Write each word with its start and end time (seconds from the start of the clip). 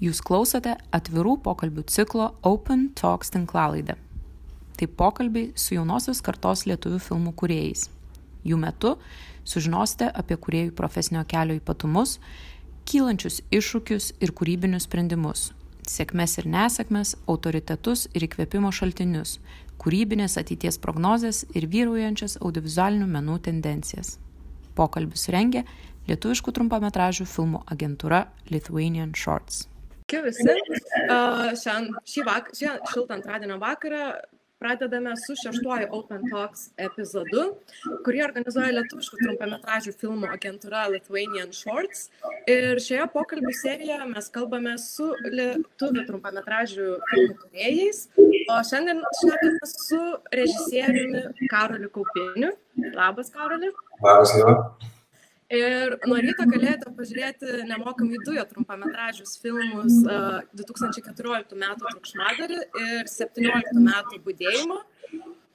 Jūs 0.00 0.22
klausote 0.24 0.78
atvirų 0.96 1.34
pokalbių 1.44 1.82
ciklo 1.92 2.30
Open 2.48 2.86
Talks 2.96 3.28
tinklalaidę. 3.34 3.98
Tai 4.80 4.86
pokalbiai 4.96 5.50
su 5.60 5.74
jaunosios 5.74 6.22
kartos 6.24 6.62
lietuvių 6.64 7.00
filmų 7.04 7.34
kuriejais. 7.36 7.90
Jų 8.40 8.56
metu 8.62 8.94
sužinosite 9.44 10.08
apie 10.16 10.38
kuriejų 10.40 10.72
profesinio 10.78 11.20
kelio 11.28 11.58
ypatumus, 11.60 12.14
kylančius 12.88 13.42
iššūkius 13.52 14.14
ir 14.24 14.32
kūrybinius 14.32 14.86
sprendimus, 14.88 15.50
sėkmes 15.84 16.38
ir 16.40 16.48
nesėkmes, 16.48 17.12
autoritetus 17.28 18.06
ir 18.16 18.24
įkvėpimo 18.24 18.72
šaltinius, 18.72 19.36
kūrybinės 19.84 20.38
ateities 20.40 20.80
prognozes 20.80 21.42
ir 21.52 21.68
vyraujančias 21.68 22.38
audiovizualinių 22.40 23.10
menų 23.18 23.36
tendencijas. 23.50 24.16
Pokalbius 24.80 25.28
rengia 25.28 25.66
lietuviškų 26.08 26.56
trumpametražių 26.56 27.28
filmų 27.28 27.66
agentūra 27.68 28.30
Lithuanian 28.48 29.12
Shorts. 29.12 29.66
Sveiki 30.10 30.26
visi. 30.26 30.50
Uh, 31.06 31.52
šiandien, 31.54 31.94
šį, 32.08 32.26
vak, 32.26 32.50
šį 32.56 32.70
šiltą 32.90 33.14
antradienio 33.14 33.60
vakarą 33.62 34.10
pradedame 34.60 35.14
su 35.16 35.36
šeštuoju 35.38 35.86
Open 35.96 36.26
Talks 36.28 36.66
epizodu, 36.82 37.44
kurį 38.04 38.24
organizuoja 38.26 38.74
lietuviškų 38.74 39.20
trumpametražių 39.22 39.94
filmų 40.02 40.28
agentūra 40.34 40.82
Lithuanian 40.92 41.54
Shorts. 41.56 42.10
Ir 42.50 42.82
šioje 42.82 43.06
pokalbių 43.14 43.54
serijoje 43.62 44.10
mes 44.10 44.28
kalbame 44.34 44.74
su 44.82 45.08
lietuvių 45.30 46.04
trumpametražių 46.10 46.90
filmų 47.12 47.40
kuriejais, 47.46 48.04
o 48.20 48.60
šiandien 48.74 49.04
šnekame 49.22 49.72
su 49.76 50.04
režisieriumi 50.42 51.48
Karoliu 51.54 51.94
Kaupiniu. 51.94 52.56
Labas, 52.98 53.30
Karoli. 53.32 53.72
Labas, 54.02 54.36
Ieva. 54.36 54.58
Ir 55.50 55.96
nuo 56.06 56.16
ryto 56.22 56.44
galėjote 56.46 56.92
pažiūrėti 56.94 57.64
nemokamai 57.66 58.20
du 58.22 58.36
jo 58.36 58.44
trumpametražius 58.52 59.32
filmus 59.42 59.96
uh, 60.06 60.38
2014 60.54 61.56
m. 61.58 61.64
Trukšmadarį 61.80 62.60
ir 62.60 63.10
2017 63.10 63.80
m. 63.80 63.90
Budėjimą. 64.28 64.78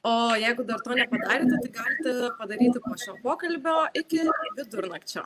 O 0.06 0.16
jeigu 0.38 0.66
dar 0.68 0.84
to 0.86 0.98
nepadarėte, 1.00 1.62
tai 1.64 1.72
galite 1.80 2.30
padaryti 2.42 2.82
po 2.84 2.92
šio 3.02 3.16
pokalbio 3.24 3.78
iki 4.02 4.20
vidurnakčio. 4.60 5.24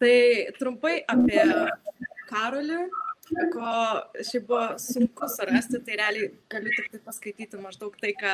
Tai 0.00 0.14
trumpai 0.56 0.94
apie 1.10 1.42
Karolį, 2.30 2.78
ko 3.52 3.74
šiaip 4.26 4.46
buvo 4.48 4.62
sunku 4.82 5.28
surasti, 5.30 5.80
tai 5.86 5.98
realiai 6.00 6.30
galiu 6.50 6.72
tik 6.76 6.88
tai 6.94 7.00
paskaityti 7.06 7.60
maždaug 7.62 7.94
tai, 8.00 8.12
ką, 8.18 8.32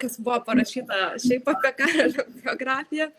kas 0.00 0.16
buvo 0.20 0.38
parašyta 0.46 1.00
šiaip 1.24 1.50
apie 1.52 1.74
Karolio 1.80 2.24
biografiją. 2.38 3.10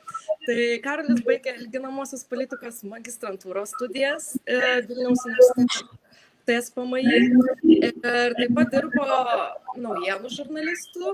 Tai 0.46 0.58
Karolis 0.86 1.22
baigė 1.28 1.58
lyginamosios 1.60 2.26
politikos 2.30 2.82
magistrantūros 2.88 3.76
studijas 3.78 4.34
Vilniaus 4.46 5.24
universitete. 5.30 6.02
TSPMI 6.46 7.00
ir 7.10 7.96
taip 8.04 8.52
pat 8.54 8.70
dirbo 8.70 9.06
naujienų 9.82 10.30
žurnalistų 10.30 11.14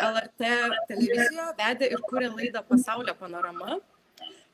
LRT 0.00 0.50
televizijoje, 0.90 1.46
vedė 1.56 1.88
ir 1.94 2.02
kūrė 2.08 2.28
laidą 2.34 2.60
Pasaulio 2.68 3.14
panorama. 3.16 3.78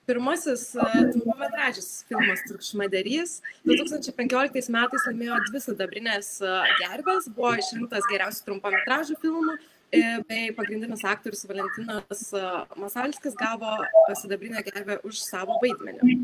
Pirmasis 0.06 0.68
trumpametražis 1.12 2.04
filmas 2.06 2.42
Trukšmaderys 2.46 3.40
2015 3.66 4.70
metais 4.70 5.06
laimėjo 5.08 5.38
dvi 5.48 5.62
sidabrinės 5.64 6.28
gerbės, 6.78 7.26
buvo 7.34 7.56
išrinktas 7.58 8.06
geriausių 8.12 8.44
trumpametražių 8.46 9.18
filmų 9.24 9.56
bei 10.30 10.52
pagrindinis 10.54 11.02
aktorius 11.06 11.42
Valentinas 11.50 12.22
Masalskis 12.78 13.34
gavo 13.38 13.76
sidabrinę 14.22 14.62
gerbę 14.66 15.00
už 15.06 15.22
savo 15.26 15.58
vaidmenį. 15.62 16.20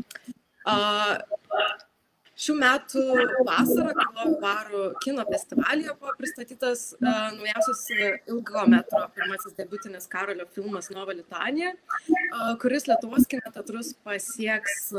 Šių 2.33 2.55
metų 2.57 3.01
vasarą 3.45 3.91
Karlovų 3.93 4.37
Varų 4.41 4.83
kino 5.03 5.25
festivalyje 5.27 5.93
buvo 5.99 6.15
pristatytas 6.17 6.87
uh, 6.97 7.29
naujausias 7.35 7.83
ilgo 8.31 8.63
metro 8.73 9.03
pirmasis 9.13 9.53
debutinis 9.59 10.09
Karolio 10.09 10.47
filmas 10.55 10.89
Nova 10.89 11.13
Litanija, 11.13 11.75
uh, 11.75 12.55
kuris 12.61 12.89
Lietuvos 12.89 13.29
kino 13.29 13.53
teatrus 13.53 13.93
pasieks 14.01 14.89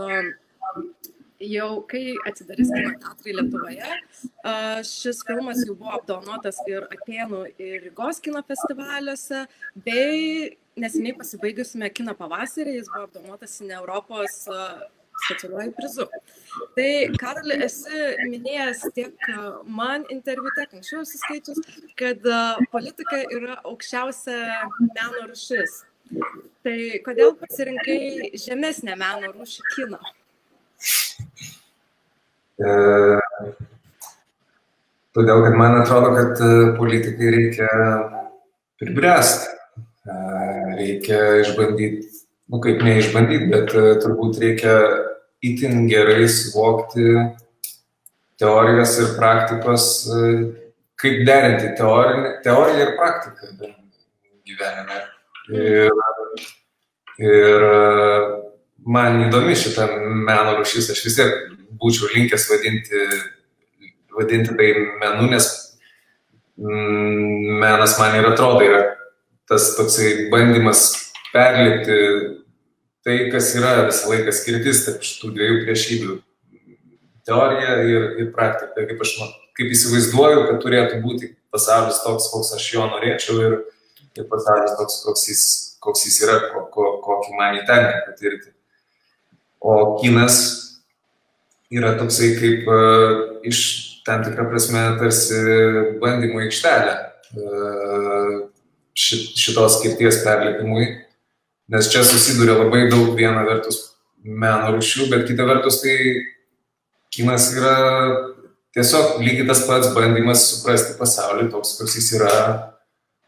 jau 1.43 1.71
kai 1.91 2.15
atsidarys 2.31 2.71
kino 2.71 2.95
teatrai 3.03 3.34
Lietuvoje. 3.41 4.01
Šis 4.87 5.22
filmas 5.27 5.62
jau 5.66 5.75
buvo 5.75 5.95
apdovanotas 5.99 6.61
ir 6.71 6.87
Atenų 6.87 7.47
ir 7.59 7.81
Rygos 7.89 8.22
kino 8.22 8.43
festivaliuose, 8.47 9.47
bei 9.75 10.55
neseniai 10.81 11.19
pasibaigusiame 11.19 11.91
kino 11.95 12.15
pavasarį 12.19 12.78
jis 12.78 12.91
buvo 12.93 13.09
apdovanotas 13.09 13.59
ne 13.66 13.75
Europos 13.83 14.45
specialiuoju 15.25 15.73
prizu. 15.79 16.07
Tai, 16.77 16.91
Karoli, 17.21 17.57
esi 17.67 18.05
minėjęs 18.29 18.85
tiek 18.97 19.31
man 19.67 20.05
interviu, 20.12 20.53
tiek 20.59 20.77
anksčiau 20.77 21.03
esi 21.03 21.19
skaičius, 21.23 21.65
kad 21.99 22.23
politika 22.75 23.23
yra 23.34 23.59
aukščiausia 23.65 24.39
meno 24.93 25.27
rušis. 25.31 25.83
Tai 26.65 26.77
kodėl 27.07 27.34
pasirinkai 27.41 28.34
žemesnę 28.39 28.97
meno 29.01 29.33
rūšį 29.33 29.65
kiną? 29.73 30.01
E, 32.61 32.75
todėl, 35.17 35.43
kad 35.47 35.57
man 35.59 35.79
atrodo, 35.81 36.13
kad 36.19 36.45
politikai 36.79 37.33
reikia 37.34 37.71
pribręsti. 38.83 39.51
E, 40.05 40.19
reikia 40.79 41.21
išbandyti, 41.41 42.05
nu 42.53 42.61
kaip 42.63 42.84
neišbandyti, 42.84 43.51
bet 43.51 43.75
turbūt 44.05 44.39
reikia 44.45 44.77
itin 45.50 45.87
gerai 45.91 46.27
suvokti 46.31 47.05
teorijos 48.41 48.97
ir 49.03 49.12
praktikos, 49.19 49.88
kaip 51.00 51.22
derinti 51.28 51.75
teoriją, 51.78 52.32
teoriją 52.44 52.87
ir 52.87 52.94
praktiką 52.99 53.72
gyvenime. 54.49 55.00
Ir, 55.54 55.93
ir 57.21 57.66
man 58.84 59.21
įdomi 59.27 59.56
šitą 59.59 59.88
meno 60.00 60.56
rušys, 60.59 60.91
aš 60.94 61.04
vis 61.06 61.19
tiek 61.21 61.37
būčiau 61.81 62.10
linkęs 62.15 62.49
vadinti, 62.50 63.04
vadinti 64.16 64.56
tai 64.56 64.72
menu, 65.03 65.28
nes 65.33 65.50
menas 66.56 67.99
man 67.99 68.19
ir 68.19 68.28
atrodo 68.31 68.62
yra 68.62 68.83
tas 69.50 69.75
toksai 69.77 70.28
bandymas 70.33 70.84
perlipti 71.33 71.97
tai, 73.04 73.16
kas 73.32 73.53
yra 73.59 73.84
visą 73.88 74.10
laiką 74.10 74.32
skirtis 74.34 74.84
tarp 74.87 75.04
šitų 75.04 75.32
dviejų 75.37 75.59
priešybių- 75.66 76.19
teorija 77.28 77.76
ir, 77.84 78.06
ir 78.22 78.31
praktika. 78.32 78.87
Kaip 78.88 79.00
aš 79.04 79.15
kaip 79.54 79.70
įsivaizduoju, 79.70 80.47
kad 80.48 80.60
turėtų 80.65 81.00
būti 81.04 81.31
pasaulis 81.54 82.03
toks, 82.03 82.31
koks 82.32 82.54
aš 82.56 82.66
jo 82.75 82.88
norėčiau 82.91 83.38
ir, 83.44 83.56
ir 84.19 84.26
pasaulis 84.31 84.75
toks, 84.78 85.03
koks 85.06 85.28
jis, 85.28 85.44
koks 85.84 86.06
jis 86.09 86.20
yra, 86.26 86.41
ko, 86.50 86.66
ko, 86.75 86.88
kokį 87.04 87.37
man 87.38 87.60
įtenka 87.60 88.03
patirti. 88.09 88.50
O 89.60 89.97
kinas 90.00 90.41
yra 91.72 91.94
toksai 91.98 92.34
kaip 92.41 92.66
uh, 92.69 93.41
iš 93.47 93.60
tam 94.04 94.25
tikrą 94.26 94.48
prasme 94.50 94.82
tarsi 95.00 95.38
bandymų 96.03 96.42
aikštelė 96.44 96.97
uh, 97.38 98.34
šitos 98.94 99.78
skirties 99.78 100.21
perlipimui 100.26 101.03
nes 101.73 101.89
čia 101.93 102.05
susiduria 102.05 102.59
labai 102.61 102.87
daug 102.93 103.15
viena 103.17 103.45
vertus 103.47 103.81
meno 104.25 104.73
rušių, 104.75 105.09
bet 105.13 105.27
kita 105.29 105.47
vertus 105.49 105.81
tai 105.83 105.97
kinas 107.15 107.51
yra 107.57 107.75
tiesiog 108.75 109.21
lygiai 109.23 109.49
tas 109.49 109.65
pats 109.69 109.93
bandymas 109.95 110.45
suprasti 110.51 110.97
pasaulį 110.99 111.49
toks, 111.53 111.77
koks 111.79 111.97
jis 112.01 112.13
yra, 112.19 112.35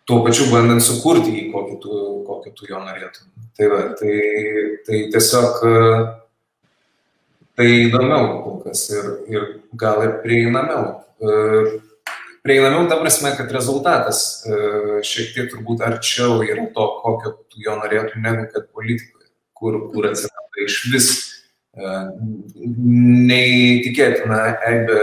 tuo 0.09 0.23
pačiu 0.27 0.49
bandant 0.51 0.83
sukurti 0.83 1.33
jį, 1.33 1.49
kokį 1.55 1.77
tu, 1.83 1.99
kokį 2.27 2.55
tu 2.57 2.71
jo 2.71 2.81
norėtum. 2.83 3.29
Tai, 3.57 3.69
va, 3.73 3.83
tai, 3.99 4.15
tai 4.87 5.03
tiesiog 5.15 5.61
tai 7.57 7.69
įdomiau 7.87 8.41
kol 8.45 8.59
kas 8.67 8.85
ir, 8.93 9.13
ir 9.33 9.47
gal 9.81 10.03
ir 10.05 10.19
prieinamiau 10.25 10.91
prieinamiau 12.47 12.87
ta 12.89 12.99
prasme, 13.01 13.33
kad 13.37 13.51
rezultatas 13.55 14.21
e, 14.47 14.59
šiek 15.07 15.33
tiek 15.35 15.49
turbūt 15.53 15.83
arčiau 15.85 16.39
yra 16.47 16.69
to, 16.75 16.87
kokio 17.03 17.33
tu 17.51 17.63
jo 17.65 17.75
norėtum, 17.81 18.23
negu 18.23 18.47
kad 18.53 18.69
politikoje, 18.71 19.31
kur, 19.57 19.81
kur 19.91 20.09
atsiranda 20.13 20.67
iš 20.67 20.77
vis 20.93 21.09
e, 21.75 21.97
neįtikėtina 23.33 24.41
eibė 24.71 25.01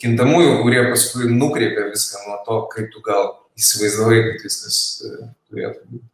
kintamųjų, 0.00 0.52
kurie 0.62 0.82
paskui 0.90 1.30
nukreipia 1.32 1.88
viską 1.90 2.22
nuo 2.28 2.36
to, 2.46 2.60
kaip 2.74 2.92
tu 2.92 3.02
gal 3.06 3.32
įsivaizdavai, 3.56 4.20
kad 4.28 4.44
viskas 4.44 4.78
e, 5.00 5.16
turėtų 5.48 5.88
būti. 5.94 6.06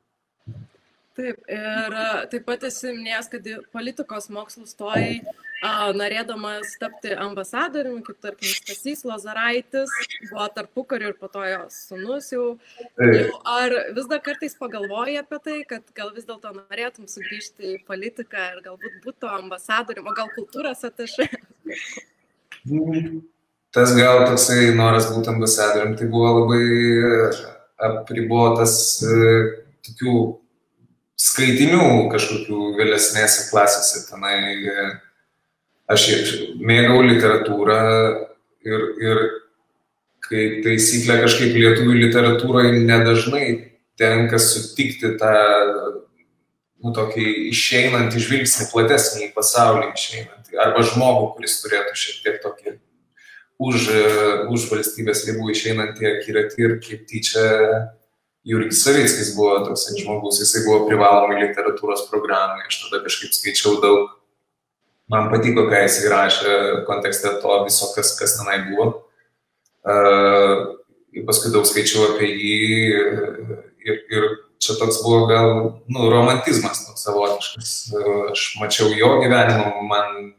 Taip, 1.13 1.43
ir 1.53 1.97
taip 2.33 2.47
pat 2.49 2.63
esi 2.65 2.89
minėjęs, 2.95 3.27
kad 3.35 3.49
politikos 3.75 4.31
mokslus 4.33 4.73
stojai 4.73 5.21
norėdamas 5.63 6.75
tapti 6.81 7.13
ambasadoriumi, 7.15 8.03
kaip 8.07 8.19
tarkim 8.25 8.51
Stasys 8.51 9.05
Lazaraitis, 9.07 9.91
buvo 10.31 10.47
tarpukariu 10.57 11.13
ir 11.13 11.17
po 11.21 11.29
to 11.31 11.45
jo 11.47 11.61
sunus 11.71 12.33
jau. 12.35 12.47
jau. 12.99 13.41
Ar 13.47 13.77
vis 13.95 14.09
dar 14.11 14.23
kartais 14.25 14.59
pagalvoji 14.59 15.21
apie 15.23 15.39
tai, 15.45 15.59
kad 15.69 15.87
gal 15.95 16.11
vis 16.17 16.27
dėlto 16.27 16.51
norėtum 16.57 17.07
sugrįžti 17.11 17.77
į 17.77 17.83
politiką 17.87 18.49
ir 18.57 18.63
galbūt 18.67 18.99
būtų 19.07 19.31
ambasadoriumi, 19.39 20.11
o 20.11 20.17
gal 20.19 20.33
kultūros 20.35 20.83
atašai? 20.91 21.31
tas 23.73 23.95
gal 23.97 24.27
toksai 24.27 24.75
noras 24.77 25.09
būti 25.15 25.31
ambasadorium, 25.33 25.97
tai 25.97 26.11
buvo 26.13 26.43
labai 26.43 26.65
apribotas 27.83 28.75
e, 29.03 29.23
tokių 29.87 30.17
skaitinių 31.23 31.87
kažkokių 32.13 32.69
vėlesnėse 32.79 33.49
klasėse. 33.51 34.05
Tenai 34.11 34.37
e, 34.61 34.87
aš 35.93 36.09
mėgau 36.59 37.01
literatūrą 37.07 37.81
ir, 38.67 38.85
ir 39.03 39.23
kaip 40.27 40.63
taisyklė 40.67 41.19
kažkaip 41.25 41.57
lietuvių 41.59 41.99
literatūroje 42.07 42.85
nedažnai 42.87 43.47
tenka 44.01 44.39
sutikti 44.41 45.15
tą, 45.21 45.33
nu, 46.83 46.93
tokį 46.97 47.27
išeinantį 47.51 48.23
žvilgsnį, 48.27 48.69
platesnį 48.73 49.27
į 49.29 49.33
pasaulį 49.37 49.91
išeinantį, 49.93 50.57
arba 50.63 50.87
žmogų, 50.89 51.29
kuris 51.37 51.59
turėtų 51.65 51.99
šiek 51.99 52.23
tiek 52.25 52.41
tokį 52.45 52.77
už, 53.63 53.89
už 54.51 54.69
valstybės 54.73 55.27
ribų 55.29 55.53
išeinantį 55.53 56.09
akiratį 56.17 56.65
ir 56.67 56.79
kaip 56.83 57.05
tyčia 57.11 57.45
Jurgis 58.49 58.81
Savickis 58.83 59.37
buvo 59.37 59.61
toks 59.69 59.87
žmogus, 60.01 60.41
jisai 60.43 60.65
buvo 60.67 60.89
privalomai 60.89 61.45
literatūros 61.45 62.09
programai, 62.11 62.65
aš 62.67 62.81
tada 62.87 63.03
kažkaip 63.05 63.37
skaičiau 63.37 63.77
daug, 63.85 64.09
man 65.11 65.31
patiko, 65.33 65.67
ką 65.71 65.83
jisai 65.87 66.13
rašė 66.13 66.55
kontekste 66.87 67.35
to 67.43 67.59
viso, 67.67 67.91
kas, 67.97 68.15
kas 68.19 68.37
tenai 68.39 68.61
buvo. 68.69 68.87
Uh, 69.83 70.79
paskui 71.27 71.51
daug 71.53 71.67
skaičiau 71.69 72.13
apie 72.13 72.29
jį 72.31 72.59
ir, 73.83 73.99
ir 74.15 74.29
čia 74.63 74.77
toks 74.79 75.03
buvo 75.03 75.27
gal, 75.31 75.51
nu, 75.91 76.07
romantizmas 76.13 76.85
toks 76.87 77.05
savotiškas. 77.07 77.73
Aš 78.33 78.47
mačiau 78.61 78.93
jo 78.95 79.17
gyvenimą, 79.21 79.83
man 79.91 80.33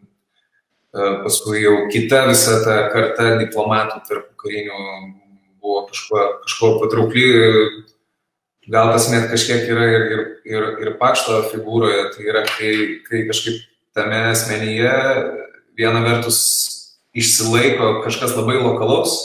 paskui 0.94 1.64
jau 1.64 1.88
kita 1.92 2.26
visa 2.30 2.62
ta 2.66 2.78
karta 2.94 3.36
diplomatų 3.42 4.00
tarp 4.08 4.30
karinių 4.42 4.80
buvo 5.64 5.86
kažkuo, 5.90 6.24
kažkuo 6.44 6.72
patraukli, 6.82 7.28
gal 8.72 8.92
tas 8.94 9.10
net 9.12 9.30
kažkiek 9.32 9.68
yra 9.72 9.86
ir, 9.90 10.04
ir, 10.16 10.24
ir, 10.50 10.66
ir 10.84 10.96
pašto 11.00 11.44
figūroje, 11.52 12.10
tai 12.16 12.28
yra, 12.28 12.44
kai, 12.48 12.74
kai 13.08 13.24
kažkaip 13.30 13.62
tame 13.98 14.20
asmenyje 14.32 14.94
viena 15.78 16.02
vertus 16.06 16.40
išsilaiko 17.14 18.02
kažkas 18.06 18.36
labai 18.38 18.58
lokalaus, 18.62 19.16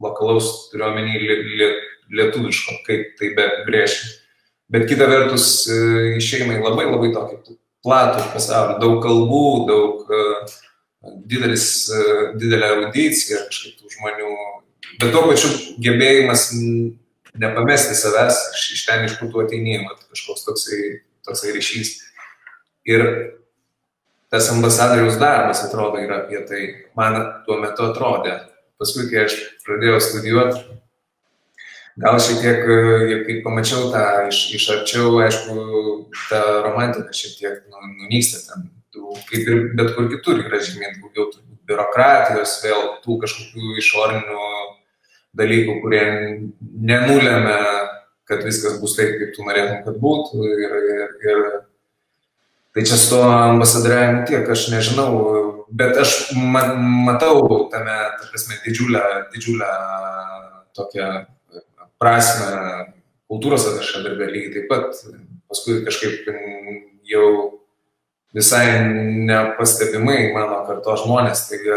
lokalaus 0.00 0.70
turiuomenį 0.72 1.20
lietuviško, 2.10 2.80
kaip 2.86 3.14
tai 3.20 3.32
be 3.36 3.46
brėžti. 3.68 4.16
Bet 4.70 4.86
kita 4.86 5.08
vertus 5.10 5.66
e, 5.66 6.16
išeina 6.20 6.58
į 6.58 6.62
labai 6.62 6.86
labai 6.86 7.10
tokį 7.14 7.56
platų 7.84 8.26
pasaulį, 8.34 8.76
daug 8.82 8.98
kalbų, 9.02 9.44
daug 9.70 10.10
uh, 10.12 10.56
didelis, 11.30 11.64
uh, 11.88 12.34
didelė 12.36 12.68
erudicija 12.74 13.40
kažkaip 13.46 13.78
tų 13.80 13.92
žmonių, 13.94 14.34
bet 15.00 15.14
tuo 15.14 15.22
pačiu 15.30 15.48
gebėjimas 15.80 16.50
nepamesti 17.40 17.96
savęs 17.96 18.36
iš, 18.52 18.66
iš 18.76 18.84
ten, 18.84 19.06
iš 19.08 19.16
kur 19.16 19.32
tu 19.32 19.40
ateinėjai, 19.40 19.96
kažkoks 20.12 20.44
toksai, 20.44 20.80
toksai 21.26 21.54
ryšys. 21.56 21.94
Ir 22.88 23.06
tas 24.30 24.50
ambasadoriaus 24.52 25.18
darbas 25.18 25.64
atrodo 25.66 25.98
yra 25.98 26.22
apie 26.22 26.40
tai, 26.46 26.62
man 26.96 27.18
tuo 27.46 27.58
metu 27.62 27.88
atrodė, 27.88 28.36
paskui, 28.78 29.08
kai 29.10 29.24
aš 29.26 29.36
pradėjau 29.66 29.98
studijuoti, 30.06 30.60
gal 32.00 32.18
šiek 32.22 32.42
tiek, 32.44 32.60
kai 33.26 33.38
pamačiau 33.44 33.90
tą 33.92 34.04
iš, 34.30 34.42
iš 34.56 34.68
arčiau, 34.76 35.16
aišku, 35.24 35.56
ta 36.30 36.42
romantika 36.66 37.14
šiek 37.16 37.38
tiek 37.40 37.62
nu, 37.66 37.82
nunyksta 38.04 38.44
ten, 38.46 38.68
tų, 38.94 39.16
kaip 39.28 39.50
ir 39.50 39.64
bet 39.78 39.94
kur 39.96 40.10
kitur 40.12 40.42
yra 40.44 40.62
žymiai 40.62 40.94
daugiau 41.00 41.30
biurokratijos, 41.70 42.60
vėl 42.64 42.86
tų 43.04 43.18
kažkokių 43.24 43.76
išorinių 43.82 44.46
dalykų, 45.38 45.76
kurie 45.82 46.04
nenulėmė, 46.90 47.58
kad 48.30 48.46
viskas 48.46 48.78
bus 48.82 48.96
taip, 48.98 49.16
kaip 49.18 49.34
tu 49.34 49.46
norėtum, 49.46 49.82
kad 49.86 49.98
būtų. 50.02 50.46
Ir, 50.46 50.74
ir, 50.94 51.14
ir 51.26 51.42
tai 52.74 52.84
čia 52.86 52.96
su 52.96 53.10
to 53.14 53.22
ambasadoriavimu 53.26 54.24
tiek, 54.28 54.46
aš 54.50 54.68
nežinau, 54.74 55.10
bet 55.70 55.98
aš 55.98 56.32
ma 56.34 56.62
matau 56.78 57.66
tame, 57.72 57.96
ta 58.18 58.30
prasme, 58.30 58.58
didžiulę, 58.66 59.02
didžiulę 59.34 59.70
tokią 60.78 61.10
prasme 62.00 62.90
kultūros 63.30 63.66
atašė 63.70 64.04
darbė 64.06 64.30
lygiai 64.32 64.54
taip 64.56 64.70
pat. 64.70 65.02
Paskui 65.50 65.80
kažkaip 65.86 66.28
jau 67.10 67.26
visai 68.34 68.66
nepastebimai 69.26 70.30
mano 70.34 70.60
karto 70.68 70.94
žmonės, 71.02 71.48
taigi 71.50 71.74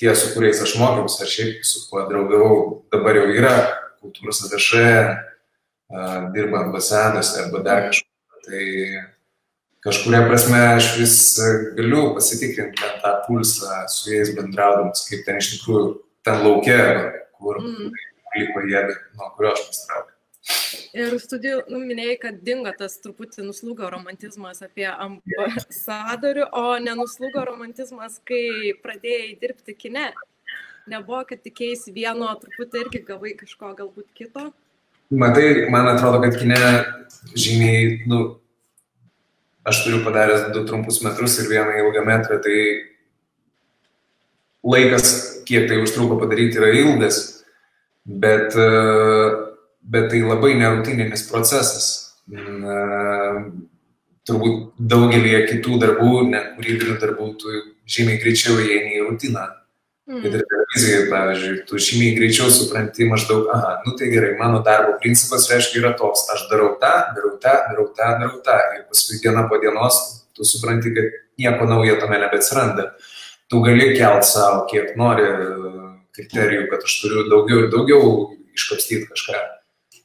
tie, 0.00 0.10
su 0.12 0.34
kuriais 0.34 0.60
aš 0.60 0.74
mokiausi, 0.80 1.22
ar 1.24 1.32
šiaip 1.32 1.64
su 1.64 1.86
kuo 1.88 2.04
draugavau, 2.10 2.58
dabar 2.92 3.16
jau 3.16 3.30
yra 3.32 3.54
kultūros 4.02 4.42
atašė, 4.44 4.90
dirba 6.36 6.66
ambasadose 6.66 7.46
arba 7.46 7.64
dar 7.64 7.88
kažkur. 7.88 8.12
Tai 8.46 8.66
kažkuria 9.86 10.24
prasme 10.26 10.58
aš 10.74 10.90
vis 10.98 11.16
e, 11.38 11.52
galiu 11.78 12.08
pasitikrinti 12.16 12.82
ten 12.82 12.98
tą 13.04 13.14
pulsą 13.26 13.84
su 13.92 14.10
jais 14.10 14.34
bendraudamas, 14.34 15.06
kaip 15.08 15.24
ten 15.28 15.38
iš 15.42 15.52
tikrųjų 15.54 15.86
ten 16.26 16.42
laukia, 16.42 16.82
kur 17.38 17.60
mm. 17.62 17.96
liko 18.40 18.66
jie, 18.66 18.82
nuo 19.18 19.32
kurio 19.36 19.54
aš 19.54 19.64
pasitraukiau. 19.70 20.12
Ir 20.96 21.16
studijų 21.20 21.58
nu, 21.72 21.80
minėjai, 21.84 22.16
kad 22.22 22.38
dingo 22.46 22.70
tas 22.78 22.94
truputį 23.02 23.44
nuslūgo 23.48 23.88
romantizmas 23.92 24.62
apie 24.64 24.86
ambasadorių, 24.88 26.46
o 26.56 26.76
nenuslūgo 26.82 27.42
romantizmas, 27.46 28.20
kai 28.26 28.72
pradėjai 28.82 29.34
dirbti 29.42 29.74
kine. 29.76 30.06
Nebuvo, 30.86 31.24
kad 31.28 31.42
tikėjai 31.42 31.92
vieno, 31.94 32.30
truputį 32.40 32.84
irgi 32.84 33.02
gavai 33.08 33.34
kažko 33.38 33.74
galbūt 33.78 34.08
kito. 34.16 34.48
Matai, 35.10 35.66
man 35.70 35.90
atrodo, 35.90 36.22
kad 36.24 36.38
kine 36.38 36.58
žymiai, 37.34 38.06
nu, 38.10 38.22
aš 39.66 39.82
turiu 39.84 40.04
padaręs 40.06 40.50
du 40.54 40.64
trumpus 40.66 41.02
metrus 41.02 41.38
ir 41.42 41.50
vieną 41.50 41.74
ilgą 41.82 42.04
metrą, 42.06 42.38
tai 42.42 42.58
laikas, 44.66 45.42
kiek 45.46 45.68
tai 45.68 45.80
užtruko 45.82 46.18
padaryti, 46.20 46.58
yra 46.60 46.70
ilgas, 46.74 47.20
bet, 48.06 48.54
bet 49.82 50.10
tai 50.12 50.22
labai 50.22 50.54
nerutininis 50.60 51.26
procesas. 51.30 51.88
Turbūt 54.26 54.72
daugelį 54.78 55.36
kitų 55.50 55.78
darbų, 55.82 56.12
net 56.30 56.54
kūrybinių 56.56 56.96
darbų, 57.02 57.28
tu 57.38 57.60
žymiai 57.90 58.18
greičiau 58.22 58.58
įeini 58.62 58.98
į 58.98 59.04
rutiną. 59.06 59.46
Mm. 60.06 60.22
Ir 60.22 60.42
televizijoje, 60.46 61.06
pavyzdžiui, 61.10 61.54
tu 61.66 61.80
žymiai 61.82 62.14
greičiau 62.14 62.50
supranti 62.54 63.08
maždaug, 63.10 63.48
aha, 63.50 63.72
nu 63.82 63.96
tai 63.98 64.06
gerai, 64.12 64.36
mano 64.38 64.60
darbo 64.62 64.92
principas 65.02 65.48
reiškia 65.50 65.80
yra 65.80 65.90
toks, 65.98 66.28
aš 66.30 66.44
darau 66.50 66.76
tą, 66.78 66.92
darau 67.16 67.32
tą, 67.42 67.54
darau 67.72 67.86
tą, 67.90 68.10
darau 68.20 68.38
tą. 68.46 68.58
Ir 68.76 68.84
paskui 68.86 69.18
diena 69.24 69.42
po 69.50 69.58
dienos 69.58 69.98
tu 70.36 70.46
supranti, 70.46 70.94
kad 70.94 71.10
nieko 71.42 71.66
naujo 71.66 71.98
tame 71.98 72.20
nebeatsiranda. 72.22 72.92
Tu 73.50 73.62
gali 73.66 73.88
kelt 73.96 74.26
savo, 74.26 74.62
kiek 74.70 74.94
nori 75.00 75.26
kriterijų, 76.14 76.68
kad 76.70 76.86
aš 76.86 76.98
turiu 77.02 77.26
daugiau 77.30 77.64
ir 77.64 77.70
daugiau 77.74 78.12
iškapstyti 78.54 79.10
kažką. 79.10 79.42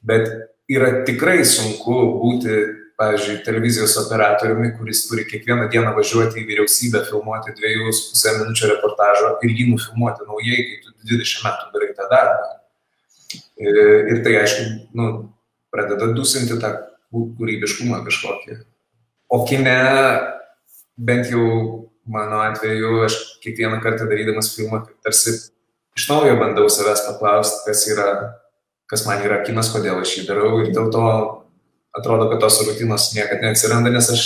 Bet 0.01 0.34
yra 0.72 1.03
tikrai 1.05 1.43
sunku 1.46 2.00
būti 2.17 2.58
pavyzdžiui, 3.01 3.41
televizijos 3.46 3.98
operatoriumi, 4.05 4.72
kuris 4.77 5.03
turi 5.10 5.25
kiekvieną 5.25 5.67
dieną 5.74 5.96
važiuoti 5.98 6.43
į 6.43 6.48
vyriausybę, 6.50 7.01
filmuoti 7.10 7.55
dviejų 7.58 7.93
su 7.98 8.12
pusę 8.12 8.36
minučio 8.38 8.70
reportažo 8.75 9.31
ir 9.41 9.55
jį 9.58 9.67
nufilmuoti 9.72 10.27
naujai, 10.27 10.65
kai 10.67 10.79
tu 10.86 10.93
20 11.10 11.46
metų 11.48 11.72
darai 11.74 11.91
tą 11.98 12.10
darbą. 12.12 12.51
Ir 14.12 14.22
tai, 14.25 14.36
aišku, 14.43 14.67
nu, 14.98 15.08
pradeda 15.74 16.12
dusinti 16.13 16.60
tą 16.62 16.75
kūrybiškumą 17.12 18.03
kažkokį. 18.05 18.62
O 19.31 19.41
kine, 19.50 19.77
bent 20.98 21.31
jau 21.31 21.48
mano 22.12 22.41
atveju, 22.43 23.05
aš 23.08 23.17
kiekvieną 23.43 23.81
kartą 23.84 24.08
darydamas 24.10 24.53
filmą, 24.55 24.84
tarsi 25.05 25.38
iš 25.98 26.08
naujo 26.10 26.38
bandau 26.39 26.70
savęs 26.70 27.05
paklausti, 27.08 27.63
kas 27.67 27.86
yra, 27.89 28.10
kas 28.91 29.05
man 29.08 29.24
yra 29.25 29.41
kinas, 29.48 29.72
kodėl 29.74 30.01
aš 30.03 30.17
jį 30.20 30.27
darau 30.29 30.60
ir 30.62 30.74
dėl 30.75 30.91
to 30.93 31.05
atrodo, 31.98 32.29
kad 32.31 32.39
tos 32.43 32.62
rutinos 32.67 33.12
niekada 33.15 33.41
neatsiranda, 33.48 33.91
nes 33.93 34.10
aš 34.13 34.24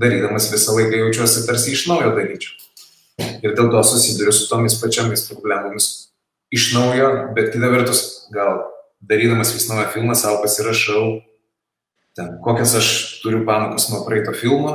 darydamas 0.00 0.50
visą 0.52 0.74
laiką 0.76 1.04
jaučiuosi 1.04 1.46
tarsi 1.46 1.74
iš 1.74 1.86
naujo 1.90 2.14
daryčiau. 2.16 2.56
Ir 3.44 3.54
dėl 3.56 3.68
to 3.72 3.82
susiduriu 3.84 4.32
su 4.32 4.48
tomis 4.48 4.78
pačiomis 4.80 5.26
problemomis 5.28 5.90
iš 6.50 6.72
naujo, 6.74 7.10
bet 7.36 7.52
kita 7.54 7.70
vertus, 7.70 8.02
gal 8.34 8.64
darydamas 9.00 9.52
vis 9.54 9.68
naują 9.68 9.88
filmą 9.94 10.16
savo 10.18 10.40
pasirašau, 10.42 11.20
ten, 12.16 12.32
kokias 12.44 12.74
aš 12.80 12.88
turiu 13.22 13.44
pamokas 13.46 13.90
nuo 13.92 14.02
praeito 14.06 14.34
filmo 14.36 14.74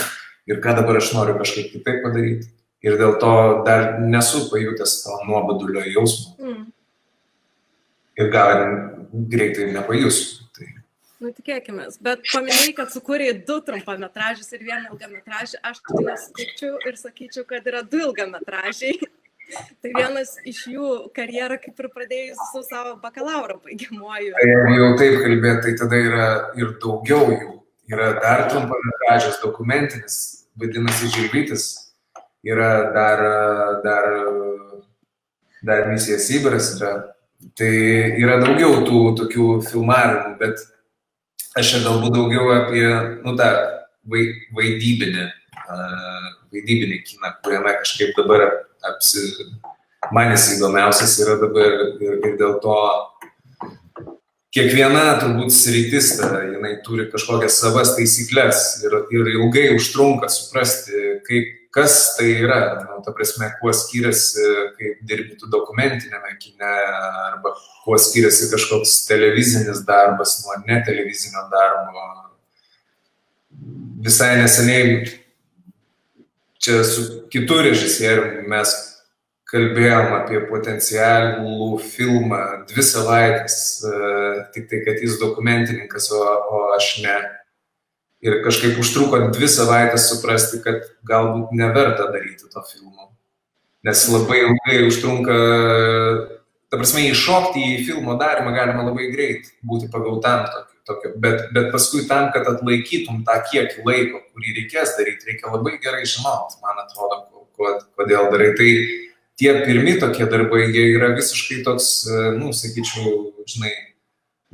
ir 0.50 0.60
ką 0.64 0.76
dabar 0.80 1.00
aš 1.00 1.14
noriu 1.16 1.38
kažkaip 1.40 1.72
kitaip 1.72 2.04
padaryti. 2.04 2.50
Ir 2.84 2.98
dėl 3.00 3.14
to 3.16 3.32
dar 3.64 3.94
nesu 4.04 4.42
pajutęs 4.50 4.98
to 5.06 5.14
nuobodulio 5.24 5.80
jausmo. 5.88 6.34
Mm. 6.36 6.66
Ir 8.20 8.28
gal 8.28 8.50
greitai 9.32 9.70
nepajusiu. 9.72 10.43
Nu, 11.24 11.30
tikėkime. 11.32 11.86
Bet 12.04 12.26
paminėjai, 12.28 12.72
kad 12.76 12.90
sukūrėjai 12.92 13.38
du 13.48 13.54
trumpametražius 13.64 14.50
ir 14.52 14.64
vieną 14.66 14.90
ilgametražį. 14.92 15.60
Aš 15.64 15.78
tai 15.86 16.02
nesutikčiau 16.04 16.74
ir 16.84 16.98
sakyčiau, 17.00 17.46
kad 17.48 17.64
yra 17.70 17.80
du 17.80 18.02
ilgametražiai. 18.10 18.98
Tai 19.84 19.90
vienas 19.92 20.30
iš 20.48 20.62
jų 20.72 20.90
karjerą 21.14 21.58
kaip 21.60 21.80
ir 21.82 21.88
pradėjus 21.92 22.38
su 22.48 22.62
savo 22.64 22.94
bakalauro 23.02 23.58
baigiamuoju. 23.66 24.32
Tai 24.32 24.46
jeigu 24.48 24.76
jau 24.78 24.86
taip 25.00 25.16
kalbėt, 25.20 25.58
tai 25.66 25.74
tada 25.78 26.00
yra 26.00 26.28
ir 26.60 26.72
daugiau 26.82 27.28
jų. 27.28 27.50
Yra 27.92 28.08
dar 28.16 28.46
trumpametražas 28.48 29.42
dokumentinis, 29.42 30.16
vadinasi 30.56 31.10
Žilvytis, 31.12 31.66
yra 32.48 32.70
dar, 32.96 33.24
dar, 33.84 34.08
dar 35.60 35.90
misija 35.92 36.16
Sibiras, 36.24 36.72
yra. 36.78 36.94
Tai 37.60 37.74
yra 38.24 38.40
daugiau 38.40 38.80
tų 38.88 39.02
tokių 39.20 39.50
filmavimų, 39.68 40.38
bet 40.40 40.64
aš 41.58 41.70
čia 41.70 41.82
galbūt 41.84 42.14
daugiau 42.16 42.50
apie, 42.56 42.86
nu, 43.24 43.34
tą 43.38 43.48
vaidybinį, 44.10 45.26
vaidybinį 46.52 47.00
kiną, 47.06 47.32
kuriame 47.44 47.74
kažkaip 47.80 48.14
dabar 48.18 48.46
apsi, 48.90 49.24
man 50.14 50.34
jis 50.34 50.50
įdomiausias 50.58 51.16
yra 51.24 51.38
dabar 51.40 51.78
ir, 52.02 52.18
ir 52.20 52.38
dėl 52.40 52.58
to 52.64 52.78
kiekviena 54.54 55.16
turbūt 55.22 55.54
sritis, 55.54 56.12
jinai 56.20 56.76
turi 56.86 57.08
kažkokias 57.10 57.58
savas 57.62 57.94
taisyklės 57.96 58.64
ir, 58.84 58.98
ir 59.14 59.32
ilgai 59.38 59.70
užtrunka 59.74 60.30
suprasti, 60.30 61.20
kaip, 61.26 61.54
kas 61.74 62.14
tai 62.16 62.28
yra, 62.44 62.58
nu, 62.84 63.00
ta 63.02 63.12
prasme, 63.16 63.48
kuo 63.58 63.72
skiriasi, 63.74 64.44
kaip 64.78 65.00
dirbi 65.08 65.34
tu 65.40 65.50
dokumentinėme 65.50 66.36
kine, 66.38 66.70
arba 67.32 67.54
kuo 67.82 67.98
skiriasi 67.98 68.48
kažkoks 68.52 69.00
televizinis 69.08 69.82
darbas 69.88 70.38
nuo 70.44 70.60
netelevizinio 70.68 71.44
darbo. 71.50 72.06
Visai 74.04 74.36
neseniai 74.38 75.02
čia 76.64 76.80
su 76.86 77.24
kitu 77.32 77.58
režisieriumi 77.66 78.46
mes 78.48 78.72
kalbėjom 79.50 80.14
apie 80.16 80.40
potencialų 80.48 81.76
filmą 81.82 82.40
dvi 82.70 82.84
savaitės, 82.86 83.56
tik 84.54 84.70
tai, 84.70 84.80
kad 84.86 85.02
jis 85.02 85.18
dokumentininkas, 85.20 86.08
o, 86.16 86.22
o 86.24 86.62
aš 86.78 86.88
ne. 87.04 87.18
Ir 88.24 88.38
kažkaip 88.44 88.78
užtruko 88.80 89.20
dvi 89.34 89.48
savaitės 89.52 90.08
suprasti, 90.08 90.62
kad 90.64 90.86
galbūt 91.04 91.52
neverta 91.56 92.08
daryti 92.12 92.48
to 92.48 92.62
filmo. 92.70 93.10
Nes 93.84 94.06
labai 94.08 94.38
ilgai 94.46 94.78
užtrunka, 94.86 95.34
ta 96.72 96.80
prasme, 96.80 97.04
įšokti 97.10 97.60
į 97.60 97.82
filmo 97.84 98.16
darimą 98.20 98.54
galima 98.56 98.86
labai 98.86 99.10
greit, 99.12 99.50
būti 99.60 99.90
pagautam 99.92 100.46
tokiu 100.48 100.74
tokio, 100.84 101.12
bet, 101.16 101.48
bet 101.52 101.70
paskui 101.72 102.04
tam, 102.08 102.30
kad 102.34 102.48
atlaikytum 102.48 103.22
tą 103.28 103.38
kiekį 103.50 103.84
laiko, 103.86 104.20
kurį 104.32 104.56
reikės 104.60 104.96
daryti, 104.98 105.30
reikia 105.30 105.52
labai 105.52 105.78
gerai 105.82 106.04
žinoti, 106.08 106.60
man 106.64 106.82
atrodo, 106.84 107.20
kodėl 107.98 108.30
darai. 108.32 108.50
Tai 108.58 108.70
tie 109.40 109.54
pirmi 109.64 109.96
tokie 110.00 110.28
darbai, 110.30 110.66
jie 110.74 110.86
yra 110.96 111.14
visiškai 111.16 111.62
toks, 111.66 111.90
nu, 112.38 112.52
sakyčiau, 112.56 113.14
žinai, 113.48 113.72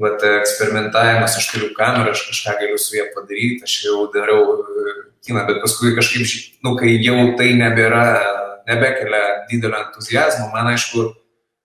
vat, 0.01 0.25
eksperimentavimas, 0.41 1.37
aš 1.37 1.49
turiu 1.53 1.71
kamerą, 1.77 2.15
aš 2.15 2.25
kažką 2.31 2.57
galiu 2.63 2.81
su 2.81 2.97
ją 2.97 3.07
padaryti, 3.15 3.65
aš 3.67 3.77
jau 3.85 4.07
dariau 4.15 4.57
e, 4.57 4.95
kiną, 5.27 5.45
bet 5.49 5.61
paskui 5.65 5.95
kažkaip, 5.99 6.27
nu, 6.65 6.75
kai 6.81 6.97
jau 7.05 7.17
tai 7.39 7.53
nebėra, 7.59 8.05
nebekelia 8.69 9.23
didelio 9.51 9.83
entuzijazmo, 9.85 10.49
man 10.55 10.73
aišku, 10.73 11.11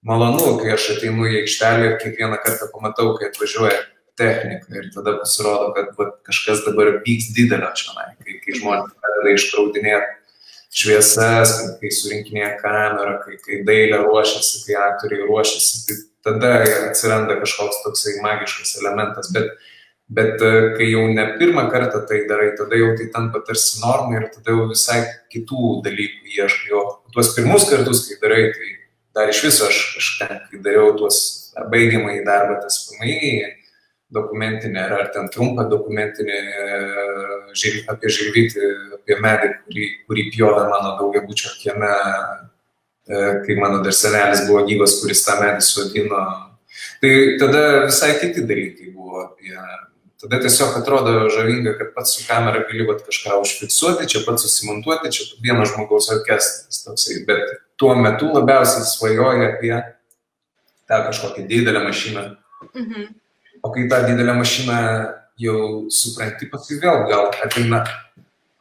malonu, 0.05 0.57
kai 0.61 0.73
aš 0.75 0.91
ateinu 0.97 1.27
į 1.29 1.41
aikštelę 1.43 1.89
ir 1.89 1.99
kiekvieną 2.03 2.39
kartą 2.43 2.69
pamatau, 2.73 3.13
kai 3.19 3.31
atvažiuoja 3.31 3.79
technika 4.19 4.77
ir 4.79 4.91
tada 4.95 5.15
pasirodo, 5.19 5.71
kad 5.75 5.95
va, 5.99 6.11
kažkas 6.27 6.63
dabar 6.67 6.99
vyks 7.05 7.31
didelio 7.35 7.71
čionai, 7.77 8.13
kai, 8.19 8.37
kai 8.43 8.59
žmonės 8.59 8.93
pradeda 8.99 9.33
iškraudinėti 9.35 10.13
šviesas, 10.75 11.53
kai 11.79 11.91
surinkinėja 11.93 12.55
kamerą, 12.59 13.17
kai, 13.23 13.37
kai 13.43 13.61
dailė 13.67 14.01
ruošiasi, 14.03 14.65
kai 14.67 14.77
aktoriai 14.89 15.27
ruošiasi, 15.29 15.81
tai 15.87 15.97
tada 16.25 16.51
atsiranda 16.89 17.39
kažkoks 17.41 17.83
toksai 17.85 18.17
magiškas 18.23 18.75
elementas, 18.81 19.29
bet, 19.35 19.51
bet 20.09 20.41
e, 20.41 20.53
kai 20.77 20.89
jau 20.91 21.05
ne 21.13 21.27
pirmą 21.39 21.67
kartą 21.73 22.01
tai 22.09 22.23
darai, 22.29 22.51
tada 22.57 22.79
jau 22.79 22.93
tai 22.97 23.09
tampa 23.13 23.43
tarsi 23.45 23.81
norma 23.83 24.19
ir 24.19 24.29
tada 24.33 24.55
jau 24.55 24.69
visai 24.71 25.03
kitų 25.33 25.79
dalykų 25.85 26.33
ieškai. 26.39 26.73
O 26.79 26.85
tuos 27.13 27.33
pirmus 27.37 27.69
kartus, 27.69 28.07
kai 28.09 28.17
darai, 28.23 28.47
tai 28.55 28.71
dar 29.15 29.33
iš 29.33 29.43
viso 29.45 29.69
aš, 29.69 29.83
aš 30.01 30.09
ten, 30.21 30.41
kai 30.49 30.63
dariau 30.65 30.95
tuos 30.97 31.21
baigiamą 31.71 32.17
į 32.17 32.25
darbą, 32.25 32.57
tas 32.63 32.81
PMI, 32.89 33.53
dokumentinį 34.15 34.81
ar, 34.81 34.97
ar 34.99 35.07
ten 35.13 35.29
trumpą 35.33 35.65
dokumentinį 35.69 36.41
žil, 37.57 37.79
apie 37.91 38.11
žilvytį, 38.11 38.67
apie 38.99 39.17
medį, 39.23 39.51
kurį, 39.65 39.87
kurį 40.09 40.25
pjovė 40.33 40.65
mano 40.71 40.93
daugiabučio 40.99 41.53
kieme, 41.61 41.89
e, 41.89 42.43
kai 43.07 43.57
mano 43.59 43.81
dar 43.85 43.93
senelis 43.93 44.45
buvo 44.47 44.63
gyvas, 44.67 44.99
kuris 45.01 45.23
tą 45.25 45.39
medį 45.41 45.65
sodino. 45.65 46.21
Tai 47.01 47.11
tada 47.41 47.63
visai 47.87 48.13
kiti 48.21 48.45
dalykai 48.47 48.93
buvo 48.93 49.25
apie. 49.27 49.57
Tada 50.21 50.39
tiesiog 50.41 50.77
atrodo 50.79 51.27
žavinga, 51.29 51.75
kad 51.77 51.91
pats 51.93 52.15
su 52.15 52.23
kamera 52.25 52.63
gali 52.65 52.85
vat, 52.87 53.03
kažką 53.05 53.35
užfiksuoti, 53.43 54.07
čia 54.09 54.23
pats 54.25 54.47
susimontuoti, 54.47 55.11
čia 55.13 55.27
vieno 55.43 55.67
žmogaus 55.69 56.07
orkestras 56.15 56.81
toksai, 56.85 57.19
bet 57.27 57.51
tuo 57.77 57.91
metu 57.99 58.31
labiausiai 58.33 58.87
svajoja 58.89 59.51
apie 59.51 59.75
tą 60.89 61.03
kažkokią 61.09 61.45
didelę 61.51 61.83
mašiną. 61.85 62.25
Mhm 62.73 63.13
O 63.65 63.71
kai 63.71 63.89
tą 63.89 63.97
didelę 64.07 64.33
mašiną 64.33 64.73
jau 65.41 65.89
supranti, 65.89 66.45
paskui 66.51 66.75
vėl 66.77 67.07
gal 67.09 67.31
ateina 67.41 67.79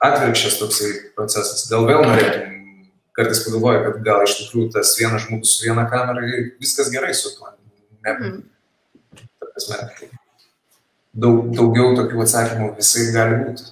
atvirkščias 0.01 0.57
toksai 0.63 0.93
procesas. 1.17 1.67
Dėl 1.69 1.85
vėl 1.91 2.07
norėtum, 2.09 2.54
kartais 3.14 3.44
pagalvoju, 3.47 3.85
kad 3.87 4.02
gal 4.06 4.25
iš 4.26 4.37
tikrųjų 4.40 4.73
tas 4.75 4.97
vienas 4.99 5.25
žmogus 5.26 5.54
su 5.56 5.68
viena 5.68 5.87
kamera 5.90 6.26
ir 6.26 6.52
viskas 6.62 6.90
gerai 6.92 7.14
su 7.16 7.33
tuo. 7.37 7.52
Ne, 8.04 8.12
mm. 8.12 8.40
ta 9.40 9.49
prasme, 9.49 10.11
daug, 11.14 11.49
daugiau 11.54 11.94
tokių 11.99 12.23
atsakymų 12.25 12.68
visai 12.78 13.06
gali 13.14 13.40
būti. 13.44 13.71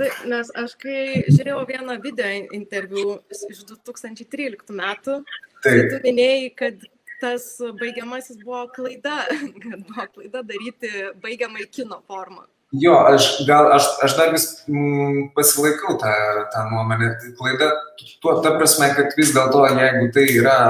Taip, 0.00 0.22
nes 0.30 0.52
aš 0.62 0.76
kai 0.80 1.00
žiūrėjau 1.28 1.64
vieną 1.72 1.98
video 2.04 2.30
interviu 2.56 3.18
iš 3.32 3.64
2013 3.72 4.76
metų, 4.76 5.20
tai 5.64 5.76
tu 5.90 6.00
minėjai, 6.04 6.48
kad 6.60 6.88
tas 7.20 7.46
baigiamasis 7.80 8.40
buvo 8.44 8.66
klaida, 8.76 9.22
kad 9.64 9.84
buvo 9.88 10.06
klaida 10.14 10.44
daryti 10.52 10.92
baigiamą 11.24 11.64
į 11.64 11.70
kino 11.80 12.00
formą. 12.08 12.46
Jo, 12.70 12.94
aš, 13.10 13.40
gal, 13.48 13.66
aš, 13.74 13.86
aš 14.06 14.12
dar 14.14 14.28
vis 14.30 14.44
mm, 14.70 15.32
pasilaikau 15.34 15.96
tą, 15.98 16.12
tą 16.52 16.62
nuomonę. 16.70 17.08
Klaida 17.38 17.72
tuo, 18.22 18.36
ta 18.44 18.52
prasme, 18.54 18.92
kad 18.94 19.16
vis 19.18 19.32
dėlto, 19.34 19.64
jeigu 19.74 20.06
tai 20.14 20.26
yra, 20.30 20.60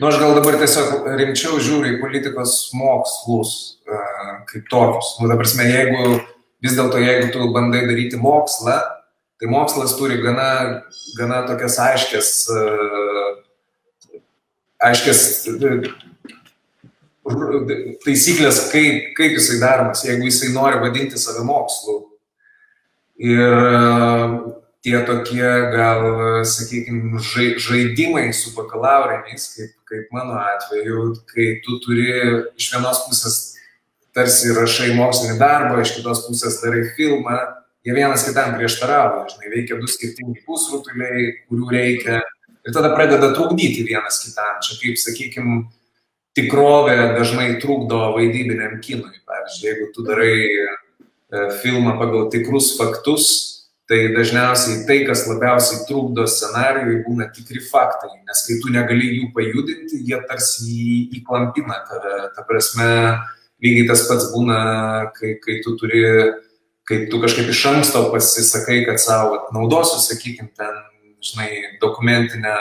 nu 0.00 0.08
aš 0.08 0.18
gal 0.18 0.34
dabar 0.34 0.58
tiesiog 0.58 1.06
rimčiau 1.20 1.60
žiūriu 1.62 1.94
į 1.94 2.00
politikos 2.02 2.56
mokslus 2.74 3.52
uh, 3.86 4.42
kaip 4.50 4.66
tokius. 4.72 5.14
Nu, 5.20 5.30
ta 5.30 5.38
prasme, 5.38 5.68
jeigu 5.70 6.18
vis 6.66 6.74
dėlto, 6.74 6.98
jeigu 6.98 7.30
tu 7.30 7.46
bandai 7.54 7.84
daryti 7.86 8.18
mokslą, 8.18 8.80
tai 9.38 9.52
mokslas 9.52 9.94
turi 10.00 10.18
gana, 10.18 10.50
gana 11.14 11.44
tokias 11.46 11.78
aiškias 11.86 12.32
uh, 12.50 13.36
aiškias 14.82 15.46
taisyklės, 18.04 18.66
kaip, 18.72 19.10
kaip 19.18 19.34
jisai 19.38 19.58
daromas, 19.62 20.04
jeigu 20.06 20.28
jisai 20.28 20.52
nori 20.54 20.78
vadinti 20.82 21.18
save 21.18 21.42
mokslu. 21.46 21.98
Ir 23.16 23.56
tie 24.86 25.00
tokie, 25.08 25.48
gal, 25.72 26.04
sakykime, 26.46 27.18
žaidimai 27.58 28.28
su 28.36 28.52
bakalauriniais, 28.54 29.48
kaip, 29.56 29.74
kaip 29.88 30.14
mano 30.14 30.38
atveju, 30.38 31.08
kai 31.32 31.56
tu 31.64 31.80
turi 31.82 32.06
iš 32.54 32.70
vienos 32.74 33.02
pusės 33.08 33.38
tarsi 34.16 34.54
rašai 34.56 34.94
mokslinį 34.96 35.40
darbą, 35.40 35.80
iš 35.82 35.96
kitos 35.98 36.22
pusės 36.28 36.60
darai 36.62 36.86
filmą, 36.96 37.36
jie 37.84 37.96
vienas 37.96 38.24
kitam 38.28 38.54
prieštarauja, 38.56 39.26
žinai, 39.34 39.50
veikia 39.52 39.80
du 39.80 39.90
skirtingi 39.90 40.44
pusrutuliai, 40.46 41.32
kurių 41.50 41.68
reikia 41.74 42.22
ir 42.66 42.74
tada 42.74 42.94
pradeda 42.94 43.32
trukdyti 43.36 43.84
vienas 43.86 44.22
kitam. 44.24 44.56
Čia 44.64 44.78
kaip, 44.80 44.96
sakykime, 45.02 45.58
tikrovė 46.36 46.96
dažnai 47.16 47.56
trukdo 47.62 48.12
vaidybiniam 48.16 48.78
kinui. 48.84 49.22
Pavyzdžiui, 49.26 49.66
jeigu 49.70 49.90
tu 49.94 50.04
darai 50.06 50.34
e, 50.36 50.72
filmą 51.62 51.96
pagal 52.00 52.28
tikrus 52.32 52.74
faktus, 52.78 53.28
tai 53.86 54.10
dažniausiai 54.14 54.82
tai, 54.86 54.98
kas 55.06 55.24
labiausiai 55.30 55.84
trukdo 55.86 56.26
scenarijui, 56.28 57.04
būna 57.06 57.28
tikri 57.34 57.62
faktai, 57.62 58.10
nes 58.26 58.42
kai 58.48 58.58
tu 58.62 58.72
negali 58.74 59.12
jų 59.20 59.30
pajudinti, 59.36 60.02
jie 60.08 60.18
tarsi 60.26 60.80
įklampina 61.20 61.78
tave. 61.86 62.16
Ta 62.34 62.42
prasme, 62.48 62.88
lygiai 63.62 63.86
tas 63.88 64.04
pats 64.10 64.28
būna, 64.34 64.58
kai, 65.16 65.36
kai 65.42 65.60
tu 65.64 65.76
turi, 65.78 66.02
kai 66.86 67.04
tu 67.12 67.22
kažkaip 67.22 67.48
iš 67.54 67.62
anksto 67.70 68.08
pasisakai, 68.10 68.82
kad 68.90 69.00
savo 69.02 69.44
naudosiu, 69.54 70.02
sakykime, 70.02 70.50
ten 70.58 70.82
žinai, 71.22 71.78
dokumentinę, 71.80 72.56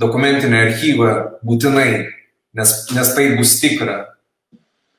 dokumentinę 0.00 0.64
archyvą 0.70 1.12
būtinai, 1.44 1.90
nes, 2.58 2.74
nes 2.94 3.14
tai 3.16 3.30
bus 3.38 3.58
tikra. 3.62 4.00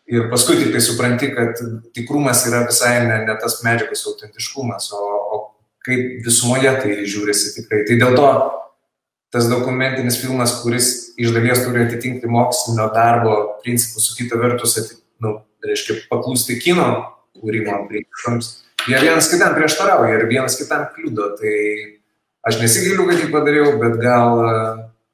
Ir 0.06 0.28
paskui 0.30 0.60
tik 0.60 0.70
tai 0.76 0.84
supranti, 0.86 1.32
kad 1.34 1.58
tikrumas 1.96 2.44
yra 2.46 2.66
visai 2.68 3.00
ne, 3.08 3.24
ne 3.26 3.36
tas 3.42 3.58
medžiagos 3.66 4.06
autentiškumas, 4.12 4.92
o, 4.94 5.02
o 5.02 5.40
kaip 5.86 6.22
visumoje 6.26 6.76
tai 6.84 7.00
žiūrisi 7.10 7.56
tikrai. 7.56 7.82
Tai 7.88 7.98
dėl 8.04 8.20
to 8.20 8.30
tas 9.34 9.50
dokumentinis 9.52 10.20
filmas, 10.22 10.54
kuris 10.62 10.92
iš 11.20 11.34
dalies 11.36 11.64
turi 11.66 11.84
atitikti 11.84 12.30
mokslinio 12.32 12.86
darbo 12.94 13.34
principus, 13.64 14.08
su 14.08 14.16
kita 14.16 14.38
vertus, 14.40 14.78
ati, 14.80 14.96
nu, 15.26 15.40
reiškia, 15.66 16.06
paklūsti 16.12 16.60
kino 16.62 16.86
kūrimo 17.36 17.82
principams, 17.90 18.52
jie 18.86 19.02
vienas 19.02 19.28
kitam 19.32 19.58
prieštarauja 19.58 20.20
ir 20.20 20.28
vienas 20.30 20.56
kitam 20.60 20.86
kliudo. 20.94 21.34
Tai 21.40 21.56
aš 22.48 22.62
nesigailiu, 22.62 23.08
kad 23.10 23.24
jį 23.26 23.32
padariau, 23.34 23.74
bet 23.82 23.98
gal, 24.00 24.40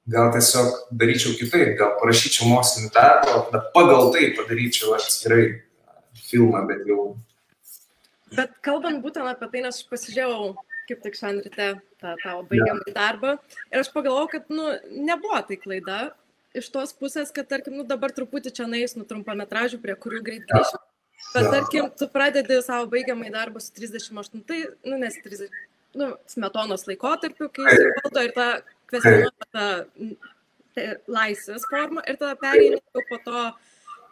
gal 0.10 0.31
tiesiog 0.34 0.88
daryčiau 0.98 1.36
kitaip, 1.38 1.75
gal 1.79 1.93
parašyčiau 2.01 2.50
mokslinį 2.50 2.89
darbą, 2.96 3.43
tada 3.50 3.62
pagal 3.75 4.10
tai 4.15 4.31
padaryčiau 4.38 4.96
atskirai 4.98 5.46
filmą, 6.29 6.65
bet 6.70 6.88
jau. 6.89 7.13
Bet 8.36 8.53
kalbant 8.65 9.01
būtent 9.03 9.27
apie 9.27 9.50
tai, 9.51 9.63
nes 9.65 9.75
aš 9.75 9.88
pasižiūrėjau 9.91 10.53
kaip 10.89 11.03
tik 11.05 11.17
šiandien 11.20 11.46
ryte 11.46 11.67
tą 12.01 12.15
tavo 12.24 12.43
baigiamą 12.50 12.86
ja. 12.88 12.96
darbą 12.96 13.36
ir 13.72 13.84
aš 13.84 13.91
pagalvojau, 13.93 14.29
kad 14.31 14.50
nu, 14.51 14.67
nebuvo 15.08 15.39
tai 15.48 15.58
klaida 15.62 16.00
iš 16.58 16.67
tos 16.74 16.91
pusės, 16.98 17.31
kad 17.36 17.48
tarkim, 17.51 17.77
nu, 17.79 17.86
dabar 17.88 18.12
truputį 18.15 18.51
čia 18.58 18.67
nais 18.67 18.96
nu 18.98 19.05
trumpametražių, 19.08 19.79
prie 19.84 19.96
kurių 19.96 20.24
greit 20.25 20.48
grįšiu. 20.50 20.81
Bet 21.31 21.48
tarkim, 21.53 21.88
tu 21.96 22.08
pradedi 22.12 22.58
savo 22.65 22.89
baigiamą 22.91 23.29
darbą 23.31 23.62
su 23.63 23.72
38, 23.77 24.41
nu 24.89 25.00
nes 25.00 25.15
30, 25.24 25.62
nu, 26.01 26.10
smetonos 26.27 26.88
laikotarpiu, 26.89 27.48
kai 27.55 27.70
jis 27.70 28.01
valdo 28.01 28.25
ir 28.25 28.36
ta 28.36 28.48
kvestionuota 28.91 29.50
ta, 29.55 29.67
ta 30.77 30.88
laisvės 31.12 31.67
forma 31.71 32.05
ir 32.05 32.21
tada 32.21 32.38
pereini 32.39 32.79
jau 32.79 33.05
po 33.10 33.21
to 33.25 33.45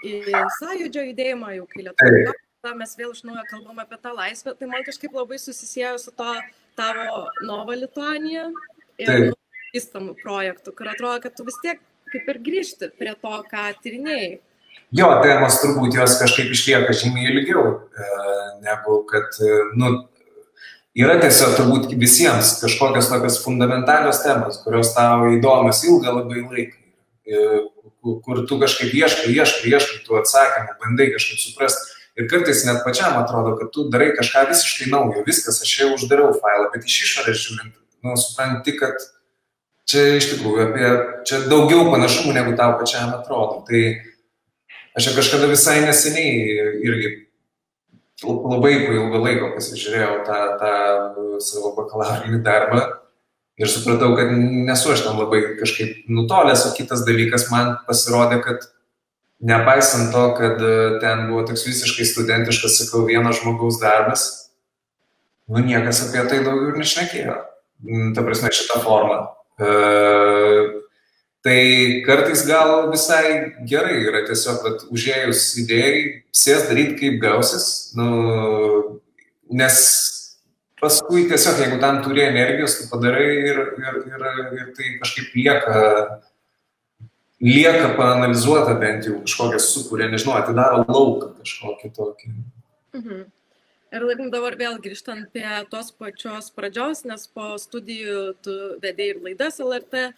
į 0.09 0.19
sąjūdžio 0.59 1.09
judėjimą, 1.11 1.55
jau 1.59 1.67
kai 1.69 1.89
lietuvių 1.89 2.37
tada 2.59 2.75
mes 2.75 2.95
vėl 2.99 3.13
iš 3.15 3.23
naujo 3.23 3.43
kalbam 3.47 3.79
apie 3.79 3.97
tą 4.03 4.11
laisvę, 4.15 4.53
tai 4.59 4.67
man 4.67 4.83
kažkaip 4.83 5.13
labai 5.15 5.39
susisiejo 5.39 5.95
su 6.01 6.11
to 6.11 6.33
tavo 6.75 7.27
Nova 7.47 7.75
Lituanija 7.79 8.49
ir 8.99 9.31
vystamų 9.71 10.17
projektų, 10.19 10.73
kur 10.75 10.91
atrodo, 10.91 11.21
kad 11.23 11.37
tu 11.37 11.45
vis 11.47 11.59
tiek 11.63 11.79
kaip 12.11 12.29
ir 12.33 12.39
grįžti 12.43 12.91
prie 12.99 13.13
to, 13.21 13.33
ką 13.51 13.65
tyrinėjai. 13.83 14.31
Jo, 14.97 15.07
temos 15.23 15.59
turbūt 15.61 15.95
jos 15.99 16.17
kažkaip 16.19 16.51
išlieka 16.55 16.95
žymiai 16.97 17.29
ilgiau, 17.31 17.63
e, 17.93 18.07
negu 18.65 19.03
kad, 19.09 19.37
e, 19.39 19.59
nu, 19.79 19.91
yra 20.97 21.19
tiesiog 21.21 21.55
turbūt 21.57 21.93
visiems 21.99 22.55
kažkokios 22.63 23.09
tokios 23.11 23.39
fundamentalios 23.43 24.23
temos, 24.23 24.61
kurios 24.63 24.93
tau 24.95 25.29
įdomios 25.35 25.83
ilgą 25.85 26.15
labai 26.15 26.41
laiką, 26.45 26.75
kur 28.25 28.43
tu 28.49 28.57
kažkaip 28.61 28.95
ieškai, 28.95 29.29
ieškai, 29.35 29.69
ieškai 29.75 30.01
tų 30.07 30.19
atsakymų, 30.23 30.75
bandai 30.81 31.11
kažkaip 31.13 31.41
suprasti. 31.43 31.95
Ir 32.19 32.27
kartais 32.27 32.65
net 32.67 32.81
pačiam 32.83 33.15
atrodo, 33.15 33.53
kad 33.55 33.69
tu 33.71 33.85
darai 33.91 34.09
kažką 34.17 34.49
visiškai 34.49 34.89
naujo, 34.91 35.21
viskas, 35.27 35.61
aš 35.63 35.75
jau 35.79 35.93
uždariau 35.95 36.33
failą, 36.35 36.67
bet 36.73 36.83
iš 36.89 36.97
išorės 37.05 37.45
žiūrint, 37.45 37.77
nu, 38.03 38.15
supranti, 38.19 38.73
kad 38.75 38.97
čia 39.87 40.17
iš 40.17 40.27
tikrųjų 40.33 40.65
apie, 40.65 40.89
čia 41.29 41.39
daugiau 41.47 41.87
panašumų 41.93 42.35
negu 42.35 42.57
tau 42.59 42.75
pačiam 42.81 43.13
atrodo. 43.15 43.61
Tai 43.69 43.83
aš 44.99 45.09
jau 45.09 45.15
kažkada 45.15 45.47
visai 45.53 45.79
neseniai 45.85 46.67
irgi 46.83 47.13
labai 48.23 48.73
po 48.85 48.95
ilgo 48.95 49.21
laiko 49.23 49.51
pasižiūrėjau 49.55 50.23
tą, 50.27 50.39
tą 50.59 50.73
savo 51.43 51.73
bakalaurinį 51.77 52.41
darbą 52.43 52.81
ir 53.59 53.71
supratau, 53.71 54.13
kad 54.17 54.31
nesu 54.33 54.93
aš 54.93 55.03
tam 55.05 55.19
labai 55.19 55.41
kažkaip 55.59 56.09
nutolęs, 56.11 56.65
o 56.67 56.75
kitas 56.75 57.03
dalykas 57.07 57.49
man 57.51 57.77
pasirodė, 57.87 58.39
kad 58.43 58.67
nepaisant 59.39 60.11
to, 60.15 60.25
kad 60.37 60.61
e, 60.63 60.75
ten 61.03 61.27
buvo 61.29 61.45
toks 61.47 61.65
visiškai 61.67 62.07
studentiškas, 62.07 62.77
sakau, 62.81 63.05
vieno 63.07 63.31
žmogaus 63.35 63.79
darbas, 63.83 64.25
nu 65.51 65.63
niekas 65.63 66.03
apie 66.07 66.23
tai 66.27 66.41
daugiau 66.43 66.73
ir 66.73 66.79
nešnekėjo. 66.79 67.35
Mm, 67.87 68.13
ta 68.15 68.23
prasme, 68.23 68.51
šitą 68.55 68.81
formą. 68.83 69.21
E, 69.59 69.69
tai 71.45 72.03
kartais 72.05 72.45
gal 72.47 72.89
visai 72.91 73.55
gerai 73.67 73.99
yra 74.03 74.23
tiesiog, 74.27 74.61
kad 74.65 74.87
užėjus 74.91 75.43
idėjai, 75.63 75.99
sės 76.35 76.67
daryti 76.69 76.97
kaip 76.99 77.19
gausis, 77.23 77.67
nu, 77.97 78.99
nes 79.49 79.77
paskui 80.79 81.27
tiesiog, 81.31 81.61
jeigu 81.63 81.79
tam 81.83 82.01
turi 82.03 82.25
energijos, 82.27 82.79
tu 82.79 82.89
padarai 82.91 83.29
ir, 83.51 83.61
ir, 83.79 84.01
ir, 84.11 84.27
ir 84.59 84.73
tai 84.75 84.95
kažkaip 85.03 85.35
lieka 85.37 85.79
lieka 87.39 87.95
paanalizuota 87.95 88.75
bent 88.79 89.07
jau 89.07 89.19
kažkokią 89.23 89.59
sukuria, 89.63 90.09
nežinau, 90.11 90.35
atidaro 90.39 90.83
lauką 90.87 91.33
kažkokį 91.39 91.91
tokį. 91.95 92.31
Mhm. 92.99 93.27
Ir 93.89 94.03
dabar 94.29 94.53
vėl 94.53 94.75
grįžtant 94.77 95.31
prie 95.33 95.63
tos 95.71 95.89
pačios 95.97 96.51
pradžios, 96.53 97.05
nes 97.09 97.25
po 97.33 97.55
studijų 97.57 98.35
tu 98.45 98.57
vedėjai 98.83 99.15
ir 99.15 99.21
laidas 99.23 99.57
LRT, 99.57 100.11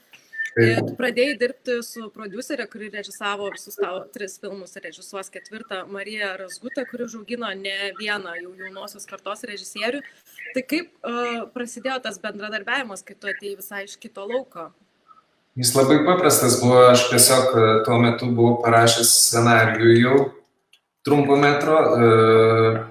ir 0.60 0.82
tu 0.84 0.96
pradėjai 1.00 1.38
dirbti 1.40 1.78
su 1.86 2.10
producerė, 2.14 2.68
kuri 2.72 2.92
režisavo 2.94 3.48
visus 3.54 3.80
tavo 3.80 4.04
tris 4.14 4.38
filmus 4.42 4.76
ir 4.76 4.88
režisuos 4.90 5.32
ketvirtą, 5.34 5.86
Marija 5.92 6.34
Razgutė, 6.42 6.86
kuri 6.90 7.08
užaugino 7.08 7.54
ne 7.56 7.94
vieną 8.00 8.36
jau 8.42 8.54
jaunosios 8.60 9.08
kartos 9.10 9.46
režisierių. 9.48 10.04
Tai 10.52 10.64
kaip 10.68 10.92
uh, 11.08 11.48
prasidėjo 11.56 12.02
tas 12.04 12.20
bendradarbiavimas, 12.24 13.06
kai 13.08 13.16
tu 13.16 13.32
atėjai 13.32 13.60
visai 13.62 13.86
iš 13.88 13.96
kito 14.02 14.28
lauko? 14.28 14.72
Jis 15.60 15.74
labai 15.76 15.98
paprastas 16.08 16.62
buvo, 16.62 16.78
aš 16.94 17.10
tiesiog 17.12 17.56
e, 17.60 17.64
tuo 17.84 17.98
metu 18.00 18.30
buvau 18.32 18.62
parašęs 18.64 19.10
scenarijų 19.26 19.96
jau 20.00 20.20
trumpo 21.04 21.36
metro. 21.36 21.76
E, 21.92 22.84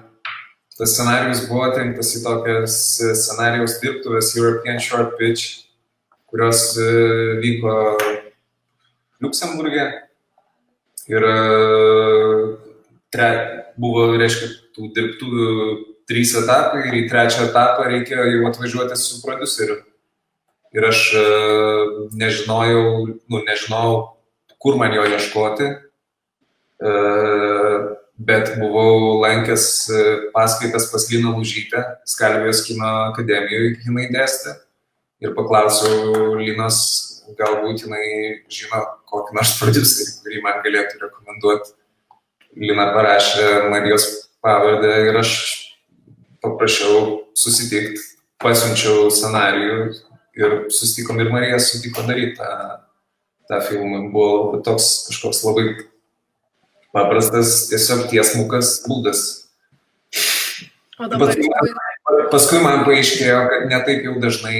tas 0.77 0.93
scenarijus 0.93 1.41
buvo 1.49 1.63
atrinktas 1.71 2.13
į 2.19 2.21
tokias 2.21 2.75
scenarijaus 3.23 3.79
dirbtuvės 3.81 4.29
European 4.37 4.77
Short 4.77 5.17
Pitch, 5.17 5.70
kurios 6.31 6.63
e, 6.79 6.87
vyko 7.43 7.75
Luksemburgė. 9.21 9.85
Ir 11.11 11.25
tre, 13.11 13.29
buvo, 13.75 14.11
reiškia, 14.21 14.49
tų 14.75 14.91
dirbtuvių 14.95 15.47
trys 16.07 16.35
etapai 16.39 16.85
ir 16.87 16.99
į 17.01 17.07
trečią 17.11 17.49
etapą 17.49 17.87
reikėjo 17.89 18.27
jau 18.29 18.43
atvažiuoti 18.49 18.99
su 18.99 19.19
produceriu 19.25 19.81
ir 20.71 20.87
aš 20.87 20.99
e, 21.13 21.23
nežinojau, 22.15 22.83
nu, 23.27 23.41
nežinojau, 23.47 23.95
kur 24.61 24.77
man 24.79 24.95
jo 24.95 25.05
ieškoti, 25.07 25.67
e, 25.67 26.93
bet 28.21 28.53
buvau 28.61 29.19
lankęs 29.23 29.65
e, 29.89 30.03
paskaitas 30.35 30.87
pas 30.91 31.07
Liną 31.11 31.35
Lužytę, 31.37 31.83
Skalvijos 32.07 32.63
kino 32.67 32.91
akademijoje, 33.11 33.75
jinai 33.85 34.07
dėstė, 34.13 34.55
ir 35.21 35.35
paklausiau 35.37 36.35
Linos, 36.41 36.79
galbūt 37.37 37.85
jinai 37.85 38.05
žino 38.51 38.81
kokį 39.11 39.37
nors 39.37 39.55
producerį, 39.59 40.17
kurį 40.23 40.43
man 40.45 40.61
galėtų 40.65 41.01
rekomenduoti. 41.05 41.75
Lina 42.59 42.89
parašė 42.91 43.69
Marijos 43.71 44.07
pavardę 44.43 44.91
ir 45.07 45.19
aš 45.21 45.33
paprašiau 46.43 47.21
susitikti, 47.37 48.01
pasiunčiau 48.41 49.07
scenarijų, 49.13 49.91
ir 50.35 50.65
susitikom 50.71 51.19
ir 51.19 51.31
Marija 51.31 51.59
sutiko 51.59 52.03
daryti 52.07 52.37
tą, 52.39 52.49
tą 53.49 53.61
filmą. 53.67 54.07
Buvo 54.13 54.61
toks 54.65 55.07
kažkoks 55.09 55.43
labai 55.47 55.65
paprastas, 56.95 57.67
tiesiog 57.71 58.07
tiesmukas 58.11 58.79
būdas. 58.87 59.40
O 61.01 61.07
dabar 61.09 61.31
paskui, 61.31 61.49
man, 61.49 62.23
paskui 62.29 62.61
man 62.61 62.83
paaiškėjo, 62.85 63.37
kad 63.49 63.67
netaip 63.71 64.03
jau 64.05 64.15
dažnai, 64.21 64.59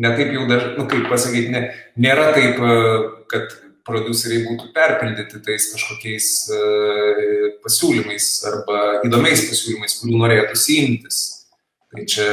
netaip 0.00 0.32
jau 0.32 0.46
dažnai, 0.48 0.76
nu 0.78 0.86
kaip 0.88 1.08
pasakyti, 1.12 1.52
ne, 1.52 1.62
nėra 2.00 2.30
taip, 2.36 2.62
kad 3.28 3.52
produceriai 3.88 4.46
būtų 4.46 4.70
perpildyti 4.76 5.42
tais 5.44 5.68
kažkokiais 5.74 6.28
uh, 6.52 7.22
pasiūlymais 7.64 8.28
arba 8.48 8.80
įdomiais 9.08 9.44
pasiūlymais, 9.48 10.00
kurių 10.00 10.22
norėtų 10.24 10.60
imtis. 10.78 11.22
Tai 11.88 12.04
čia, 12.04 12.28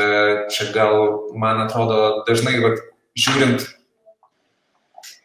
čia 0.51 0.71
gal, 0.75 1.31
man 1.39 1.61
atrodo, 1.63 2.25
dažnai, 2.27 2.57
vat, 2.63 2.81
žiūrint 3.15 3.63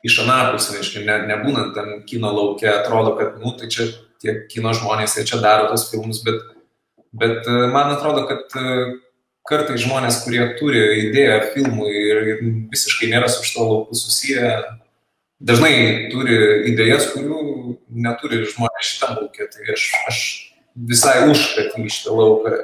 iš 0.07 0.21
anapus, 0.23 0.71
reiškia, 0.75 1.03
ne, 1.07 1.17
nebūnant 1.31 1.75
tam 1.75 1.97
kino 2.07 2.31
laukia, 2.35 2.77
atrodo, 2.79 3.17
kad, 3.19 3.41
nu, 3.43 3.55
tai 3.59 3.71
čia 3.75 3.91
tie 4.21 4.37
kino 4.51 4.73
žmonės, 4.77 5.17
jie 5.19 5.27
čia 5.29 5.41
daro 5.43 5.71
tos 5.71 5.89
filmus, 5.91 6.23
bet, 6.27 6.43
bet 7.17 7.49
e, 7.49 7.57
man 7.73 7.95
atrodo, 7.95 8.27
kad 8.29 8.59
e, 8.61 8.75
kartai 9.49 9.79
žmonės, 9.81 10.23
kurie 10.25 10.43
turi 10.59 10.83
idėją 11.09 11.41
filmui 11.55 11.91
ir, 11.91 12.23
visiškai 12.73 13.11
nėra 13.13 13.31
su 13.33 13.45
šito 13.47 13.67
lauku 13.67 13.99
susiję, 13.99 14.53
dažnai 15.41 15.75
turi 16.13 16.37
idėjas, 16.71 17.11
kurių 17.15 17.41
neturi 17.91 18.45
žmonės 18.51 18.93
šitam 18.93 19.17
laukia. 19.19 19.49
Tai 19.51 19.67
aš, 19.75 19.89
aš 20.11 20.21
visai 20.77 21.17
už, 21.31 21.47
kad 21.57 21.81
į 21.81 21.89
šitą 21.91 22.15
lauką 22.17 22.55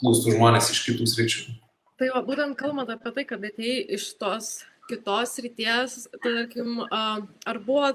plūstų 0.00 0.36
žmonės 0.36 0.72
iš 0.74 0.82
kitų 0.88 1.08
sričių. 1.08 1.46
Tai 2.00 2.08
va, 2.14 2.22
būtent 2.24 2.56
kalbant 2.58 2.90
apie 2.92 3.12
tai, 3.16 3.26
kad 3.28 3.42
atėjai 3.44 3.80
iš 3.96 4.12
tos 4.20 4.52
kitos 4.90 5.36
ryties, 5.44 6.06
tarkim, 6.24 6.80
ar 6.90 7.60
buvo 7.62 7.92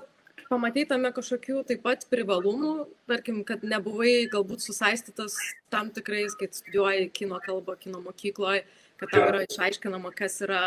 pamatai 0.50 0.86
tame 0.90 1.12
kažkokių 1.16 1.64
taip 1.70 1.84
pat 1.86 2.06
privalumų, 2.12 2.88
tarkim, 3.10 3.42
kad 3.48 3.64
nebuvai 3.66 4.28
galbūt 4.32 4.66
susaistytas 4.66 5.38
tam 5.74 5.92
tikrais, 5.96 6.36
kai 6.40 6.50
studijuoji 6.52 7.10
kino 7.16 7.40
kalbą, 7.44 7.78
kino 7.82 8.02
mokykloje, 8.04 8.66
kad 9.02 9.12
tau 9.14 9.26
yra 9.30 9.44
išaiškinama, 9.48 10.14
kas 10.16 10.38
yra, 10.46 10.62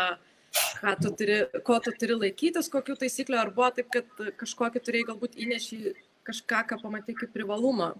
ką 0.81 0.95
tu 1.03 1.13
turi, 1.21 1.39
ko 1.65 1.79
tu 1.83 1.93
turi 1.99 2.17
laikytis, 2.19 2.71
kokių 2.73 2.97
taisyklių, 3.03 3.39
ar 3.39 3.53
buvo 3.55 3.71
taip, 3.77 3.89
kad 3.93 4.29
kažkokį 4.41 4.83
turėjai 4.85 5.09
galbūt 5.13 5.39
įnešį 5.45 5.79
kažką, 6.29 6.65
ką 6.69 6.81
pamatai 6.83 7.15
kaip 7.17 7.33
privalumą. 7.33 7.93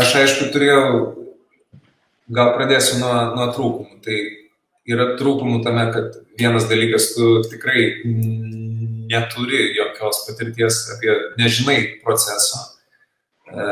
Aš 0.00 0.16
aišku 0.22 0.48
turėjau, 0.54 0.88
gal 2.34 2.54
pradėsiu 2.56 2.98
nuo, 3.02 3.12
nuo 3.36 3.46
trūkumų. 3.54 4.00
Tai 4.04 4.16
yra 4.90 5.12
trūkumų 5.20 5.60
tame, 5.66 5.84
kad 5.94 6.18
vienas 6.40 6.66
dalykas, 6.70 7.12
tu 7.14 7.36
tikrai 7.46 7.84
neturi 9.10 9.74
jokios 9.76 10.24
patirties 10.28 10.80
apie, 10.94 11.14
nežinai 11.40 11.78
proceso. 12.04 12.60
E, 13.48 13.64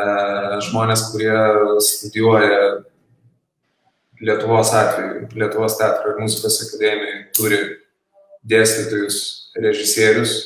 žmonės, 0.69 1.09
kurie 1.13 1.37
studijuoja 1.83 2.83
Lietuvos 4.23 4.71
atveju, 4.79 5.25
Lietuvos 5.35 5.75
teatro 5.81 6.13
ir 6.13 6.21
muzikos 6.23 6.61
akademijai 6.69 7.25
turi 7.35 7.59
dėstytojus, 8.47 9.17
režisierius, 9.59 10.37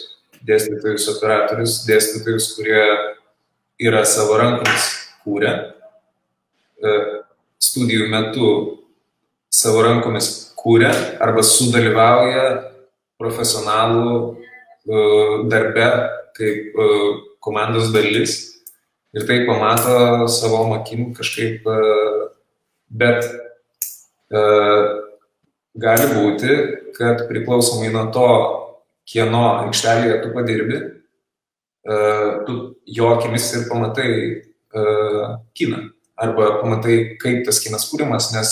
dėstytojus, 0.46 1.08
operatorius, 1.12 1.82
dėstytojus, 1.88 2.54
kurie 2.56 2.80
yra 3.82 4.00
savo 4.08 4.38
rankomis 4.40 4.88
kūrę, 5.26 5.52
e, 6.80 6.96
studijų 7.60 8.08
metu 8.12 8.48
savo 9.52 9.84
rankomis 9.84 10.30
kūrė 10.56 10.92
arba 11.22 11.44
sudalyvauja 11.44 12.46
profesionalų 13.20 14.36
darbe 15.50 15.86
kaip 16.36 16.76
komandos 17.42 17.92
dalis 17.94 18.56
ir 19.16 19.26
tai 19.26 19.46
pamato 19.46 20.28
savo 20.28 20.74
akim 20.74 21.14
kažkaip, 21.14 21.66
e, 21.66 22.28
bet 22.90 23.24
e, 24.30 24.42
gali 25.86 26.08
būti, 26.12 26.56
kad 26.98 27.24
priklausomai 27.30 27.88
nuo 27.94 28.06
to, 28.12 28.28
kieno 29.08 29.44
aikštelėje 29.64 30.20
tu 30.24 30.32
padirbi, 30.34 30.80
e, 31.88 31.96
tu 32.46 32.56
jo 32.98 33.14
akimis 33.14 33.52
ir 33.56 33.68
pamatai 33.70 34.10
kiną. 35.56 35.78
Arba 36.20 36.58
pamatai, 36.60 37.16
kaip 37.20 37.46
tas 37.46 37.62
kinas 37.64 37.86
kūrimas, 37.88 38.26
nes 38.34 38.50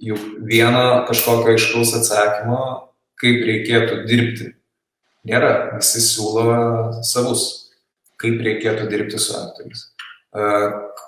juk 0.00 0.22
vieno 0.48 1.02
kažkokio 1.08 1.52
aiškaus 1.52 1.92
atsakymo, 1.98 2.60
kaip 3.20 3.44
reikėtų 3.48 3.98
dirbti, 4.08 4.46
nėra. 5.28 5.52
Visi 5.78 6.02
siūlo 6.04 7.02
savus 7.06 7.62
kaip 8.22 8.42
reikėtų 8.46 8.86
dirbti 8.90 9.18
su 9.20 9.34
aktoriais, 9.34 9.86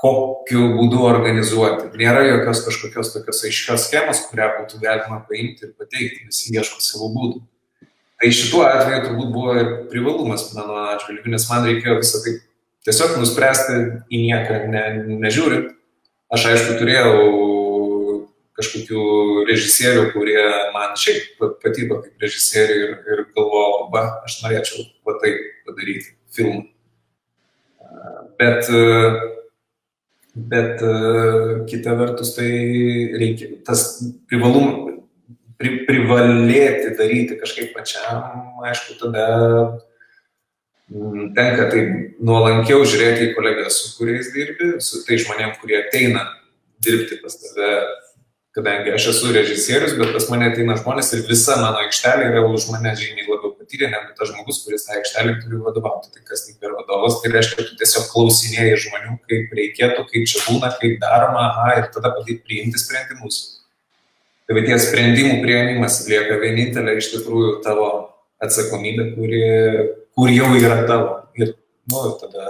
kokiu 0.02 0.64
būdu 0.74 1.02
organizuoti. 1.06 1.92
Nėra 2.00 2.24
jokios 2.26 2.64
kažkokios 2.66 3.12
tokios 3.14 3.42
aiškios 3.48 3.86
schemos, 3.88 4.24
kurią 4.30 4.50
būtų 4.58 4.80
galima 4.82 5.20
paimti 5.28 5.68
ir 5.68 5.76
pateikti, 5.78 6.26
visi 6.30 6.54
ieško 6.56 6.82
savo 6.84 7.10
būdų. 7.14 7.44
Tai 8.20 8.32
šituo 8.34 8.64
atveju 8.66 9.04
turbūt 9.08 9.30
buvo 9.34 9.54
ir 9.60 9.70
privalumas 9.92 10.48
mano 10.56 10.84
atžvilgiu, 10.94 11.32
nes 11.32 11.46
man 11.50 11.66
reikėjo 11.68 11.96
visą 12.00 12.20
tai 12.24 12.36
tiesiog 12.86 13.16
nuspręsti 13.20 13.80
į 14.10 14.20
nieką 14.26 14.60
ne, 14.72 14.84
nežiūrint. 15.24 15.72
Aš 16.34 16.46
aišku 16.50 16.78
turėjau 16.80 17.14
kažkokių 18.58 19.04
režisierių, 19.48 20.04
kurie 20.14 20.42
man 20.74 20.94
šiaip 20.98 21.42
patiko 21.62 22.00
kaip 22.04 22.22
režisieriai 22.22 22.84
ir, 22.86 22.92
ir 23.10 23.24
galvojau, 23.34 23.88
va, 23.94 24.04
aš 24.26 24.38
norėčiau 24.44 24.84
va 25.06 25.16
taip 25.22 25.40
padaryti 25.66 26.14
filmą. 26.34 26.62
Bet, 28.38 28.68
bet 30.34 30.82
kita 31.70 31.96
vertus 31.98 32.34
tai 32.36 32.50
reikia, 33.18 33.50
tas 33.66 33.84
privalum, 34.30 35.02
pri, 35.58 35.82
privalėti 35.88 36.94
daryti 36.98 37.38
kažkaip 37.40 37.74
pačiam, 37.74 38.62
aišku, 38.66 38.98
tada 39.02 39.26
mm, 40.90 41.34
tenka 41.36 41.68
tai 41.72 41.84
nuolankiau 42.22 42.86
žiūrėti 42.86 43.30
į 43.30 43.34
kolegas, 43.38 43.82
su 43.82 43.94
kuriais 43.98 44.30
dirbi, 44.34 44.74
su 44.84 45.02
tai 45.06 45.20
žmonėm, 45.22 45.54
kurie 45.62 45.78
ateina 45.82 46.26
dirbti 46.84 47.22
pas 47.22 47.38
tave 47.40 47.70
kadangi 48.54 48.92
aš 48.94 49.08
esu 49.10 49.32
režisierius, 49.34 49.96
bet 49.98 50.12
pas 50.14 50.28
mane 50.30 50.46
ateina 50.52 50.76
žmonės 50.78 51.10
ir 51.16 51.24
visa 51.26 51.56
mano 51.58 51.80
aikštelė 51.82 52.28
yra 52.30 52.42
už 52.46 52.68
mane 52.70 52.92
žymiai 53.00 53.26
labiau 53.26 53.50
patyrę 53.58 53.88
negu 53.90 54.14
tas 54.14 54.30
žmogus, 54.30 54.60
kuris 54.62 54.86
tą 54.86 54.94
aikštelę 55.00 55.34
turi 55.40 55.58
vadovauti. 55.64 56.12
Tai 56.14 56.22
kas 56.28 56.46
tai 56.46 56.54
per 56.62 56.76
vadovas, 56.76 57.18
tai 57.22 57.32
reiškia, 57.34 57.64
tu 57.66 57.78
tiesiog 57.80 58.06
klausinėjai 58.12 58.76
žmonių, 58.84 59.16
kaip 59.26 59.56
reikėtų, 59.58 60.04
kaip 60.12 60.30
čia 60.30 60.44
būna, 60.46 60.70
kaip 60.78 61.00
daroma, 61.02 61.48
aha, 61.48 61.66
ir 61.80 61.88
tada 61.96 62.14
padėti 62.14 62.44
priimti 62.46 62.78
sprendimus. 62.78 63.40
Tai 64.46 64.62
tie 64.62 64.78
sprendimų 64.78 65.40
prieimimas 65.42 66.02
lieka 66.06 66.38
vienintelė 66.38 66.98
iš 67.00 67.10
tikrųjų 67.16 67.56
tavo 67.64 67.88
atsakomybė, 68.44 69.08
kuri, 69.16 69.42
kur 70.14 70.30
jau 70.30 70.52
yra 70.60 70.84
tavo. 70.86 71.10
Ir, 71.40 71.56
nu, 71.90 72.04
tada 72.22 72.46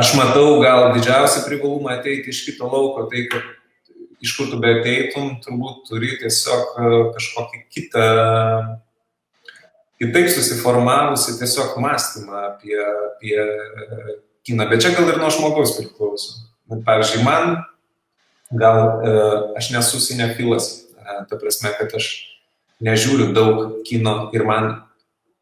aš 0.00 0.16
matau 0.18 0.58
gal 0.64 0.90
didžiausią 0.96 1.44
privalumą 1.46 1.94
ateiti 2.00 2.34
iš 2.34 2.42
kito 2.48 2.66
lauko, 2.66 3.06
tai 3.12 3.28
kad 3.30 3.46
iš 4.20 4.36
kur 4.36 4.50
tu 4.52 4.60
beateitum, 4.60 5.38
turbūt 5.44 5.88
turi 5.88 6.12
tiesiog 6.20 6.76
e, 6.76 7.00
kažkokį 7.16 7.62
kitą, 7.72 8.06
kitaip 10.00 10.30
susiformavusi 10.34 11.38
tiesiog 11.40 11.78
mąstymą 11.80 12.44
apie, 12.50 12.76
apie 12.80 13.38
kiną. 14.46 14.68
Bet 14.70 14.84
čia 14.84 14.94
gal 14.96 15.08
ir 15.08 15.20
nuo 15.20 15.32
žmogaus 15.32 15.76
priklauso. 15.78 16.36
Pavyzdžiui, 16.70 17.24
man 17.26 17.64
gal 18.50 18.78
e, 19.06 19.16
aš 19.58 19.72
nesu 19.74 20.02
sinefilas, 20.02 20.70
e, 20.94 21.24
ta 21.30 21.40
prasme, 21.40 21.72
kad 21.78 21.96
aš 21.96 22.12
nežiūriu 22.84 23.32
daug 23.36 23.80
kino 23.88 24.30
ir 24.36 24.44
man, 24.48 24.70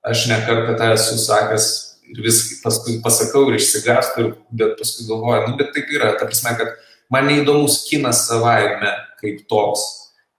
aš 0.07 0.27
nekartą 0.31 0.79
tą 0.79 0.93
esu 0.95 1.19
sakęs 1.21 1.69
ir 2.09 2.23
vis 2.25 2.41
paskui 2.63 2.99
pasakau 3.05 3.49
ir 3.51 3.59
išsigastu, 3.59 4.33
bet 4.51 4.79
paskui 4.81 5.07
galvoju, 5.09 5.51
nu 5.51 5.59
bet 5.61 5.75
taip 5.75 5.91
yra, 5.93 6.15
ta 6.17 6.29
prasme, 6.29 6.55
kad 6.59 6.77
man 7.13 7.29
neįdomus 7.31 7.83
kinas 7.89 8.27
savaime 8.29 8.93
kaip 9.21 9.45
toks. 9.51 9.85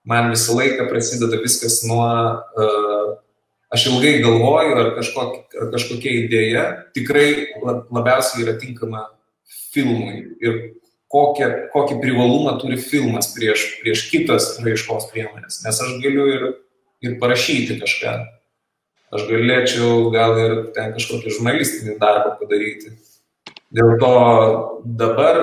Man 0.08 0.32
visą 0.34 0.56
laiką 0.58 0.88
prasideda 0.90 1.42
viskas 1.42 1.82
nuo, 1.86 2.08
uh, 2.08 3.10
aš 3.74 3.90
ilgai 3.92 4.16
galvoju, 4.24 4.76
ar, 4.82 4.92
kažkok, 4.98 5.34
ar 5.62 5.72
kažkokia 5.74 6.16
idėja 6.24 6.66
tikrai 6.96 7.52
labiausiai 7.62 8.46
yra 8.46 8.56
tinkama 8.62 9.06
filmui 9.74 10.24
ir 10.42 10.60
kokią, 11.10 11.50
kokį 11.74 12.00
privalumą 12.02 12.56
turi 12.62 12.80
filmas 12.82 13.32
prieš, 13.36 13.66
prieš 13.84 14.08
kitas 14.12 14.52
raiškos 14.64 15.10
priemonės. 15.14 15.62
Nes 15.66 15.82
aš 15.86 15.96
galiu 16.04 16.28
ir, 16.30 16.50
ir 17.06 17.18
parašyti 17.22 17.80
kažką. 17.82 18.18
Aš 19.10 19.26
galėčiau 19.26 20.12
gal 20.14 20.36
ir 20.38 20.58
ten 20.76 20.94
kažkokį 20.94 21.34
žurnalistinį 21.34 21.98
darbą 22.02 22.36
padaryti. 22.38 22.94
Dėl 23.74 23.96
to 24.02 24.14
dabar 24.98 25.40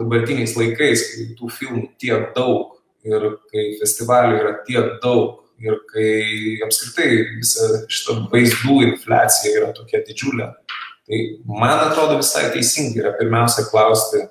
dabartiniais 0.00 0.56
laikais, 0.58 1.06
kai 1.12 1.26
tų 1.38 1.50
filmų 1.58 1.86
tiek 2.02 2.30
daug 2.36 2.74
ir 3.04 3.26
kai 3.52 3.64
festivalių 3.80 4.38
yra 4.40 4.52
tiek 4.66 4.94
daug 5.02 5.42
ir 5.62 5.78
kai 5.90 6.58
apskritai 6.66 7.08
visa 7.38 7.84
šita 7.86 8.18
vaizdų 8.32 8.78
infliacija 8.88 9.58
yra 9.60 9.72
tokia 9.76 10.02
didžiulė, 10.06 10.50
tai 11.06 11.20
man 11.46 11.84
atrodo 11.88 12.18
visai 12.20 12.48
teisingai 12.54 13.04
yra 13.04 13.12
pirmiausia 13.18 13.66
klausti, 13.70 14.24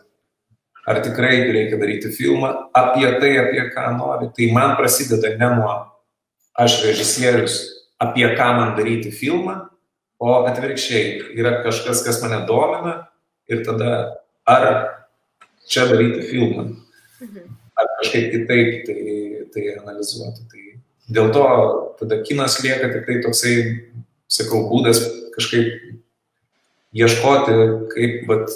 ar 0.88 1.00
tikrai 1.04 1.36
reikia 1.54 1.80
daryti 1.80 2.12
filmą 2.12 2.50
apie 2.76 3.08
tai, 3.22 3.36
apie 3.40 3.68
ką 3.72 3.86
nori. 3.98 4.32
Tai 4.36 4.50
man 4.56 4.76
prasideda 4.80 5.36
ne 5.40 5.52
nuo 5.56 5.76
aš 6.60 6.82
režisierius, 6.84 7.62
apie 8.04 8.28
ką 8.36 8.50
man 8.60 8.76
daryti 8.78 9.14
filmą, 9.16 9.62
o 10.24 10.44
atvirkščiai 10.48 11.36
yra 11.40 11.62
kažkas, 11.64 12.04
kas 12.06 12.22
mane 12.24 12.44
domina 12.48 12.94
ir 13.52 13.64
tada 13.66 13.94
ar 14.48 14.68
čia 15.70 15.88
daryti 15.90 16.28
filmą. 16.30 16.68
Mhm. 17.22 17.52
Ar 17.74 17.90
kažkaip 18.00 18.30
kitaip 18.32 18.86
tai, 18.86 19.04
tai 19.54 19.64
analizuoti. 19.80 20.46
Tai 20.52 20.64
dėl 21.16 21.32
to 21.34 21.46
tada 22.00 22.22
kinas 22.26 22.60
lieka 22.64 22.92
tik 22.94 23.08
tai 23.08 23.22
toksai, 23.26 23.56
sakau, 24.32 24.68
būdas 24.70 25.02
kažkaip 25.34 25.72
ieškoti, 26.94 27.58
kaip 27.94 28.30
vat, 28.30 28.54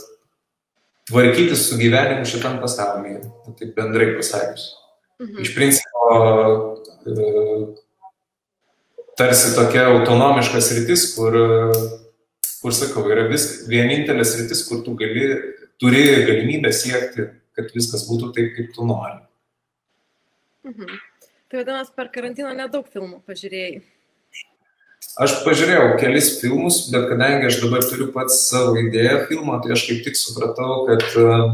tvarkytis 1.08 1.70
su 1.70 1.78
gyvenimu 1.80 2.28
šitam 2.28 2.60
pasaulyje, 2.62 3.24
nu, 3.24 3.56
taip 3.58 3.76
bendrai 3.78 4.12
pasakius. 4.18 4.70
Mhm. 5.22 5.42
Iš 5.42 5.54
principo, 5.56 6.08
e, 7.08 7.12
tarsi 9.18 9.56
tokia 9.56 9.88
autonomiška 9.96 10.62
sritis, 10.62 11.08
kur, 11.16 11.34
kur 12.62 12.76
sakau, 12.76 13.08
yra 13.10 13.26
vis 13.32 13.48
vienintelė 13.70 14.26
sritis, 14.28 14.66
kur 14.68 14.84
tu 14.86 14.94
gali 15.00 15.32
turi 15.82 16.04
galimybę 16.28 16.72
siekti, 16.76 17.30
kad 17.58 17.70
viskas 17.76 18.08
būtų 18.10 18.32
taip, 18.36 18.56
kaip 18.58 18.74
tu 18.76 18.88
nori. 18.88 19.20
Mhm. 20.68 20.98
Tai 21.48 21.62
vadinasi, 21.62 21.94
per 21.96 22.10
karantiną 22.12 22.52
nedaug 22.58 22.90
filmų 22.92 23.22
pažiūrėjai. 23.28 23.80
Aš 25.24 25.40
pažiūrėjau 25.46 25.96
kelis 26.02 26.34
filmus, 26.42 26.84
bet 26.92 27.08
kadangi 27.10 27.48
aš 27.48 27.62
dabar 27.64 27.86
turiu 27.86 28.10
pats 28.14 28.42
savo 28.50 28.76
idėją 28.82 29.24
filmo, 29.30 29.56
tai 29.64 29.74
aš 29.78 29.86
kaip 29.88 30.04
tik 30.06 30.20
supratau, 30.20 30.84
kad 30.90 31.06
uh, 31.22 31.46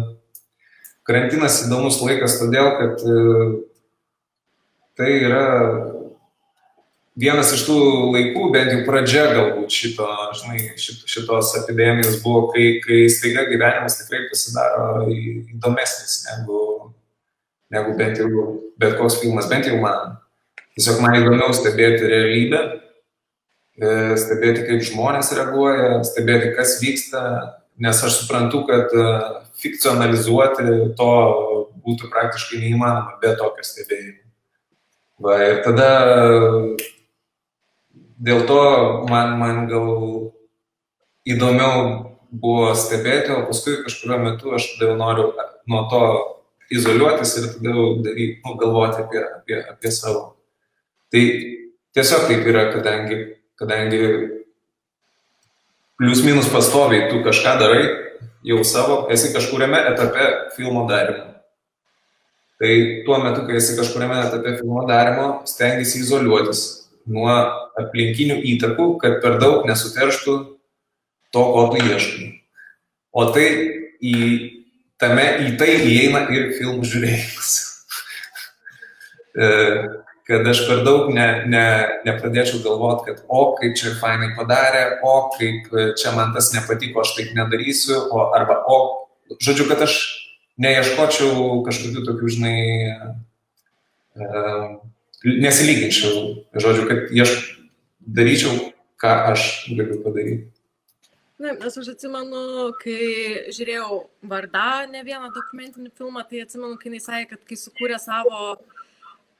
karantinas 1.07 1.61
įdomus 1.67 1.99
laikas 2.03 2.37
todėl, 2.39 2.69
kad 2.79 3.03
e, 3.03 3.15
tai 4.99 5.09
yra 5.19 5.45
vienas 7.19 7.51
iš 7.53 7.65
tų 7.67 7.77
laikų, 8.13 8.47
bent 8.53 8.71
jau 8.73 8.81
pradžia 8.87 9.25
galbūt 9.33 9.73
šito, 9.73 10.07
žinai, 10.39 10.59
šit, 10.81 11.03
šitos 11.09 11.53
epidemijos 11.61 12.19
buvo, 12.23 12.47
kai, 12.53 12.79
kai 12.83 13.05
staiga 13.13 13.45
gyvenimas 13.49 13.99
tikrai 14.01 14.25
pasidaro 14.31 15.05
įdomesnis 15.11 16.23
negu, 16.29 16.61
negu 17.73 17.97
bent 17.99 18.21
jau 18.21 18.29
bet 18.81 18.97
koks 18.99 19.19
filmas, 19.21 19.49
bent 19.51 19.69
jau 19.69 19.77
man. 19.81 20.17
Tiesiog 20.73 21.03
man 21.03 21.19
įdomiau 21.19 21.53
stebėti 21.53 22.07
realybę, 22.09 22.61
e, 23.77 23.91
stebėti, 24.17 24.65
kaip 24.69 24.81
žmonės 24.87 25.29
reaguoja, 25.37 25.99
stebėti, 26.07 26.55
kas 26.57 26.79
vyksta, 26.81 27.21
nes 27.83 28.01
aš 28.07 28.23
suprantu, 28.23 28.63
kad 28.69 28.89
e, 28.89 29.05
fikcionalizuoti 29.61 30.95
to 30.97 31.11
būtų 31.85 32.09
praktiškai 32.09 32.63
neįmanoma 32.63 33.19
be 33.21 33.35
tokio 33.37 33.65
stebėjimo. 33.67 34.19
Va, 35.23 35.37
ir 35.45 35.61
tada 35.61 35.89
dėl 38.17 38.45
to 38.49 38.61
man, 39.09 39.37
man 39.39 39.65
gal 39.71 39.89
įdomiau 41.25 42.13
buvo 42.33 42.73
stebėti, 42.77 43.33
o 43.33 43.45
paskui 43.47 43.81
kažkurio 43.85 44.19
metu 44.21 44.53
aš 44.57 44.73
tada 44.77 44.95
noriu 44.97 45.31
nuo 45.69 45.83
to 45.91 46.03
izoliuotis 46.73 47.35
ir 47.37 47.49
tada 47.55 47.73
daryti, 48.05 48.39
nu, 48.45 48.55
galvoti 48.59 49.03
apie, 49.03 49.25
apie, 49.39 49.59
apie 49.75 49.91
savo. 49.93 50.23
Tai 51.13 51.23
tiesiog 51.93 52.25
taip 52.29 52.47
yra, 52.49 52.65
kadangi, 52.73 53.19
kadangi 53.59 54.01
plius 56.01 56.23
minus 56.25 56.49
pastoviai 56.51 57.11
tu 57.11 57.21
kažką 57.25 57.57
darai, 57.61 57.83
jau 58.43 58.63
savo, 58.65 59.03
esi 59.13 59.31
kažkuriame 59.35 59.79
etape 59.93 60.25
filmo 60.57 60.87
darimo. 60.89 61.29
Tai 62.59 62.73
tuo 63.05 63.19
metu, 63.23 63.45
kai 63.47 63.59
esi 63.59 63.77
kažkuriame 63.77 64.23
etape 64.25 64.57
filmo 64.57 64.87
darimo, 64.89 65.27
stengiasi 65.47 66.01
izoliuotis, 66.01 66.82
nuo 67.09 67.31
aplinkinių 67.79 68.39
įtakų, 68.53 68.87
kad 69.01 69.19
per 69.23 69.39
daug 69.41 69.67
nesuterštų 69.67 70.35
to, 71.33 71.43
ko 71.55 71.65
tu 71.73 71.81
ieškai. 71.81 72.29
O 73.13 73.25
tai 73.33 73.47
į, 74.01 74.15
tame, 75.01 75.25
į 75.47 75.53
tai 75.59 75.73
įeina 75.81 76.25
ir 76.33 76.53
filmų 76.59 76.89
žiūrėjimas. 76.93 77.53
E, 79.33 79.47
kad 80.29 80.45
aš 80.45 80.59
per 80.67 80.83
daug 80.85 81.07
ne, 81.09 81.25
ne, 81.49 81.63
nepradėčiau 82.05 82.59
galvoti, 82.61 83.07
kad 83.07 83.23
o 83.27 83.39
kaip 83.57 83.73
čia 83.79 83.95
fainai 83.97 84.29
padarė, 84.37 84.99
o 85.01 85.15
kaip 85.33 85.71
čia 85.99 86.13
man 86.13 86.35
tas 86.35 86.51
nepatiko, 86.53 87.01
aš 87.01 87.15
taip 87.17 87.31
nedarysiu, 87.33 87.97
o, 88.13 88.27
arba 88.37 88.59
o, 88.69 88.77
žodžiu, 89.41 89.65
kad 89.71 89.81
aš 89.87 89.97
neieškočiau 90.61 91.63
kažkokių 91.65 92.05
tokių, 92.05 92.31
žinai, 92.37 92.59
nesilyginčiau, 95.23 96.43
žodžiu, 96.59 96.87
kad 96.89 97.13
aš 97.23 97.33
daryčiau, 98.03 98.73
ką 98.99 99.13
aš 99.33 99.47
galiu 99.77 100.01
padaryti. 100.03 100.49
Na, 101.43 101.51
nes 101.57 101.75
aš 101.79 101.89
atsimenu, 101.91 102.71
kai 102.79 103.49
žiūrėjau 103.51 103.97
Vardą 104.31 104.85
ne 104.91 105.01
vieną 105.03 105.31
dokumentinį 105.35 105.89
filmą, 105.97 106.23
tai 106.29 106.43
atsimenu, 106.45 106.77
kai 106.79 106.93
jis 106.93 107.09
sakė, 107.09 107.25
kad 107.33 107.41
kai 107.49 107.57
sukūrė 107.59 107.97
savo 107.99 108.53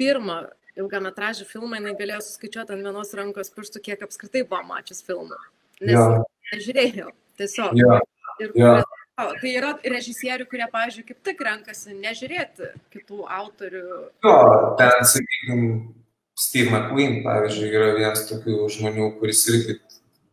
pirmą 0.02 0.42
ilgametražį 0.80 1.46
filmą, 1.48 1.78
jinai 1.78 1.94
galėjo 2.00 2.24
suskaičiuoti 2.26 2.76
ant 2.76 2.88
vienos 2.88 3.14
rankos 3.20 3.54
pirštų, 3.54 3.84
kiek 3.86 4.04
apskritai 4.08 4.42
buvo 4.48 4.64
mačius 4.72 5.04
filmų. 5.06 5.38
Nes 5.84 5.96
ja. 5.96 6.24
nežiūrėjau, 6.52 7.14
tiesiog. 7.40 7.78
Ja. 7.78 8.00
Ir 8.42 8.56
ja. 8.58 8.74
Tai 9.14 9.50
yra 9.52 9.76
režisierių, 9.86 10.48
kurie, 10.50 10.66
pavyzdžiui, 10.74 11.04
kaip 11.06 11.20
tik 11.28 11.42
renkasi 11.46 11.94
nežiūrėti 11.94 12.72
kitų 12.96 13.28
autorių. 13.30 13.84
Jo, 14.26 14.38
ten, 14.80 15.06
sakykime, 15.06 15.68
Steve 16.34 16.72
McQueen, 16.74 17.20
pavyzdžiui, 17.26 17.70
yra 17.70 17.92
vienas 17.94 18.26
tokių 18.32 18.66
žmonių, 18.74 19.12
kuris 19.20 19.44
irgi 19.52 19.78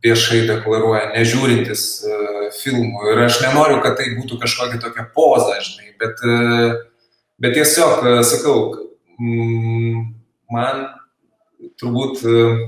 viešai 0.01 0.47
deklaruoja, 0.49 1.11
nežiūrintis 1.12 1.85
uh, 2.09 2.47
filmų. 2.57 3.05
Ir 3.12 3.23
aš 3.27 3.43
nenoriu, 3.45 3.83
kad 3.85 3.99
tai 4.01 4.14
būtų 4.16 4.40
kažkokia 4.40 4.81
tokia 4.81 5.05
poza, 5.12 5.59
žinai, 5.61 5.93
bet, 6.01 6.25
uh, 6.25 6.81
bet 7.37 7.59
tiesiog, 7.59 8.01
uh, 8.01 8.23
sakau, 8.25 8.57
mm, 9.21 10.07
man 10.57 10.87
turbūt 11.77 12.25
uh, 12.25 12.64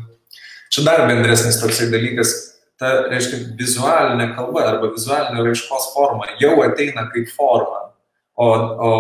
čia 0.68 0.85
dar 0.85 1.07
bendresnis 1.09 1.62
toksai 1.64 1.88
dalykas, 1.88 2.51
ta, 2.83 2.90
reiškia, 3.12 3.38
vizualinė 3.59 4.33
kalba 4.35 4.66
arba 4.73 4.90
vizualinė 4.90 5.45
raiškos 5.47 5.92
forma 5.95 6.27
jau 6.42 6.57
ateina 6.64 7.07
kaip 7.12 7.31
forma. 7.31 7.92
O, 8.35 8.49
o 8.49 8.90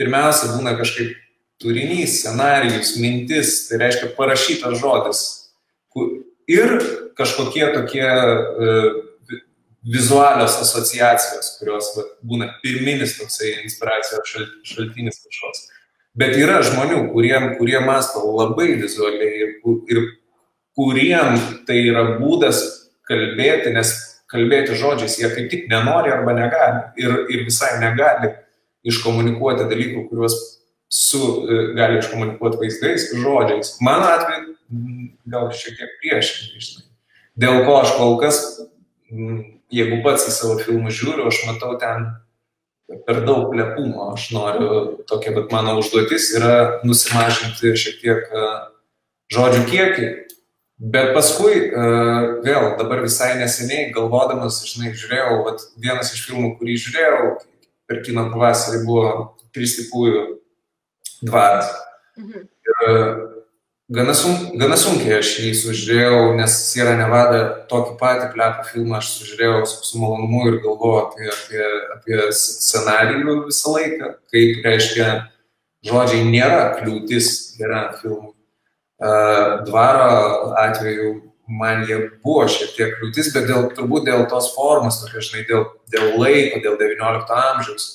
pirmiausia 0.00 0.50
būna 0.56 0.74
kažkaip 0.76 1.14
turinys, 1.62 2.18
scenarijus, 2.20 2.96
mintis, 3.00 3.54
tai 3.68 3.80
reiškia 3.84 4.10
parašytas 4.18 4.80
žodis. 4.82 5.22
Ir 6.50 6.74
kažkokie 7.16 7.68
tokie 7.72 8.04
uh, 8.04 8.98
vizualios 9.82 10.56
asociacijos, 10.62 11.56
kurios 11.60 11.92
va, 11.96 12.04
būna 12.26 12.50
pirminis 12.62 13.16
toksai 13.18 13.54
inspiracijos 13.62 14.34
šaltinis 14.68 15.22
kažkoks. 15.22 15.68
Bet 16.18 16.36
yra 16.36 16.60
žmonių, 16.66 17.06
kuriem, 17.14 17.54
kurie 17.56 17.78
masto 17.86 18.20
labai 18.36 18.74
vizualiai 18.82 19.46
ir, 19.46 19.54
ir 19.88 20.02
kuriem 20.76 21.38
tai 21.66 21.78
yra 21.88 22.04
būdas 22.20 22.81
kalbėti, 23.12 23.74
nes 23.76 23.92
kalbėti 24.32 24.78
žodžiais 24.80 25.18
jie 25.20 25.28
kaip 25.34 25.50
tik 25.52 25.68
nenori 25.70 26.12
arba 26.14 26.32
negali 26.36 26.82
ir, 27.00 27.18
ir 27.28 27.44
visai 27.48 27.76
negali 27.82 28.32
iškomunikuoti 28.88 29.68
dalykų, 29.70 30.06
kuriuos 30.08 30.38
su, 30.92 31.20
e, 31.20 31.60
gali 31.76 32.00
iškomunikuoti 32.00 32.58
vaizdais, 32.60 33.10
žodžiais. 33.12 33.76
Mano 33.84 34.08
atveju 34.16 34.56
gal 35.32 35.52
šiek 35.52 35.76
tiek 35.78 35.94
priešingai, 36.00 36.64
žinai. 36.64 36.88
Dėl 37.42 37.62
ko 37.66 37.78
aš 37.80 37.94
kol 37.96 38.18
kas, 38.20 38.40
jeigu 39.72 40.02
pats 40.04 40.26
į 40.28 40.34
savo 40.34 40.58
filmų 40.60 40.92
žiūriu, 40.92 41.28
aš 41.30 41.44
matau 41.48 41.76
ten 41.80 42.10
per 43.06 43.22
daug 43.24 43.48
plepumo. 43.52 44.10
Aš 44.12 44.30
noriu, 44.34 44.82
tokia, 45.08 45.32
bet 45.36 45.52
mano 45.54 45.78
užduotis 45.80 46.32
yra 46.36 46.82
nusimažinti 46.84 47.72
šiek 47.78 48.02
tiek 48.02 48.28
e, 48.28 48.50
žodžių 49.32 49.64
kiekį 49.70 50.10
Bet 50.82 51.12
paskui 51.14 51.68
e, 51.68 51.82
vėl 52.42 52.72
dabar 52.74 53.04
visai 53.04 53.36
neseniai 53.38 53.92
galvodamas, 53.94 54.56
žinai, 54.66 54.90
žiūrėjau, 54.98 55.36
vat, 55.46 55.60
vienas 55.78 56.10
iš 56.16 56.24
filmų, 56.26 56.56
kurį 56.58 56.74
žiūrėjau 56.82 57.28
per 57.86 58.00
kino 58.02 58.24
pavasarį 58.32 58.80
buvo 58.88 59.12
Kristipųjų 59.54 60.24
dvaras. 61.22 61.70
Mhm. 62.18 62.48
Ir 62.66 62.88
e, 62.88 62.96
gana, 63.94 64.16
sun, 64.18 64.34
gana 64.58 64.80
sunkiai 64.80 65.20
aš 65.20 65.30
jį 65.44 65.52
sužiūrėjau, 65.60 66.18
nes 66.40 66.58
Sierra 66.72 66.96
Nevada 66.98 67.44
tokį 67.70 67.94
patį 68.02 68.28
plepą 68.34 68.66
filmą 68.72 68.98
aš 68.98 69.14
sužiūrėjau 69.20 69.62
su, 69.70 69.78
su 69.86 70.02
malonumu 70.02 70.48
ir 70.50 70.58
galvojau 70.66 71.04
apie, 71.04 71.30
apie, 71.30 71.72
apie 71.94 72.20
scenarijų 72.40 73.38
visą 73.46 73.78
laiką, 73.78 74.12
kaip 74.34 74.66
reiškia 74.66 75.08
žodžiai 75.86 76.26
nėra 76.26 76.72
kliūtis 76.80 77.32
geram 77.60 77.94
filmui 78.02 78.31
dvaro 79.66 80.54
atveju 80.62 81.12
man 81.52 81.84
jie 81.88 81.98
buvo 82.22 82.46
šiek 82.48 82.72
tiek 82.76 82.94
kliūtis, 82.98 83.32
bet 83.34 83.48
dėl, 83.50 83.68
turbūt 83.76 84.06
dėl 84.06 84.24
tos 84.30 84.52
formos, 84.54 85.00
tokia, 85.02 85.24
žinai, 85.26 85.44
dėl, 85.48 85.66
dėl 85.92 86.14
laiko, 86.20 86.62
dėl 86.64 86.78
XIX 86.80 87.34
amžiaus. 87.50 87.88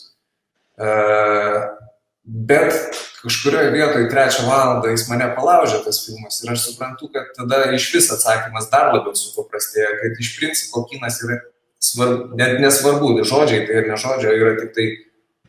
Bet 2.27 2.75
kažkurioje 3.23 3.71
vietoje 3.71 4.09
trečią 4.11 4.45
valandą 4.49 4.91
jis 4.91 5.07
mane 5.09 5.29
palaužė 5.35 5.79
tas 5.85 6.01
filmas 6.05 6.41
ir 6.43 6.51
aš 6.53 6.65
suprantu, 6.67 7.07
kad 7.13 7.31
tada 7.37 7.63
iš 7.75 7.87
vis 7.95 8.09
atsakymas 8.13 8.67
dar 8.73 8.91
labiau 8.91 9.15
supaprastėja, 9.15 9.93
kad 10.01 10.19
iš 10.21 10.33
principo 10.35 10.83
kinas 10.91 11.21
yra 11.23 11.39
svarbu, 11.79 12.35
net 12.37 12.59
nesvarbu, 12.59 13.15
žodžiai 13.23 13.63
tai 13.67 13.79
ir 13.79 13.89
ne 13.89 13.99
žodžiai, 14.03 14.35
yra 14.43 14.53
tik 14.59 14.75
tai 14.75 14.87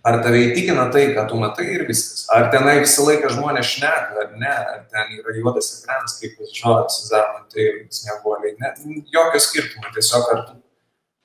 Ar 0.07 0.21
tave 0.23 0.41
įtikina 0.47 0.87
tai, 0.95 1.09
ką 1.17 1.25
tu 1.31 1.39
matai 1.41 1.67
ir 1.75 1.85
viskas? 1.89 2.27
Ar 2.35 2.49
tenai 2.53 2.79
visą 2.85 3.07
laiką 3.09 3.33
žmonės 3.35 3.73
šneka, 3.73 4.15
ar 4.23 4.37
ne? 4.39 4.53
Ar 4.75 4.85
ten 4.93 5.17
yra 5.19 5.35
juodas 5.37 5.73
ekranas, 5.81 6.19
kaip 6.21 6.39
žodis, 6.55 7.01
Zerman, 7.11 7.49
tai 7.53 7.67
snieguoliai. 7.99 8.55
Net 8.63 8.85
jokio 9.15 9.43
skirtumo, 9.43 9.91
tiesiog 9.97 10.31
ar, 10.35 10.45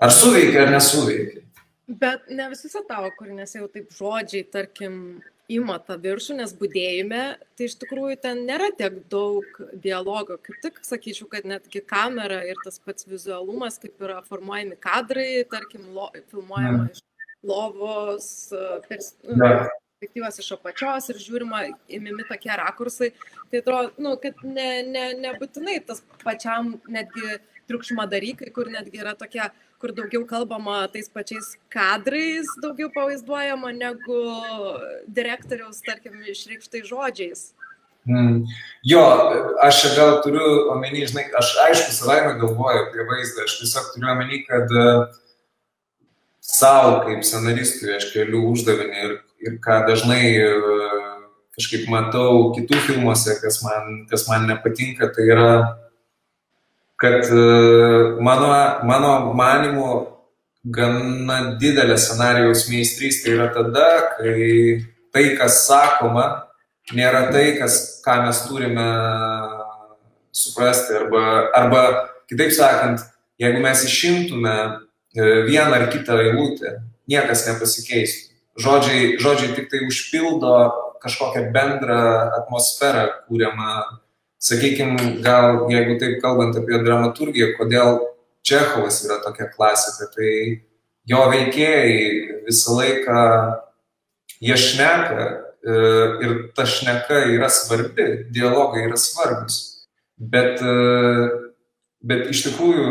ar 0.01 0.15
suveikia, 0.15 0.65
ar 0.65 0.73
nesuveikia. 0.73 1.45
Bet 1.87 2.25
ne 2.31 2.47
visose 2.49 2.81
tavo 2.87 3.11
kūrinėse 3.19 3.59
jau 3.59 3.69
taip 3.71 3.93
žodžiai, 3.93 4.47
tarkim, 4.49 4.97
ima 5.51 5.75
tą 5.83 5.97
viršų, 6.01 6.37
nes 6.39 6.53
būdėjime, 6.57 7.21
tai 7.57 7.67
iš 7.67 7.75
tikrųjų 7.81 8.17
ten 8.23 8.43
nėra 8.47 8.69
tiek 8.77 9.01
daug 9.11 9.45
dialogo. 9.83 10.37
Kaip 10.41 10.61
tik 10.63 10.79
sakyčiau, 10.87 11.27
kad 11.31 11.47
netgi 11.47 11.83
kamera 11.85 12.41
ir 12.47 12.59
tas 12.63 12.79
pats 12.79 13.07
vizualumas, 13.09 13.79
kaip 13.81 13.99
yra 14.01 14.21
formuojami 14.27 14.79
kadrai, 14.81 15.43
tarkim, 15.51 15.89
lo, 15.95 16.09
filmuojama 16.31 16.85
mm. 16.85 16.93
iš 16.95 17.03
lovos 17.43 18.27
pers, 18.87 19.13
nu, 19.27 19.51
perspektyvos 20.03 20.39
iš 20.39 20.51
apačios 20.57 21.09
ir 21.09 21.19
žiūrima 21.21 21.63
įmimi 21.87 22.25
tokie 22.27 22.51
rakursai. 22.59 23.11
Tai 23.51 23.61
atrodo, 23.61 23.91
nu, 23.97 24.15
kad 24.19 24.43
ne, 24.43 24.83
ne, 24.83 25.05
nebūtinai 25.23 25.79
tas 25.87 26.03
pačiam 26.23 26.75
netgi 26.91 27.39
triukšmadarikai, 27.69 28.51
kur 28.51 28.67
netgi 28.67 28.99
yra 28.99 29.15
tokie, 29.15 29.45
kur 29.79 29.93
daugiau 29.95 30.25
kalbama 30.27 30.83
tais 30.91 31.09
pačiais 31.11 31.55
kadrais, 31.71 32.47
daugiau 32.63 32.91
pavaizduojama 32.91 33.71
negu 33.75 34.21
direktoriaus, 35.07 35.81
tarkim, 35.87 36.19
išreikštai 36.27 36.83
žodžiais. 36.87 37.53
Mm. 38.03 38.43
Jo, 38.83 39.01
aš 39.63 39.85
gal 39.95 40.17
turiu 40.25 40.67
omeny, 40.73 41.05
žinai, 41.07 41.29
aš 41.39 41.53
aišku 41.69 41.93
savaime 41.95 42.33
galvoju 42.41 42.81
apie 42.89 43.05
vaizdą, 43.07 43.45
aš 43.47 43.61
tiesiog 43.61 43.93
turiu 43.93 44.09
omeny, 44.11 44.41
kad 44.49 44.75
uh, 44.75 45.05
savo 46.43 46.97
kaip 47.05 47.23
scenaristui 47.23 47.93
aš 47.95 48.09
keliu 48.11 48.43
uždavinį 48.51 49.03
ir, 49.07 49.13
ir 49.47 49.59
ką 49.63 49.83
dažnai 49.87 50.25
uh, 50.43 51.23
kažkaip 51.55 51.87
matau 51.91 52.51
kitų 52.57 52.81
filmuose, 52.87 53.37
kas 53.39 53.61
man, 53.63 54.03
kas 54.11 54.27
man 54.27 54.49
nepatinka, 54.49 55.07
tai 55.15 55.27
yra, 55.31 55.51
kad 56.99 57.29
uh, 57.31 58.19
mano, 58.19 58.49
mano 58.89 59.13
manimu 59.37 59.91
gana 60.63 61.39
didelė 61.59 61.95
scenarijos 61.99 62.67
meistrystė 62.71 63.37
yra 63.37 63.49
tada, 63.55 63.87
kai 64.17 64.83
tai, 65.13 65.25
kas 65.39 65.63
sakoma, 65.67 66.27
nėra 66.95 67.27
tai, 67.31 67.53
kas, 67.59 68.01
ką 68.03 68.19
mes 68.25 68.43
turime 68.47 68.87
suprasti. 70.33 70.95
Arba, 70.99 71.25
arba 71.55 71.83
kitaip 72.31 72.51
sakant, 72.55 73.03
jeigu 73.39 73.61
mes 73.63 73.83
išimtume 73.87 74.53
e, 74.53 74.71
vieną 75.15 75.77
ar 75.77 75.89
kitą 75.93 76.17
eilutę, 76.21 76.79
niekas 77.09 77.45
nepasikeistų. 77.49 78.31
Žodžiai, 78.63 79.17
žodžiai 79.21 79.55
tik 79.57 79.69
tai 79.71 79.81
užpildo 79.87 80.53
kažkokią 81.01 81.47
bendrą 81.55 81.99
atmosferą 82.39 83.07
kūriamą. 83.27 83.99
Sakykime, 84.43 85.21
gal 85.23 85.63
jeigu 85.71 85.95
taip 86.01 86.19
kalbant 86.21 86.57
apie 86.59 86.81
dramaturgiją, 86.83 87.53
kodėl 87.57 88.01
Čechovas 88.43 88.97
yra 89.05 89.21
tokia 89.23 89.47
klasika, 89.47 90.09
tai 90.11 90.59
jo 91.07 91.21
veikėjai 91.31 92.43
visą 92.43 92.75
laiką 92.75 93.21
jie 94.43 94.57
šneka 94.59 95.29
E, 95.63 95.73
ir 96.19 96.31
ta 96.55 96.65
šneka 96.67 97.21
yra 97.31 97.47
svarbi, 97.47 98.27
dialogai 98.35 98.83
yra 98.89 98.97
svarbus. 98.99 99.85
Bet, 100.19 100.59
e, 100.59 101.29
bet 102.03 102.27
iš 102.33 102.43
tikrųjų 102.49 102.87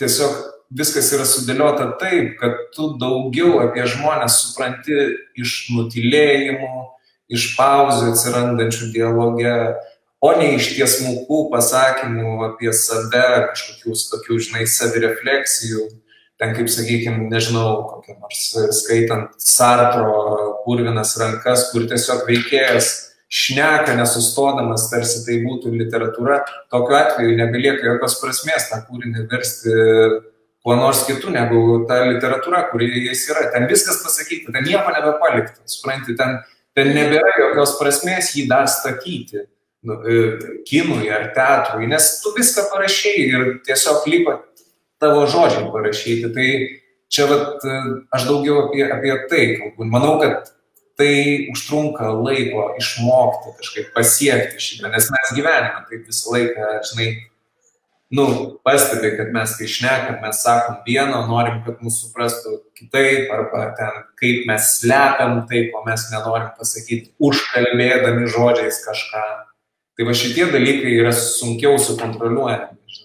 tiesiog 0.00 0.40
viskas 0.74 1.12
yra 1.14 1.26
sudėliota 1.28 1.92
taip, 2.00 2.34
kad 2.40 2.58
tu 2.74 2.90
daugiau 3.00 3.60
apie 3.62 3.86
žmonės 3.90 4.40
supranti 4.42 4.96
iš 5.38 5.56
nutilėjimų, 5.74 6.70
iš 7.34 7.52
pauzių 7.58 8.12
atsirandančių 8.12 8.90
dialoge, 8.94 9.54
o 10.24 10.32
ne 10.38 10.54
iš 10.56 10.72
tiesmukų 10.76 11.44
pasakymų 11.52 12.34
apie 12.48 12.72
save, 12.74 13.26
kažkokius 13.52 14.08
tokių, 14.12 14.40
žinai, 14.48 14.66
savirefleksijų. 14.70 15.88
Ten 16.40 16.50
kaip 16.56 16.66
sakykime, 16.72 17.28
nežinau, 17.30 17.84
kokią 17.86 18.16
nors 18.18 18.40
skaitant 18.80 19.36
Sartro 19.38 20.62
purvinas 20.64 21.14
rankas, 21.20 21.68
kur 21.70 21.86
tiesiog 21.86 22.24
veikėjas 22.26 22.88
šneka 23.30 23.94
nesustodamas, 23.98 24.88
tarsi 24.90 25.22
tai 25.26 25.38
būtų 25.44 25.72
literatūra, 25.78 26.40
tokiu 26.74 26.98
atveju 26.98 27.36
nebelieka 27.38 27.86
jokios 27.86 28.18
prasmės 28.20 28.68
tą 28.72 28.80
kūrinį 28.88 29.28
versti 29.30 29.78
kuo 30.64 30.76
nors 30.78 31.04
kitų 31.08 31.32
negu 31.34 31.62
ta 31.88 32.00
literatūra, 32.08 32.64
kuri 32.70 32.88
jis 33.10 33.26
yra. 33.28 33.48
Ten 33.52 33.68
viskas 33.70 34.00
pasakyta, 34.04 34.54
ten 34.54 34.64
nieko 34.64 34.94
nebepalikta, 34.94 35.60
supranti, 35.68 36.16
ten, 36.16 36.38
ten 36.76 36.94
nebėra 36.96 37.34
jokios 37.42 37.76
prasmės 37.80 38.32
jį 38.36 38.46
dar 38.50 38.70
statyti 38.72 39.44
nu, 39.84 39.98
e, 40.00 40.22
kinui 40.68 41.10
ar 41.12 41.28
teatrui, 41.36 41.88
nes 41.90 42.08
tu 42.22 42.32
viską 42.36 42.70
parašėjai 42.72 43.28
ir 43.28 43.46
tiesiog 43.68 44.08
liko 44.08 44.38
tavo 45.02 45.26
žodžiai 45.28 45.68
parašyti. 45.74 46.32
Tai 46.32 46.48
čia 47.12 47.28
vat, 47.30 47.68
aš 48.16 48.26
daugiau 48.30 48.64
apie, 48.64 48.86
apie 48.88 49.14
tai 49.28 49.44
kalbu. 49.60 49.88
Manau, 49.92 50.16
kad 50.22 50.48
tai 50.98 51.50
užtrunka 51.52 52.08
laiko 52.22 52.70
išmokti, 52.78 53.54
kažkaip 53.60 53.92
pasiekti 53.96 54.62
šitą, 54.62 54.90
nes 54.92 55.10
mes 55.10 55.32
gyvenime 55.36 55.84
taip 55.90 56.08
visą 56.08 56.34
laiką, 56.34 56.68
žinai, 56.90 57.08
nu, 58.14 58.24
pastebi, 58.62 59.10
kad 59.16 59.32
mes 59.34 59.54
kai 59.58 59.66
šnekam, 59.70 60.18
mes 60.22 60.42
sakom 60.44 60.76
vieną, 60.86 61.24
norim, 61.30 61.60
kad 61.66 61.80
mūsų 61.82 62.08
suprastų 62.08 62.52
kitaip, 62.78 63.32
arba 63.34 63.64
ten, 63.78 64.04
kaip 64.20 64.44
mes 64.50 64.68
slepiam 64.78 65.40
tai, 65.50 65.64
ko 65.72 65.82
mes 65.86 66.06
nenorim 66.12 66.52
pasakyti, 66.58 67.10
užkalbėdami 67.28 68.30
žodžiais 68.34 68.78
kažką. 68.86 69.24
Tai 69.94 70.06
va 70.08 70.14
šitie 70.18 70.46
dalykai 70.50 70.94
yra 71.00 71.14
sunkiau 71.16 71.78
sukontroliuojami. 71.82 73.02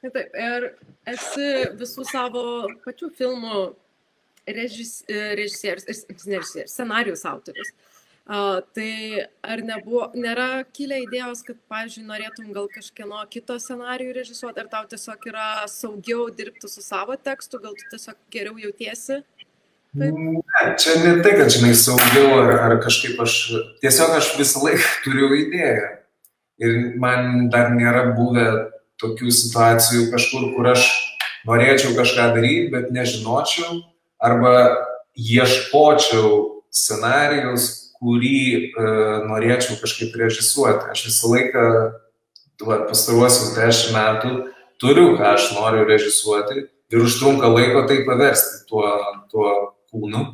Taip, 0.00 0.34
ir 0.48 0.70
esi 1.10 1.52
visų 1.80 2.06
savo 2.08 2.44
pačių 2.86 3.12
filmų 3.20 3.62
režis, 4.48 5.00
režisierius, 5.08 5.88
režisierius, 6.08 6.56
scenarius 6.72 7.28
autorius. 7.28 7.72
Uh, 7.72 7.89
tai 8.30 9.24
ar 9.42 9.62
nebuvo, 9.66 10.04
nėra 10.14 10.62
kilę 10.70 11.00
idėjos, 11.02 11.42
kad, 11.42 11.56
pavyzdžiui, 11.70 12.06
norėtum 12.06 12.52
gal 12.54 12.68
kažkieno 12.70 13.24
kito 13.32 13.56
scenarijų 13.58 14.14
režisuoti, 14.20 14.62
ar 14.62 14.68
tau 14.70 14.86
tiesiog 14.90 15.26
yra 15.32 15.46
saugiau 15.70 16.28
dirbti 16.30 16.70
su 16.70 16.84
savo 16.84 17.16
tekstu, 17.18 17.58
gal 17.58 17.74
tu 17.74 17.88
tiesiog 17.90 18.18
geriau 18.30 18.54
jautiesi? 18.62 19.18
Taip? 19.98 20.14
Ne, 20.14 20.44
čia 20.78 20.94
ne 21.02 21.16
tai, 21.24 21.34
kad, 21.40 21.50
žinai, 21.50 21.72
saugiau 21.74 22.36
ar, 22.44 22.54
ar 22.68 22.76
kažkaip 22.84 23.18
aš, 23.24 23.36
tiesiog 23.82 24.14
aš 24.20 24.30
visą 24.38 24.62
laiką 24.68 24.94
turiu 25.08 25.32
idėją. 25.40 25.90
Ir 26.62 26.78
man 27.02 27.48
dar 27.50 27.74
nėra 27.74 28.12
buvę 28.14 28.46
tokių 29.00 29.32
situacijų 29.34 30.06
kažkur, 30.14 30.52
kur 30.54 30.70
aš 30.76 30.86
norėčiau 31.48 31.96
kažką 31.98 32.30
daryti, 32.36 32.70
bet 32.70 32.92
nežinočiau, 32.94 33.80
arba 34.22 34.54
ieškočiau 35.18 36.60
scenarijus, 36.70 37.89
kurį 38.00 38.40
e, 38.56 38.90
norėčiau 39.28 39.76
kažkaip 39.80 40.16
režisuoti. 40.16 40.88
Aš 40.92 41.04
visą 41.10 41.30
laiką, 41.34 41.64
va, 42.66 42.80
pastaruosius 42.88 43.54
dešimt 43.58 43.96
metų, 43.96 44.32
turiu, 44.80 45.14
ką 45.20 45.34
aš 45.36 45.50
noriu 45.56 45.86
režisuoti 45.88 46.64
ir 46.90 47.06
užtrunka 47.06 47.50
laiko 47.52 47.84
tai 47.88 48.00
paversti 48.08 48.64
tuo, 48.70 48.88
tuo 49.32 49.54
kūnu. 49.92 50.24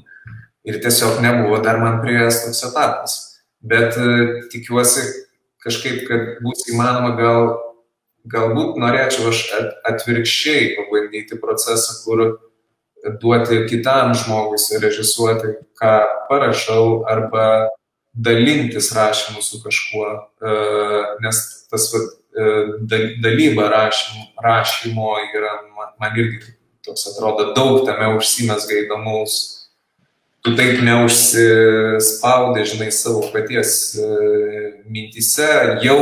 Ir 0.66 0.80
tiesiog 0.82 1.20
nebuvo 1.22 1.60
dar 1.62 1.78
man 1.82 2.00
prieėjęs 2.02 2.42
toks 2.46 2.64
etapas. 2.70 3.20
Bet 3.66 3.98
e, 3.98 4.42
tikiuosi 4.52 5.04
kažkaip, 5.66 6.02
kad 6.06 6.36
bus 6.46 6.66
įmanoma 6.70 7.14
gal 7.18 7.54
galbūt 8.30 8.78
norėčiau 8.82 9.30
aš 9.30 9.42
atvirkščiai 9.86 10.74
pabandyti 10.78 11.38
procesą, 11.42 12.00
kur 12.04 12.22
duoti 13.20 13.62
kitam 13.70 14.14
žmogui 14.14 14.58
surežisuoti, 14.60 15.54
ką 15.78 15.94
parašau, 16.30 17.04
arba 17.08 17.68
dalintis 18.16 18.92
rašymu 18.96 19.42
su 19.42 19.60
kažkuo, 19.64 20.06
e, 20.40 20.54
nes 21.24 21.42
tas 21.70 21.88
va, 21.92 22.00
e, 22.02 22.54
dalyba 23.22 23.68
rašymo, 23.72 24.24
rašymo 24.44 25.10
yra, 25.34 25.52
man, 25.76 25.92
man 26.00 26.16
irgi 26.18 26.54
toks 26.86 27.06
atrodo, 27.12 27.52
daug 27.56 27.84
tame 27.86 28.14
užsimesga 28.16 28.82
įdomaus. 28.84 29.42
Tu 30.46 30.52
taip 30.54 30.78
neužsispaudė, 30.86 32.62
žinai, 32.70 32.92
savo 32.94 33.24
paties 33.32 33.96
e, 33.98 34.10
mintise, 34.86 35.50
jau 35.82 36.00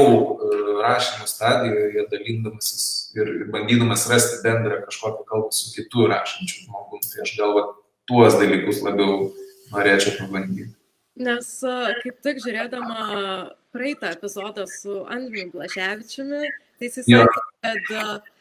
rašymo 0.85 1.27
stadijoje 1.31 2.05
dalindamasis 2.13 2.85
ir 3.17 3.33
bandydamas 3.55 4.07
rasti 4.11 4.43
bendrą 4.45 4.83
kažkokią 4.87 5.27
kalbą 5.31 5.51
su 5.55 5.73
kitu 5.75 6.07
rašančiu 6.13 6.65
žmogum. 6.67 7.03
Tai 7.11 7.25
aš 7.27 7.35
gal 7.41 7.61
tuos 8.11 8.39
dalykus 8.41 8.83
labiau 8.85 9.31
norėčiau 9.73 10.19
pabandyti. 10.21 10.73
Nes 11.25 11.51
kaip 12.03 12.17
tik 12.27 12.41
žiūrėdama 12.43 13.03
praeitą 13.75 14.13
epizodą 14.15 14.67
su 14.71 15.03
Andriu 15.11 15.47
Blaševičiumi, 15.53 16.47
tai 16.79 16.89
jis 16.91 17.07
sakė, 17.07 17.45
kad 17.63 18.33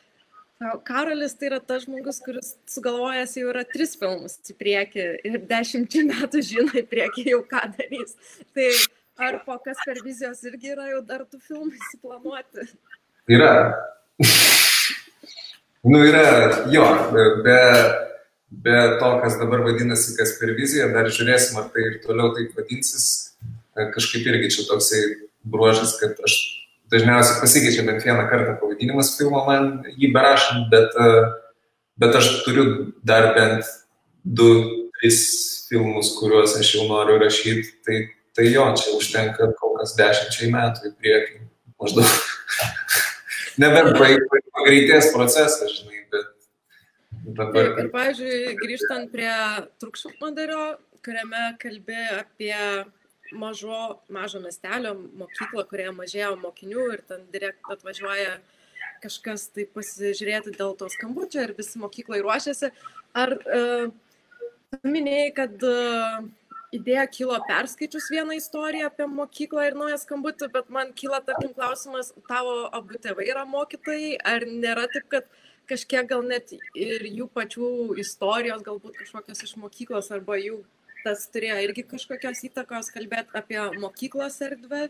Karolis 0.88 1.36
tai 1.38 1.50
yra 1.50 1.60
tas 1.60 1.84
žmogus, 1.84 2.22
kuris 2.24 2.54
sugalvojęs 2.72 3.36
jau 3.38 3.50
yra 3.52 3.64
tris 3.68 3.96
filmus 4.00 4.38
į 4.48 4.56
priekį 4.58 5.08
ir 5.28 5.40
dešimčių 5.50 6.04
metų 6.12 6.44
žino 6.50 6.76
į 6.80 6.86
priekį 6.90 7.26
jau 7.34 7.42
ką 7.50 7.66
darys. 7.76 8.16
Tai 8.56 8.70
Ar 9.18 9.44
po 9.46 9.58
kas 9.62 9.78
per 9.86 10.00
vizijos 10.06 10.42
irgi 10.50 10.72
yra 10.74 10.88
jau 10.90 11.02
dar 11.06 11.26
tų 11.30 11.40
filmų 11.46 11.76
įsiplanuoti? 11.78 12.66
Yra. 13.30 13.52
nu, 15.92 16.00
yra, 16.02 16.24
jo, 16.74 16.88
be, 17.46 17.60
be 18.66 18.80
to, 19.02 19.12
kas 19.22 19.38
dabar 19.42 19.62
vadinasi 19.68 20.16
kas 20.18 20.34
per 20.40 20.56
viziją, 20.58 20.90
dar 20.96 21.12
žiūrėsim, 21.14 21.60
ar 21.62 21.70
tai 21.76 21.86
ir 21.92 22.00
toliau 22.06 22.34
taip 22.38 22.58
vadinsis. 22.58 23.06
Kažkaip 23.74 24.26
irgi 24.30 24.52
čia 24.58 24.66
toksai 24.70 25.04
bruožas, 25.46 25.96
kad 26.02 26.18
aš 26.26 26.40
dažniausiai 26.94 27.42
pasikeičia 27.42 27.86
bent 27.86 28.06
vieną 28.06 28.26
kartą 28.30 28.58
pavadinimas 28.62 29.16
filmo 29.18 29.46
man 29.48 29.72
jį 29.94 30.10
berašant, 30.14 30.68
bet, 30.74 30.98
bet 32.02 32.18
aš 32.18 32.30
turiu 32.46 32.66
dar 33.06 33.32
bent 33.38 33.70
du, 34.24 34.50
tris 34.98 35.22
filmus, 35.70 36.14
kuriuos 36.20 36.58
aš 36.60 36.76
jau 36.78 36.86
noriu 36.88 37.18
rašyti. 37.22 37.74
Tai 37.86 37.98
Tai 38.34 38.46
jo, 38.50 38.64
čia 38.80 38.96
užtenka 38.98 39.52
kol 39.60 39.76
kas 39.78 39.94
dešimčiai 39.98 40.50
metų 40.54 40.90
į 40.90 40.94
priekį 41.02 41.42
maždaug. 41.82 42.16
nebent 43.62 43.98
pagreitės 43.98 45.12
procesas, 45.14 45.78
žinai, 45.80 46.02
bet 46.14 46.32
dabar. 47.38 47.72
Ir, 47.84 47.92
pavyzdžiui, 47.94 48.56
grįžtant 48.62 49.12
prie 49.14 49.34
trukšmodario, 49.82 50.64
kuriame 51.06 51.46
kalbė 51.62 52.02
apie 52.22 52.58
mažo, 53.38 54.00
mažo 54.14 54.42
miestelio 54.44 54.96
mokyklą, 54.96 55.66
kurioje 55.70 55.94
mažėjo 55.98 56.34
mokinių 56.42 56.90
ir 56.96 57.06
ten 57.10 57.26
direkt 57.34 57.72
atvažiuoja 57.74 58.38
kažkas 59.04 59.50
tai 59.52 59.66
pasižiūrėti 59.68 60.54
dėl 60.56 60.78
to 60.80 60.88
skambučio 60.94 61.44
ir 61.44 61.56
visi 61.58 61.82
mokyklai 61.82 62.22
ruošiasi. 62.24 62.70
Ar 63.20 63.34
uh, 63.36 63.90
minėjai, 64.88 65.34
kad 65.36 65.66
uh, 65.68 66.24
idėja 66.74 67.06
kilo 67.12 67.38
perskaičius 67.48 68.10
vieną 68.14 68.38
istoriją 68.40 68.90
apie 68.90 69.08
mokyklą 69.10 69.68
ir 69.70 69.78
naują 69.78 69.98
skambutį, 70.02 70.50
bet 70.54 70.70
man 70.74 70.94
kyla, 70.98 71.22
tarkim, 71.26 71.54
klausimas, 71.56 72.14
tavo 72.30 72.68
abu 72.74 73.00
tėvai 73.02 73.30
yra 73.30 73.46
mokytojai, 73.50 74.16
ar 74.34 74.46
nėra 74.50 74.88
taip, 74.94 75.08
kad 75.14 75.30
kažkiek 75.70 76.08
gal 76.10 76.24
net 76.28 76.54
ir 76.76 77.06
jų 77.08 77.30
pačių 77.34 77.70
istorijos, 78.04 78.64
galbūt 78.66 78.98
kažkokios 79.04 79.46
iš 79.46 79.56
mokyklos, 79.62 80.12
arba 80.16 80.40
jų 80.42 80.64
tas 81.04 81.26
turėjo 81.32 81.60
irgi 81.66 81.84
kažkokios 81.88 82.46
įtakos 82.48 82.92
kalbėti 82.96 83.36
apie 83.38 83.60
mokyklos 83.80 84.40
erdvę? 84.46 84.88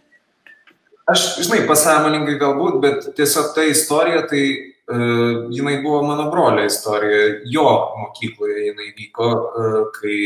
Aš, 1.09 1.23
žinai, 1.43 1.65
pasąmoningai 1.67 2.37
galbūt, 2.39 2.77
bet 2.83 3.07
tiesiog 3.17 3.51
ta 3.57 3.65
istorija, 3.67 4.21
tai 4.29 4.43
uh, 4.53 5.49
jinai 5.51 5.81
buvo 5.83 5.99
mano 6.07 6.29
brolio 6.31 6.63
istorija. 6.69 7.41
Jo 7.51 7.65
mokykloje 7.99 8.69
jinai 8.69 8.93
vyko, 8.95 9.29
uh, 9.33 9.79
kai 9.97 10.17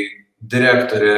direktorė 0.54 1.16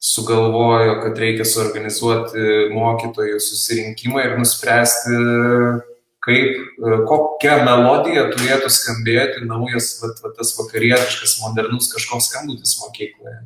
sugalvojo, 0.00 0.96
kad 1.02 1.18
reikia 1.20 1.44
suorganizuoti 1.44 2.70
mokytojų 2.72 3.40
susirinkimą 3.44 4.22
ir 4.24 4.38
nuspręsti, 4.40 5.18
kaip, 6.24 6.56
e, 6.56 7.00
kokia 7.08 7.58
melodija 7.64 8.26
turėtų 8.32 8.70
skambėti 8.72 9.44
naujas 9.48 9.92
va, 10.00 10.12
va, 10.22 10.32
tas 10.36 10.54
vakarietiškas, 10.58 11.38
modernus 11.44 11.90
kažkoks 11.92 12.30
skambutis 12.30 12.76
mokykloje. 12.80 13.42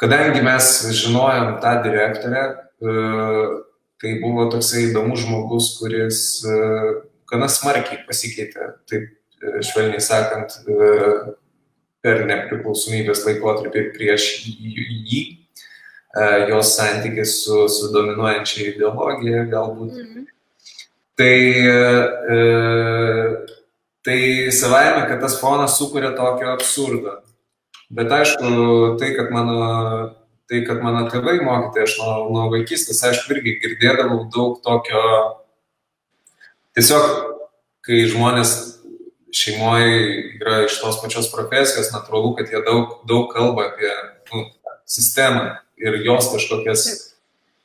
Kadangi 0.00 0.42
mes 0.44 0.70
žinojom 1.02 1.58
tą 1.62 1.74
direktorę, 1.84 2.44
e, 2.80 2.96
tai 4.02 4.16
buvo 4.24 4.48
toksai 4.52 4.88
įdomus 4.88 5.26
žmogus, 5.26 5.74
kuris 5.78 6.22
e, 6.48 6.56
gana 7.30 7.48
smarkiai 7.52 8.02
pasikeitė, 8.08 8.72
taip 8.88 9.12
švelniai 9.42 9.98
sakant, 9.98 10.52
per 12.02 12.20
nepriklausomybės 12.28 13.24
laikotarpį 13.26 13.82
prieš 13.94 14.26
jį 14.46 15.22
jos 16.48 16.76
santykis 16.76 17.38
su, 17.44 17.68
su 17.72 17.88
dominuojančia 17.92 18.68
ideologija 18.74 19.44
galbūt. 19.48 19.92
Mhm. 19.96 20.26
Tai, 21.16 21.38
e, 22.34 22.38
tai 24.04 24.18
savaime, 24.52 25.06
kad 25.08 25.20
tas 25.20 25.38
fonas 25.40 25.76
sukuria 25.78 26.14
tokio 26.16 26.52
absurdo. 26.52 27.20
Bet 27.92 28.12
aišku, 28.12 28.96
tai, 29.00 29.12
kad 29.16 29.30
mano, 29.30 29.58
tai, 30.48 30.62
kad 30.64 30.80
mano 30.84 31.04
tėvai 31.12 31.38
mokyti, 31.44 31.84
aš 31.84 31.98
nuo, 32.00 32.14
nuo 32.32 32.46
vaikystės, 32.54 33.02
aišku, 33.04 33.36
irgi 33.36 33.58
girdėdavau 33.60 34.24
daug 34.32 34.56
tokio, 34.64 35.02
tiesiog, 36.72 37.10
kai 37.84 38.06
žmonės 38.08 38.54
šeimoje 39.32 39.92
yra 40.38 40.62
iš 40.64 40.78
tos 40.80 41.00
pačios 41.04 41.28
profesijos, 41.32 41.92
natūralu, 41.92 42.32
kad 42.38 42.48
jie 42.52 42.64
daug, 42.64 42.98
daug 43.08 43.28
kalba 43.32 43.68
apie 43.70 43.92
nu, 44.32 44.46
sistemą, 44.88 45.58
ir 45.82 45.98
jos 46.06 46.30
kažkokias 46.34 46.86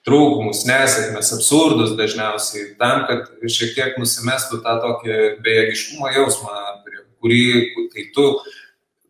trūkumus, 0.08 0.64
nesėkmes, 0.68 1.34
absurdus 1.36 1.96
dažniausiai, 2.00 2.72
tam, 2.80 3.04
kad 3.10 3.50
šiek 3.52 3.74
tiek 3.76 3.98
nusimestų 4.00 4.62
tą 4.64 4.78
tokį 4.84 5.18
bejėgiškumo 5.44 6.14
jausmą, 6.16 6.62
kurį, 7.24 7.42
kai 7.92 8.08
tu 8.16 8.30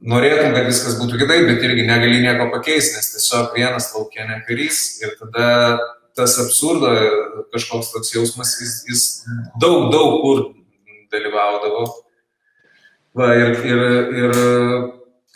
norėtum, 0.01 0.55
kad 0.55 0.65
viskas 0.69 0.97
būtų 1.01 1.21
kitaip, 1.21 1.45
bet 1.49 1.63
irgi 1.65 1.85
negali 1.85 2.23
nieko 2.23 2.49
pakeisti, 2.53 2.97
nes 2.97 3.13
tiesiog 3.13 3.53
vienas 3.57 3.91
laukia 3.93 4.25
ne 4.29 4.41
karys 4.47 4.97
ir 5.03 5.13
tada 5.21 5.77
tas 6.17 6.33
absurdo 6.41 6.89
kažkoks 7.53 7.91
toks 7.93 8.13
jausmas, 8.15 8.55
jis, 8.57 8.77
jis 8.89 9.03
daug, 9.61 9.91
daug 9.93 10.17
kur 10.23 10.43
dalyvaudavo. 11.13 11.83
Va, 13.17 13.31
ir, 13.37 13.53
ir, 13.65 13.83
ir 14.21 14.39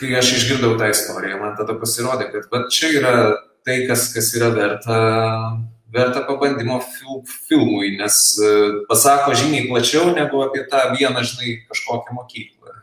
kai 0.01 0.15
aš 0.17 0.35
išgirdau 0.39 0.73
tą 0.81 0.89
istoriją, 0.89 1.37
man 1.41 1.53
tada 1.57 1.77
pasirodė, 1.77 2.31
kad 2.33 2.49
va, 2.49 2.65
čia 2.73 2.89
yra 2.97 3.13
tai, 3.65 3.81
kas, 3.89 4.09
kas 4.13 4.31
yra 4.37 4.49
verta, 4.55 4.97
verta 5.93 6.23
pabandymo 6.27 6.79
fil, 6.85 7.21
filmui, 7.47 7.95
nes 7.99 8.17
e, 8.39 8.51
pasako 8.89 9.35
žymiai 9.37 9.67
plačiau 9.69 10.13
negu 10.15 10.43
apie 10.45 10.63
tą 10.71 10.87
vieną, 10.95 11.23
žinai, 11.33 11.57
kažkokią 11.69 12.17
mokyklą. 12.17 12.77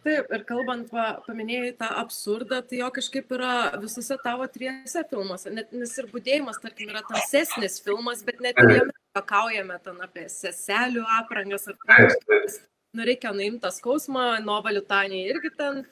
Taip, 0.00 0.30
ir 0.32 0.44
kalbant, 0.48 0.86
va, 0.96 1.06
paminėjai 1.26 1.74
tą 1.82 1.90
absurdą, 2.00 2.62
tai 2.64 2.78
jo 2.80 2.88
kažkaip 2.96 3.34
yra 3.36 3.54
visose 3.82 4.16
tavo 4.24 4.46
trijose 4.48 5.02
filmuose, 5.10 5.52
net, 5.52 5.74
nes 5.76 5.92
ir 6.00 6.08
būdėjimas, 6.08 6.56
tarkim, 6.62 6.88
yra 6.94 7.02
tamsesnis 7.04 7.76
filmas, 7.84 8.24
bet 8.24 8.40
net 8.40 8.56
jame 8.58 8.94
pakaujame 9.16 9.76
ten 9.84 10.00
apie 10.00 10.24
seselių 10.32 11.04
aprangas 11.18 11.68
ar 11.68 11.76
panašiai. 11.84 12.56
Nu, 12.96 13.04
reikia 13.06 13.30
nuimti 13.36 13.62
tą 13.62 13.70
skausmą, 13.76 14.24
Nova 14.42 14.72
Liutanija 14.72 15.34
irgi 15.34 15.52
ten 15.54 15.84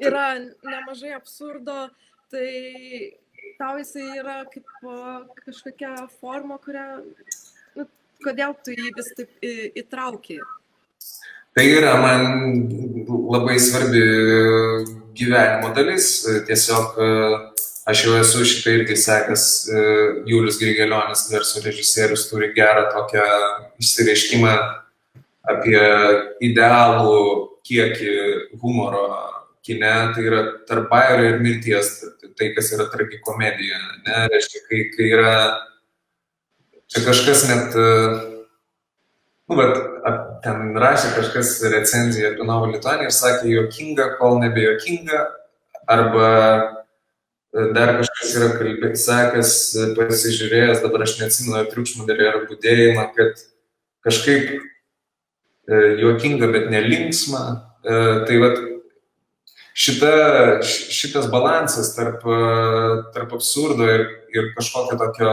yra 0.00 0.28
nemažai 0.40 1.12
absurdo, 1.18 1.90
tai 2.32 2.46
tau 3.60 3.76
jisai 3.80 4.06
yra 4.20 4.38
kaip 4.52 4.66
kažkokia 5.44 6.08
forma, 6.20 6.58
kurią, 6.62 6.86
nu, 7.76 7.86
kodėl 8.24 8.56
tu 8.64 8.74
jį 8.76 8.94
vis 8.96 9.12
taip 9.18 9.46
įtrauki? 9.82 10.40
Tai 11.56 11.66
yra 11.66 11.96
man 11.98 12.26
labai 13.08 13.58
svarbi 13.58 14.02
gyvenimo 15.18 15.72
dalis. 15.74 16.12
Tiesiog 16.46 17.00
aš 17.90 18.04
jau 18.06 18.14
esu 18.20 18.44
šitą 18.46 18.76
irgi 18.78 18.96
sekęs, 19.02 19.46
Julius 20.30 20.60
Grigelionis, 20.60 21.26
garso 21.32 21.62
režisierius, 21.64 22.28
turi 22.30 22.52
gerą 22.54 22.86
tokią 22.94 23.26
išsireiškimą 23.82 24.54
apie 25.50 25.82
idealų 26.44 27.18
kiekį 27.66 28.14
humoro 28.62 29.08
kine, 29.66 29.92
tai 30.14 30.24
yra 30.24 30.42
tarp 30.68 30.88
bairio 30.90 31.34
ir 31.34 31.40
mirties, 31.44 31.92
tai 32.38 32.52
kas 32.56 32.72
yra 32.76 32.88
tragikomedija. 32.92 33.80
Ne, 34.06 34.22
reiškia, 34.32 34.62
kai, 34.68 34.82
kai 34.94 35.10
yra, 35.18 35.34
čia 36.90 37.04
kažkas 37.06 37.44
net, 37.50 37.76
nu, 39.50 39.58
bet 39.58 39.80
ten 40.44 40.72
rašė 40.80 41.12
kažkas 41.18 41.54
recenziją 41.74 42.32
apie 42.32 42.48
Novą 42.48 42.72
Lituaniją 42.72 43.10
ir 43.10 43.16
sakė, 43.16 43.52
jokinga, 43.52 44.14
kol 44.20 44.40
nebejokinga, 44.44 45.24
arba 45.90 46.30
dar 47.74 47.96
kažkas 47.98 48.34
yra 48.38 48.50
kalbėjęs, 48.54 49.04
sakęs, 49.04 49.54
pasižiūrėjęs, 49.96 50.82
dabar 50.84 51.04
aš 51.06 51.16
neatsimenu, 51.20 51.56
ar 51.58 51.70
triukšmą 51.72 52.06
darė, 52.08 52.28
ar 52.30 52.44
būdėjimą, 52.46 53.06
kad 53.16 53.42
kažkaip 54.06 54.52
e, 54.54 55.80
juokinga, 56.00 56.46
bet 56.54 56.68
nelinksma. 56.70 57.42
E, 57.82 57.96
tai 58.28 58.38
vad 58.42 58.60
šita, 59.80 60.12
šitas 60.66 61.30
balansas 61.32 61.94
tarp, 61.96 62.24
tarp 63.14 63.34
absurdo 63.36 63.88
ir, 63.88 64.06
ir 64.34 64.52
kažkokio 64.56 64.98
tokio, 65.00 65.32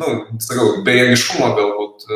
nu, 0.00 0.10
sakau, 0.42 0.70
bejėgiškumo 0.86 1.50
galbūt 1.58 2.08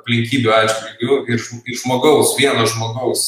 aplinkybių 0.00 0.54
atžvilgių 0.56 1.22
ir, 1.30 1.46
ir 1.70 1.80
žmogaus, 1.84 2.34
vieno 2.40 2.66
žmogaus 2.68 3.24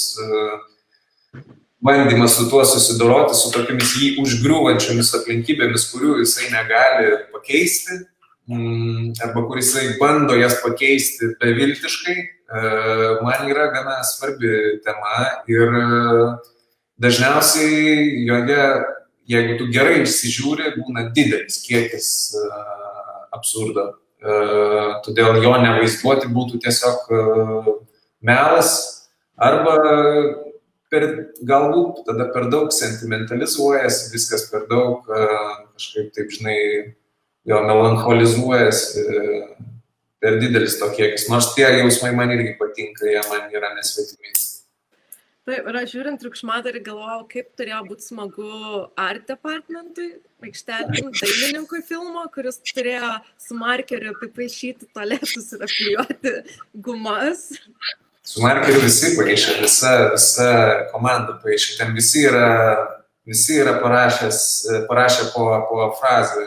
bandymas 1.83 2.37
su 2.39 2.49
tuo 2.51 2.63
susidoroti, 2.67 3.39
su 3.39 3.51
tokiamis 3.55 3.97
jį 3.99 4.13
užgriūvančiomis 4.23 5.15
aplinkybėmis, 5.19 5.89
kurių 5.91 6.21
jisai 6.23 6.51
negali 6.53 7.17
pakeisti, 7.35 8.03
mm, 8.51 9.17
arba 9.27 9.43
kur 9.49 9.59
jisai 9.59 9.97
bando 9.99 10.39
jas 10.39 10.61
pakeisti 10.63 11.35
beviltiškai, 11.43 12.17
man 13.25 13.49
yra 13.49 13.71
gana 13.73 14.03
svarbi 14.05 14.79
tema 14.85 15.27
ir 15.51 15.79
dažniausiai 17.01 18.27
joje, 18.27 18.63
jeigu 19.31 19.59
tu 19.59 19.69
gerai 19.73 20.03
išsižiūri, 20.03 20.75
būna 20.77 21.09
didelis 21.15 21.63
kiekis 21.65 22.09
absurdo. 23.33 23.95
Todėl 25.03 25.41
jo 25.43 25.53
nevaizduoti 25.59 26.31
būtų 26.31 26.61
tiesiog 26.63 27.09
melas 28.23 28.73
arba 29.35 29.75
per, 30.93 31.07
galbūt 31.43 32.05
tada 32.07 32.29
per 32.35 32.47
daug 32.53 32.71
sentimentalizuojasi, 32.77 34.13
viskas 34.13 34.47
per 34.53 34.69
daug 34.71 35.09
kažkaip 35.09 36.13
taip, 36.15 36.31
žinai, 36.31 36.59
jo 37.49 37.59
melancholizuojasi, 37.67 39.03
per 40.23 40.39
didelis 40.39 40.79
to 40.79 40.87
kiekis. 40.95 41.27
Nors 41.33 41.51
tie 41.57 41.67
jausmai 41.81 42.13
man 42.15 42.31
irgi 42.37 42.55
patinka, 42.61 43.09
jie 43.09 43.23
man 43.27 43.51
yra 43.51 43.73
nesvetimi. 43.75 44.31
Taip, 45.43 45.67
ir 45.67 45.75
aš 45.75 45.91
žiūrint 45.91 46.21
triukšmadarį 46.23 46.81
galvojau, 46.87 47.25
kaip 47.33 47.49
turėjo 47.59 47.81
būti 47.89 48.05
smagu 48.07 48.51
art 49.03 49.25
departmentui, 49.27 50.13
aikštelėm, 50.47 51.09
dailininkui 51.19 51.81
filmo, 51.89 52.23
kuris 52.31 52.61
turėjo 52.63 53.09
su 53.43 53.57
markeriu 53.59 54.13
apipaišyti 54.13 54.87
toletus 54.95 55.49
ir 55.57 55.65
apklijuoti 55.67 56.35
gumas. 56.87 57.49
Su 58.23 58.45
markeriu 58.45 58.85
visi 58.85 59.17
paaišė, 59.17 59.57
visa, 59.65 59.95
visa 60.13 60.47
komanda 60.93 61.35
paaišė, 61.43 61.75
ten 61.81 61.91
visi 61.97 62.23
yra, 62.29 62.47
visi 63.27 63.59
yra 63.65 63.81
parašęs, 63.83 64.39
parašę 64.87 65.33
po, 65.35 65.49
po 65.73 65.89
frazę. 65.99 66.47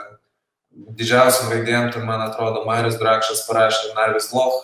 Didžiausiam 0.95 1.51
raidėm, 1.51 1.91
tai 1.91 2.05
man 2.07 2.23
atrodo, 2.29 2.63
Marius 2.67 2.95
Drakšas 3.03 3.43
parašė 3.49 3.91
Narvis 3.99 4.31
Loch, 4.31 4.63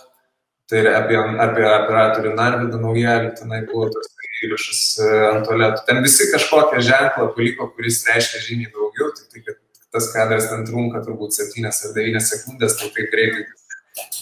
tai 0.72 0.86
yra 0.86 0.98
apie, 1.02 1.20
apie 1.20 1.68
operatorių 1.68 2.34
Narvidą 2.40 2.80
naujelį, 2.80 3.36
tenai 3.40 3.62
buvo 3.68 3.92
toks 3.92 4.21
įrašas 4.48 4.82
e, 5.00 5.10
ant 5.32 5.48
tualetų. 5.48 5.84
Ten 5.88 6.02
visi 6.06 6.28
kažkokią 6.34 6.84
ženklą 6.88 7.32
paliko, 7.36 7.70
kuris 7.76 8.02
reiškia 8.10 8.44
žymiai 8.48 8.72
daugiau, 8.76 9.12
tik 9.18 9.32
tai, 9.32 9.44
kad 9.48 9.60
tas 9.92 10.12
kadras 10.14 10.50
ten 10.52 10.64
trunka 10.68 11.04
turbūt 11.06 11.36
7 11.38 11.68
ar 11.68 11.96
9 11.98 12.28
sekundės, 12.28 12.78
tai 12.80 12.92
taip 12.96 13.12
greitai 13.14 13.48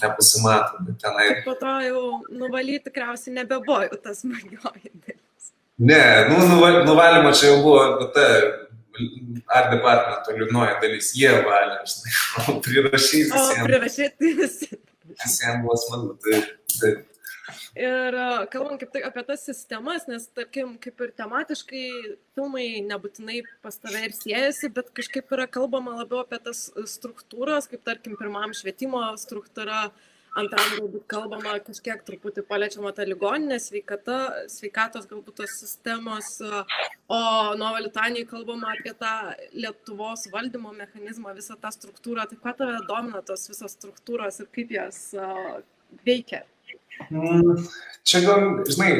nepasimato. 0.02 0.82
Tenai... 1.02 1.28
Po 1.44 1.54
to 1.58 1.74
jau 1.86 2.04
nuvalyti 2.30 2.88
tikriausiai 2.88 3.36
nebebuvo 3.40 3.82
jau 3.86 4.00
tas 4.02 4.24
magioji 4.26 4.90
dalis. 4.94 5.52
Ne, 5.80 6.02
nu, 6.28 6.40
nuval, 6.48 6.82
nuvalymo 6.88 7.32
čia 7.32 7.52
jau 7.52 7.62
buvo 7.64 8.10
ta 8.14 8.26
art 9.56 9.70
departamento 9.74 10.34
liūdnoji 10.36 10.78
dalis. 10.82 11.12
Jie 11.16 11.32
valė, 11.46 11.78
žinai, 11.92 12.56
prirašyti. 12.66 13.30
O 13.36 13.68
prirašyti 13.68 14.34
visi. 14.40 14.70
Visiems 15.20 15.64
buvo 15.64 15.78
smagu. 15.84 16.16
Tai, 16.24 16.42
tai, 16.76 16.92
Ir 17.78 18.18
kalbant 18.52 18.80
kaip 18.82 18.92
tai 18.94 19.02
apie 19.08 19.24
tas 19.28 19.44
sistemas, 19.46 20.06
nes, 20.10 20.28
tarkim, 20.36 20.76
kaip 20.82 21.00
ir 21.06 21.14
tematiškai 21.18 21.86
filmai 22.36 22.68
nebūtinai 22.86 23.42
pas 23.64 23.76
tave 23.80 24.04
ir 24.08 24.14
siejasi, 24.16 24.72
bet 24.76 24.92
kažkaip 24.96 25.30
yra 25.36 25.48
kalbama 25.50 25.98
labiau 26.02 26.24
apie 26.24 26.40
tas 26.44 26.68
struktūras, 26.94 27.68
kaip 27.70 27.84
tarkim, 27.86 28.16
pirmam 28.20 28.54
švietimo 28.56 29.02
struktūra, 29.20 29.88
antram 30.38 30.76
galbūt 30.76 31.06
kalbama 31.10 31.56
kažkiek 31.66 32.02
truputį 32.06 32.44
paliečiama 32.46 32.92
ta 32.94 33.06
ligoninė 33.06 33.58
sveikata, 33.62 34.18
sveikatos 34.52 35.08
galbūt 35.10 35.40
tos 35.42 35.56
sistemos, 35.58 36.36
o 37.10 37.20
Nova 37.58 37.82
Litanijai 37.82 38.28
kalbama 38.30 38.70
apie 38.76 38.94
tą 39.00 39.14
Lietuvos 39.56 40.28
valdymo 40.32 40.72
mechanizmą, 40.76 41.34
visą 41.34 41.58
tą 41.60 41.72
struktūrą. 41.74 42.28
Tai 42.30 42.38
ką 42.44 42.54
tave 42.62 42.78
domina 42.88 43.24
tos 43.26 43.48
visos 43.50 43.74
struktūros 43.74 44.42
ir 44.44 44.50
kaip 44.54 44.74
jas 44.78 45.02
veikia? 46.06 46.44
Mm, 47.08 47.56
čia 48.04 48.20
gal, 48.26 48.60
žinai, 48.68 48.92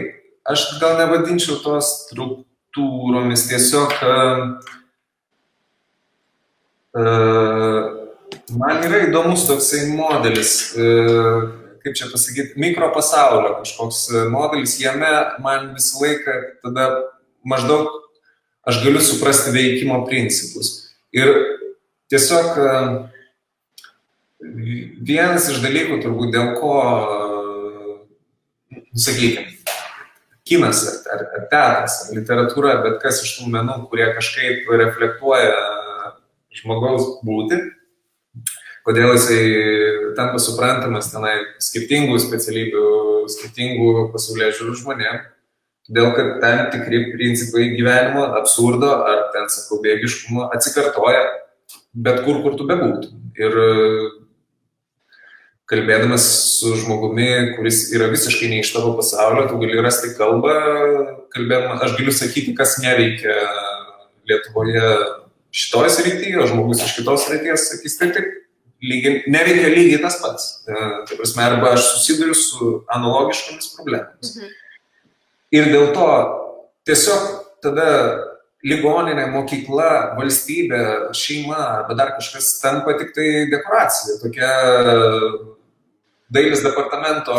aš 0.48 0.66
gal 0.80 0.96
nevadinčiau 0.98 1.60
tos 1.64 1.92
struktūromis, 2.06 3.46
tiesiog 3.50 3.94
uh, 4.00 4.42
man 8.56 8.84
yra 8.88 9.04
įdomus 9.08 9.46
toksai 9.50 9.86
modelis, 9.92 10.72
uh, 10.74 11.50
kaip 11.84 11.96
čia 11.96 12.10
pasakyti, 12.12 12.58
mikropasaulio 12.60 13.58
kažkoks 13.60 14.04
modelis, 14.32 14.80
jame 14.80 15.10
man 15.44 15.72
visą 15.76 16.02
laiką 16.04 16.36
tada 16.64 16.90
maždaug 17.44 17.88
aš 18.68 18.82
galiu 18.84 19.00
suprasti 19.00 19.54
veikimo 19.54 20.04
principus. 20.06 20.90
Ir 21.12 21.32
tiesiog 22.12 22.58
vienas 24.40 25.48
iš 25.52 25.60
dalykų 25.64 26.00
turbūt 26.04 26.34
dėl 26.34 26.54
ko 26.60 26.74
sakykime, 28.96 29.46
kinas 30.48 30.82
ar, 30.88 30.96
ar, 31.14 31.26
ar 31.36 31.48
teatras, 31.50 31.98
ar 32.06 32.16
literatūra, 32.18 32.78
bet 32.84 33.00
kas 33.02 33.22
iš 33.24 33.36
tų 33.38 33.50
menų, 33.54 33.76
kurie 33.90 34.08
kažkaip 34.16 34.70
reflektuoja 34.82 35.58
žmogaus 36.60 37.20
būti, 37.26 37.60
kodėl 38.86 39.14
jisai 39.14 39.42
tampa 40.18 40.40
suprantamas 40.42 41.12
tenai 41.12 41.36
skirtingų 41.62 42.18
specialybių, 42.22 42.86
skirtingų 43.30 44.08
pasaulio 44.14 44.50
žiūrų 44.56 44.80
žmonėm. 44.80 45.20
Todėl, 45.90 46.10
kad 46.14 46.34
tam 46.42 46.66
tikri 46.70 47.04
principai 47.14 47.70
gyvenimo, 47.74 48.24
absurdo 48.38 48.90
ar 49.06 49.30
ten, 49.34 49.48
sakau, 49.50 49.80
bėgiškumo 49.82 50.50
atsikartoja 50.54 51.22
bet 51.94 52.22
kur, 52.24 52.42
kur 52.44 52.56
tu 52.58 52.66
bebūtum. 52.68 53.22
Ir 53.40 53.56
kalbėdamas 55.70 56.26
su 56.58 56.74
žmogumi, 56.80 57.54
kuris 57.54 57.84
yra 57.94 58.10
visiškai 58.10 58.50
ne 58.50 58.60
iš 58.64 58.72
tavo 58.74 58.96
pasaulio, 58.98 59.46
tu 59.50 59.58
gali 59.60 59.78
rasti 59.84 60.12
kalbą, 60.18 60.54
kalbėdama, 61.34 61.78
aš 61.84 61.94
galiu 61.98 62.14
sakyti, 62.14 62.56
kas 62.58 62.78
neveikia 62.82 63.36
Lietuvoje 64.30 64.82
šitoje 65.54 65.90
srityje, 65.94 66.36
o 66.42 66.46
žmogus 66.50 66.82
iš 66.84 66.94
kitos 66.98 67.24
srities 67.26 67.68
sakys, 67.70 67.96
taip, 67.98 68.12
taip, 68.14 68.26
lygiai, 68.82 69.22
neveikia 69.30 69.70
lygiai 69.72 70.02
tas 70.02 70.18
pats. 70.22 70.48
Tai 70.66 71.16
prasme, 71.16 71.46
arba 71.46 71.74
aš 71.76 71.86
susiduriu 71.94 72.36
su 72.38 72.72
analogiškomis 72.90 73.72
problemomis. 73.76 74.34
Mhm. 74.36 74.58
Ir 75.50 75.70
dėl 75.72 75.88
to 75.94 76.10
tiesiog 76.86 77.30
tada 77.64 77.88
ligoninė, 78.66 79.24
mokykla, 79.32 80.18
valstybė, 80.18 80.82
šeima 81.16 81.58
arba 81.80 81.96
dar 81.98 82.12
kažkas 82.18 82.52
tampa 82.60 82.94
tik 83.00 83.14
tai 83.16 83.28
dekoracija, 83.50 84.18
tokia 84.22 84.50
dailės 86.30 86.62
departamento 86.64 87.34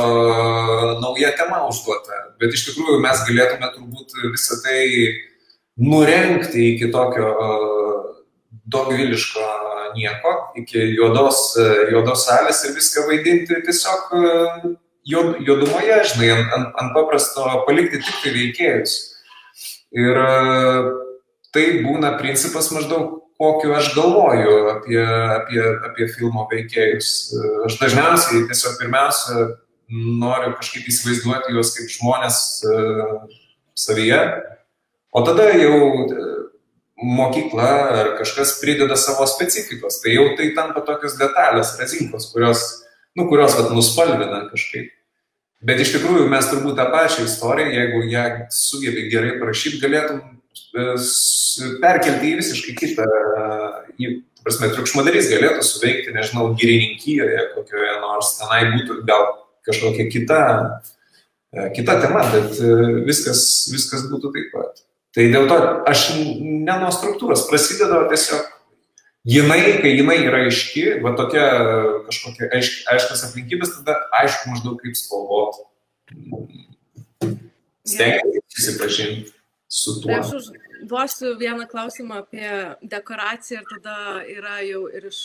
nauja 1.02 1.32
tema 1.40 1.64
užduota, 1.70 2.26
bet 2.42 2.56
iš 2.56 2.68
tikrųjų 2.70 3.00
mes 3.04 3.24
galėtume 3.28 3.72
turbūt 3.76 4.16
visą 4.34 4.60
tai 4.66 4.82
nurenkti 5.82 6.74
iki 6.74 6.92
tokio 6.94 7.32
dogviliško 8.72 9.48
nieko, 9.96 10.34
iki 10.60 10.84
juodos, 10.96 11.56
juodos 11.92 12.26
salės 12.28 12.64
ir 12.68 12.76
viską 12.76 13.08
vaidinti 13.08 13.62
tiesiog 13.66 14.12
juod, 15.08 15.40
juodumoje, 15.48 16.02
žinai, 16.14 16.30
ant, 16.36 16.52
ant, 16.58 16.76
ant 16.80 16.94
paprasto 16.96 17.48
palikti 17.68 18.02
tik 18.04 18.22
tai 18.24 18.36
veikėjus. 18.36 18.98
Ir 19.92 20.20
tai 21.52 21.66
būna 21.84 22.14
principas 22.20 22.70
maždaug 22.72 23.21
kokiu 23.42 23.74
aš 23.74 23.92
galvoju 23.98 24.56
apie, 24.76 25.02
apie, 25.42 25.62
apie 25.90 26.08
filmo 26.14 26.46
veikėjus. 26.52 27.12
Aš 27.66 27.80
dažniausiai 27.82 28.46
tiesiog 28.50 28.78
pirmiausia 28.78 29.48
noriu 29.92 30.54
kažkaip 30.60 30.86
įsivaizduoti 30.88 31.56
juos 31.56 31.74
kaip 31.76 31.90
žmonės 31.92 32.38
uh, 32.70 33.16
savyje, 33.76 34.22
o 35.12 35.24
tada 35.26 35.50
jau 35.58 35.76
e, 36.06 36.28
mokykla 37.02 37.70
ar 38.00 38.10
kažkas 38.20 38.56
prideda 38.62 38.96
savo 39.00 39.26
specifikos, 39.28 40.00
tai 40.04 40.16
jau 40.16 40.32
tai 40.38 40.52
tampa 40.56 40.84
tokios 40.86 41.18
detalės, 41.20 41.76
rezinkos, 41.80 42.30
kurios, 42.34 42.64
nu, 43.18 43.28
kurios 43.32 43.58
vat, 43.58 43.72
nuspalvina 43.76 44.46
kažkaip. 44.52 44.92
Bet 45.62 45.82
iš 45.84 45.94
tikrųjų 45.98 46.26
mes 46.30 46.48
turbūt 46.50 46.78
tą 46.80 46.88
pačią 46.94 47.26
istoriją, 47.28 47.74
jeigu 47.76 48.06
ją 48.10 48.24
sugebi 48.56 49.10
gerai 49.12 49.36
parašyti, 49.42 49.82
galėtum 49.84 50.22
perkelti 51.82 52.32
į 52.32 52.38
visiškai 52.40 52.76
kitą, 52.80 53.08
į, 54.00 54.12
prasme, 54.46 54.72
triukšmadarys 54.74 55.30
galėtų 55.32 55.66
suveikti, 55.66 56.14
nežinau, 56.16 56.52
gyrininkyjoje 56.58 57.44
kokioje 57.56 57.98
nors, 58.04 58.36
tenai 58.40 58.64
būtų 58.76 59.02
gal 59.10 59.28
kažkokia 59.68 60.08
kita, 60.12 60.40
kita 61.76 61.98
tema, 62.02 62.24
bet 62.34 62.56
viskas, 63.08 63.44
viskas 63.74 64.08
būtų 64.12 64.32
taip 64.38 64.56
pat. 64.56 64.82
Tai 65.12 65.28
dėl 65.28 65.50
to 65.52 65.58
aš 65.92 66.06
ne 66.16 66.78
nuo 66.80 66.92
struktūros 66.96 67.44
prasideda, 67.50 68.06
tiesiog 68.08 68.48
jinai, 69.28 69.60
kai 69.84 69.92
jinai 69.92 70.22
yra 70.24 70.46
aiški, 70.48 70.86
va 71.04 71.12
tokia 71.20 71.44
kažkokia 72.08 72.48
aišk, 72.56 72.86
aiškas 72.96 73.26
aplinkybės, 73.28 73.76
tada 73.82 74.00
aišku 74.22 74.54
maždaug 74.54 74.80
kaip 74.80 74.96
spalvoti. 74.96 75.68
Stengtis 77.92 78.46
susipažinti 78.56 79.41
su 79.72 79.96
tuo. 80.02 80.10
Tai 80.10 80.20
aš 80.20 80.34
užduosiu 80.40 81.34
vieną 81.40 81.68
klausimą 81.72 82.22
apie 82.26 82.52
dekoraciją 82.94 83.62
ir 83.62 83.70
tada 83.72 83.98
yra 84.36 84.60
jau 84.68 84.84
ir 84.92 85.08
iš 85.12 85.22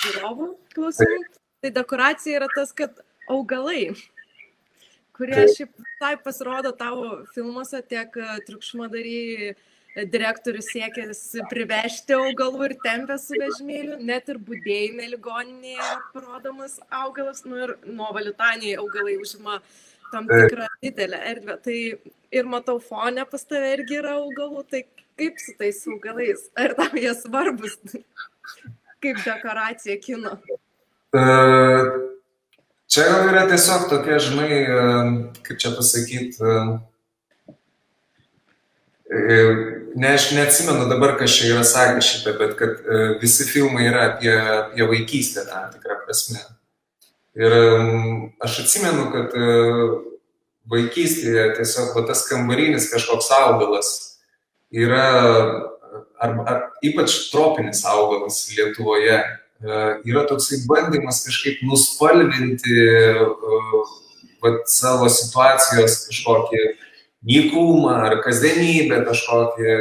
žiūrovų 0.00 0.48
klausimų. 0.76 1.20
Tai 1.64 1.72
dekoracija 1.78 2.40
yra 2.40 2.48
tas, 2.52 2.72
kad 2.76 2.98
augalai, 3.30 3.92
kurie 5.16 5.46
šiaip 5.52 5.86
taip 6.00 6.24
pasirodo 6.24 6.72
tavo 6.76 7.22
filmuose, 7.36 7.80
tiek 7.88 8.16
e, 8.20 8.34
triukšmadary 8.48 9.54
direktorius 10.10 10.66
siekėsi 10.72 11.44
privežti 11.50 12.16
augalų 12.16 12.68
ir 12.68 12.74
tempė 12.82 13.16
su 13.22 13.38
vežimėliu, 13.38 14.00
net 14.02 14.28
ir 14.32 14.40
būdėjime 14.42 15.06
ligoninėje 15.12 15.90
parodomas 16.14 16.80
augalas, 16.90 17.44
nu 17.46 17.60
ir 17.62 17.76
nuo 17.86 18.10
valitaniai 18.16 18.74
augalai 18.82 19.14
užima 19.22 19.60
tam 20.14 20.30
tikrą 20.30 20.70
didelę 20.82 21.20
erdvę. 21.34 21.58
Tai 21.66 21.78
ir 22.40 22.50
matau 22.56 22.78
fonę 22.82 23.26
pas 23.30 23.44
tave 23.50 23.74
irgi 23.76 24.00
yra 24.00 24.16
augalų, 24.22 24.64
tai 24.70 24.86
kaip 25.18 25.42
su 25.42 25.54
tais 25.58 25.82
augalais? 25.90 26.48
Ar 26.58 26.78
tau 26.78 26.94
jie 26.98 27.12
svarbus? 27.18 27.78
kaip 29.04 29.20
dekoracija 29.24 30.00
kino? 30.00 30.38
Uh, 31.14 31.82
čia 32.90 33.06
gal 33.10 33.28
yra 33.30 33.44
tiesiog 33.50 33.86
tokia, 33.92 34.18
žinai, 34.22 34.58
uh, 34.64 35.12
kaip 35.46 35.60
čia 35.62 35.74
pasakyti, 35.76 36.40
uh, 36.42 36.74
ne, 39.94 40.10
aš 40.10 40.30
neatsimenu 40.34 40.88
dabar, 40.90 41.14
kas 41.20 41.36
čia 41.36 41.52
yra 41.52 41.64
sakęs 41.68 42.10
šitą, 42.10 42.34
bet 42.40 42.56
kad 42.58 42.80
visi 43.20 43.46
filmai 43.46 43.86
yra 43.86 44.08
apie, 44.10 44.32
apie 44.34 44.88
vaikystę 44.90 45.44
tam 45.46 45.68
tikrą 45.76 46.00
prasme. 46.06 46.40
Ir 47.34 47.54
aš 48.44 48.60
atsimenu, 48.62 49.08
kad 49.10 49.32
vaikystėje 50.70 51.48
tiesiog 51.58 51.94
va, 51.96 52.04
tas 52.08 52.24
kambarinis 52.28 52.86
kažkoks 52.92 53.30
augalas 53.36 53.88
yra, 54.74 55.06
ar, 56.22 56.36
ar 56.46 56.60
ypač 56.86 57.16
tropinis 57.32 57.82
augalas 57.90 58.44
Lietuvoje, 58.54 59.18
yra 60.06 60.24
toksai 60.28 60.62
bandymas 60.68 61.22
kažkaip 61.26 61.62
nuspalvinti 61.66 62.78
va, 64.42 64.54
savo 64.70 65.10
situacijos 65.12 66.04
kažkokį 66.08 66.64
nykumą 67.24 67.94
ar 68.08 68.18
kasdienybę 68.24 69.02
kažkokį, 69.08 69.76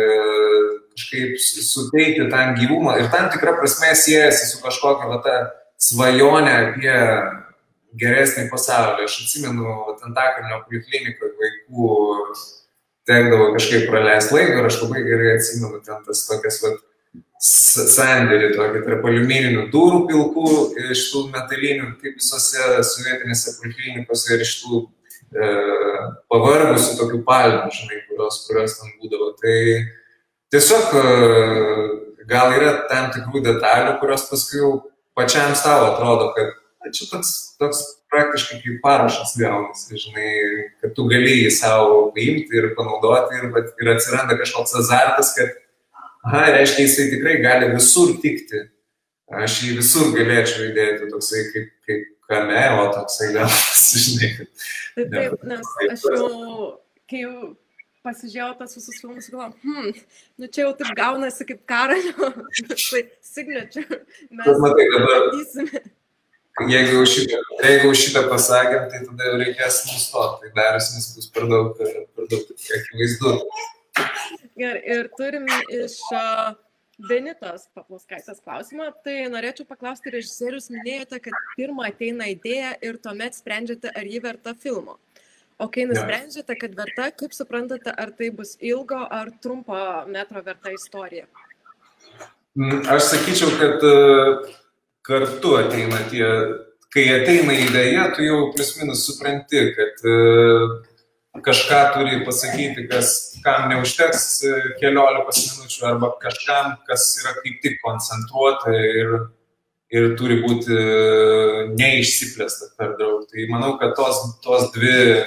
kažkaip 0.94 1.38
suteikti 1.42 2.30
tam 2.32 2.56
gyvumą. 2.60 2.98
Ir 3.02 3.10
tam 3.12 3.30
tikrą 3.34 3.58
prasme 3.60 3.92
siejasi 3.98 4.52
su 4.52 4.62
kažkokia 4.64 5.10
va, 5.12 5.20
ta 5.26 5.38
svajonė 5.82 6.54
apie 6.60 6.98
geresnį 8.00 8.48
pasaulį. 8.52 9.08
Aš 9.08 9.20
atsimenu, 9.26 9.76
Antakalnio 10.04 10.64
poliklinikoje 10.66 11.34
vaikų 11.44 11.92
tekdavo 13.08 13.52
kažkaip 13.58 13.86
praleisti 13.92 14.36
laiką 14.38 14.58
ir 14.60 14.68
aš 14.70 14.80
labai 14.86 15.04
gerai 15.06 15.36
atsimenu 15.38 15.82
ten 15.86 16.04
tas 16.08 16.26
tokias 16.30 16.60
vat, 16.64 16.82
sandėlį, 17.44 18.54
tokį 18.56 18.82
tarp 18.86 19.06
aliumininių 19.10 19.66
durų 19.74 20.04
pilkų, 20.08 20.52
iš 20.94 21.10
tų 21.12 21.26
metalinių, 21.34 21.90
kaip 22.00 22.16
visose 22.22 22.84
sovietinėse 22.88 23.58
poliklinikose 23.60 24.38
ir 24.38 24.46
iš 24.46 24.54
tų 24.62 24.80
e, 25.36 25.50
pavargusių 26.32 26.96
tokių 27.02 27.20
palmių, 27.28 27.74
žinai, 27.76 28.00
kurios, 28.08 28.40
kurios 28.48 28.78
ten 28.80 28.96
būdavo. 29.02 29.34
Tai 29.42 29.58
tiesiog 30.56 30.96
e, 31.02 31.06
gal 32.32 32.56
yra 32.56 32.74
tam 32.88 33.12
tikrų 33.16 33.44
detalių, 33.50 33.98
kurios 34.00 34.24
paskui 34.32 34.62
jau 34.62 34.74
pačiam 35.18 35.52
savo 35.60 35.92
atrodo, 35.92 36.32
kad 36.38 36.56
čia 36.92 37.08
toks, 37.12 37.32
toks 37.62 37.82
praktiškai 38.14 38.60
kaip 38.64 38.82
parašas 38.84 39.34
gaunasi, 39.40 39.98
žinai, 40.02 40.30
kad 40.84 40.94
tu 40.98 41.08
gali 41.10 41.38
jį 41.44 41.50
savo 41.56 42.00
paimti 42.16 42.60
ir 42.60 42.72
panaudoti 42.78 43.40
ir, 43.40 43.50
ir 43.82 43.92
atsiranda 43.96 44.38
kažkoks 44.42 44.76
azartas, 44.82 45.34
kad, 45.38 45.56
aha, 46.28 46.46
reiškia, 46.58 46.88
jisai 46.88 47.10
tikrai 47.16 47.40
gali 47.44 47.72
visur 47.74 48.16
tikti. 48.24 48.68
Aš 49.34 49.64
jį 49.66 49.78
visur 49.80 50.12
galėčiau 50.14 50.68
įdėti, 50.68 51.10
toksai 51.10 51.48
kaip, 51.54 51.70
kaip 51.88 52.06
kameo, 52.30 52.86
toksai 52.94 53.32
gaunasi, 53.34 54.02
žinai. 54.06 54.32
Taip, 54.94 55.14
taip, 55.16 55.50
nes 55.50 55.76
aš 55.88 56.08
jau, 56.12 56.30
kai 57.10 57.24
jau 57.24 57.54
pasižiūrėjau 58.04 58.54
tas 58.60 58.76
visus 58.78 59.00
filmus, 59.00 59.30
galvoju, 59.32 59.54
hmm, 59.64 60.00
nu 60.42 60.50
čia 60.52 60.66
jau 60.66 60.74
taip 60.80 60.92
gaunasi 61.00 61.48
kaip 61.48 61.64
karalio, 61.70 62.30
tai 62.68 63.04
signature. 63.24 64.02
Mes 64.30 64.64
matai, 64.64 64.88
dabar, 64.92 65.30
Jeigu 66.62 67.00
jau 67.00 67.06
šitą, 67.10 67.40
jeigu 67.66 67.94
šitą 67.98 68.22
pasakėm, 68.30 68.84
tai 68.92 69.00
tada 69.08 69.30
jau 69.30 69.38
reikės 69.42 69.80
nustoti. 69.90 70.44
Tai 70.44 70.52
daras, 70.60 70.92
nes 70.94 71.08
bus 71.16 71.32
per 71.34 71.48
daug, 71.50 71.72
per 71.80 72.28
daug 72.30 72.52
akivaizdu. 72.78 73.32
Gerai, 74.62 74.84
ir 74.86 75.10
turim 75.18 75.50
iš 75.74 75.98
Benitos 77.02 77.66
paplauskaitės 77.74 78.38
klausimą. 78.46 78.92
Tai 79.04 79.16
norėčiau 79.34 79.66
paklausti, 79.66 80.14
režisierius 80.14 80.70
minėjote, 80.70 81.18
kad 81.26 81.40
pirmą 81.58 81.88
ateina 81.90 82.30
idėja 82.30 82.76
ir 82.86 83.00
tuomet 83.02 83.34
sprendžiate, 83.34 83.90
ar 83.90 84.06
ji 84.06 84.22
verta 84.22 84.54
filmo. 84.54 85.00
O 85.58 85.68
kai 85.74 85.88
nusprendžiate, 85.90 86.54
kad 86.60 86.78
verta, 86.78 87.10
kaip 87.18 87.34
suprantate, 87.34 87.90
ar 87.90 88.14
tai 88.14 88.30
bus 88.36 88.54
ilgo 88.62 89.02
ar 89.10 89.34
trumpo 89.42 89.78
metro 90.06 90.46
verta 90.46 90.74
istorija? 90.74 91.26
Mm, 92.54 92.86
aš 92.94 93.10
sakyčiau, 93.10 93.50
kad 93.58 93.88
kartu 95.04 95.58
ateina 95.60 96.00
tie, 96.10 96.26
kai 96.94 97.06
ateina 97.18 97.56
idėja, 97.58 98.08
tu 98.16 98.26
jau 98.26 98.40
plius 98.56 98.74
minus 98.80 99.04
supranti, 99.08 99.66
kad 99.76 100.04
e, 100.08 100.18
kažką 101.44 101.80
turi 101.98 102.22
pasakyti, 102.28 102.88
kas, 102.92 103.14
kam 103.44 103.68
neužteks 103.74 104.26
e, 104.48 104.56
keliolikos 104.80 105.44
minučių 105.58 105.88
arba 105.92 106.14
kažkam, 106.24 106.78
kas 106.88 107.08
yra 107.22 107.36
kaip 107.42 107.60
tik 107.66 107.80
koncentruota 107.84 108.76
ir, 108.80 109.16
ir 109.94 110.14
turi 110.20 110.40
būti 110.46 110.80
e, 110.80 111.68
neišsiplėsta 111.76 112.74
per 112.80 112.96
daug. 113.02 113.28
Tai 113.28 113.50
manau, 113.52 113.76
kad 113.82 113.98
tos, 114.00 114.24
tos, 114.46 114.70
dvi, 114.78 115.24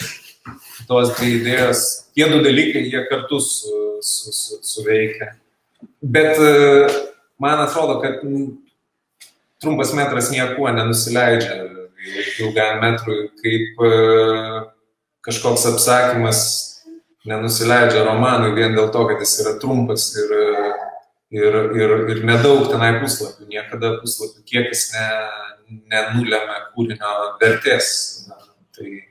tos 0.89 1.13
dvi 1.19 1.35
idėjos, 1.43 1.89
tie 2.17 2.31
du 2.33 2.41
dalykai, 2.47 2.89
jie 2.89 3.05
kartu 3.11 3.45
su, 3.45 3.83
su, 4.01 4.33
su, 4.33 4.63
suveikia. 4.65 5.35
Bet 6.01 6.39
man 7.43 7.61
atrodo, 7.61 7.99
kad 8.01 8.23
trumpas 9.63 9.93
metras 9.97 10.31
niekuo 10.33 10.71
nenusileidžia 10.75 11.65
ilgam 12.41 12.81
metrui, 12.83 13.27
kaip 13.43 13.85
e, 13.87 13.93
kažkoks 15.27 15.67
apsakymas 15.73 16.41
nenusileidžia 17.27 18.05
romanui 18.07 18.55
vien 18.57 18.77
dėl 18.77 18.93
to, 18.95 19.07
kad 19.11 19.23
jis 19.23 19.35
yra 19.43 19.57
trumpas 19.63 20.09
ir, 20.21 20.37
ir, 21.35 21.59
ir, 21.81 21.97
ir 22.15 22.23
nedaug 22.29 22.69
tenai 22.71 22.97
puslapių. 23.01 23.49
Niekada 23.51 23.97
puslapių 24.03 24.45
kiekis 24.47 24.87
ne, 24.95 25.09
nenulėmė 25.93 26.61
kūrinio 26.75 27.13
vertės. 27.43 27.91
Na, 28.29 28.39
tai 28.77 29.03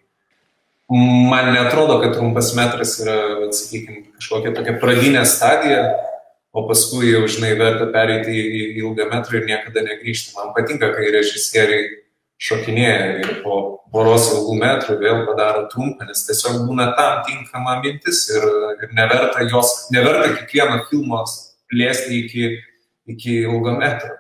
man 0.96 1.52
netrodo, 1.56 2.00
kad 2.04 2.16
trumpas 2.16 2.54
metras 2.58 2.96
yra, 3.04 3.18
sakykime, 3.56 4.06
kažkokia 4.20 4.56
tokia 4.56 4.78
pradinė 4.80 5.26
stadija, 5.28 5.84
o 6.56 6.64
paskui 6.70 7.12
jau, 7.12 7.26
žinai, 7.28 7.54
verta 7.60 7.90
pereiti 7.92 8.32
į 8.32 8.66
ilgą 8.80 9.10
metrą 9.12 9.42
ir 9.42 9.48
niekada 9.50 9.84
negrįžti. 9.84 10.36
Man 10.38 10.54
patinka, 10.56 10.94
kai 10.96 11.12
režisieriai 11.12 11.90
šokinėja 12.42 13.08
ir 13.24 13.34
po 13.44 13.58
poros 13.92 14.30
ilgų 14.32 14.56
metrų 14.62 14.96
vėl 15.02 15.24
padaro 15.28 15.66
trumpą, 15.72 16.08
nes 16.08 16.24
tiesiog 16.28 16.64
būna 16.68 16.90
tam 16.98 17.24
tinkama 17.28 17.80
mintis 17.84 18.26
ir, 18.32 18.48
ir 18.84 18.96
neverta 18.96 19.44
jos, 19.52 19.74
neverta 19.96 20.32
kiekvieno 20.38 20.82
filmo 20.90 21.24
plėsti 21.72 22.22
iki, 22.24 22.50
iki 23.16 23.42
ilgo 23.44 23.76
metro. 23.76 24.16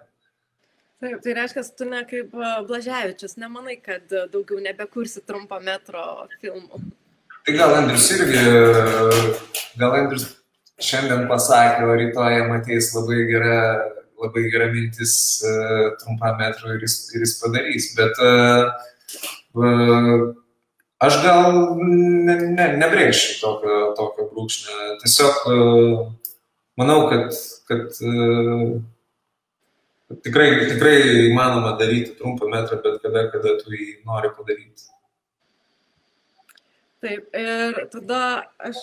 Taip, 1.03 1.19
tai 1.23 1.35
reiškia, 1.37 1.63
tu 1.77 1.87
ne 1.87 2.03
kaip 2.07 2.31
Blaževičius, 2.67 3.35
nemanai, 3.39 3.75
kad 3.83 4.07
daugiau 4.31 4.59
nebekursi 4.63 5.23
trumpo 5.27 5.59
metro 5.63 6.25
filmų. 6.41 6.79
Tai 7.45 7.53
gal 7.53 7.75
Andrius 7.77 8.07
irgi, 8.15 8.39
gal 9.77 9.99
Andrius 9.99 10.31
šiandien 10.81 11.27
pasakė, 11.29 11.85
o 11.87 11.95
rytoj 11.99 12.39
matys 12.49 12.91
labai 12.95 13.21
gera, 13.29 13.59
labai 14.21 14.47
gera 14.51 14.67
mintis 14.73 15.13
uh, 15.45 15.93
trumpam 16.01 16.39
metrui 16.41 16.75
ir 16.75 16.85
jis, 16.87 16.97
ir 17.15 17.25
jis 17.25 17.37
padarys. 17.41 17.91
Bet 17.97 18.19
uh, 18.23 18.65
aš 21.05 21.21
gal 21.23 21.61
ne, 21.79 22.35
ne, 22.57 22.67
nebrėšiu 22.81 23.39
tokio, 23.43 23.79
tokio 23.99 24.27
brūkšnio. 24.33 24.97
Tiesiog 25.03 25.47
manau, 26.79 26.99
kad, 27.11 27.39
kad 27.69 27.87
tikrai, 30.25 30.49
tikrai 30.73 30.97
įmanoma 31.29 31.75
daryti 31.79 32.17
trumpą 32.19 32.49
metrą, 32.51 32.81
bet 32.83 32.99
kada, 33.03 33.29
kada 33.31 33.55
tu 33.61 33.73
jį 33.75 34.01
nori 34.07 34.31
padaryti. 34.35 34.91
Taip, 37.05 37.27
ir 37.37 37.81
tada 37.93 38.21
aš 38.65 38.79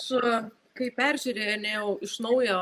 kai 0.77 0.89
peržiūrėjau 0.97 1.97
iš 2.05 2.17
naujo 2.23 2.59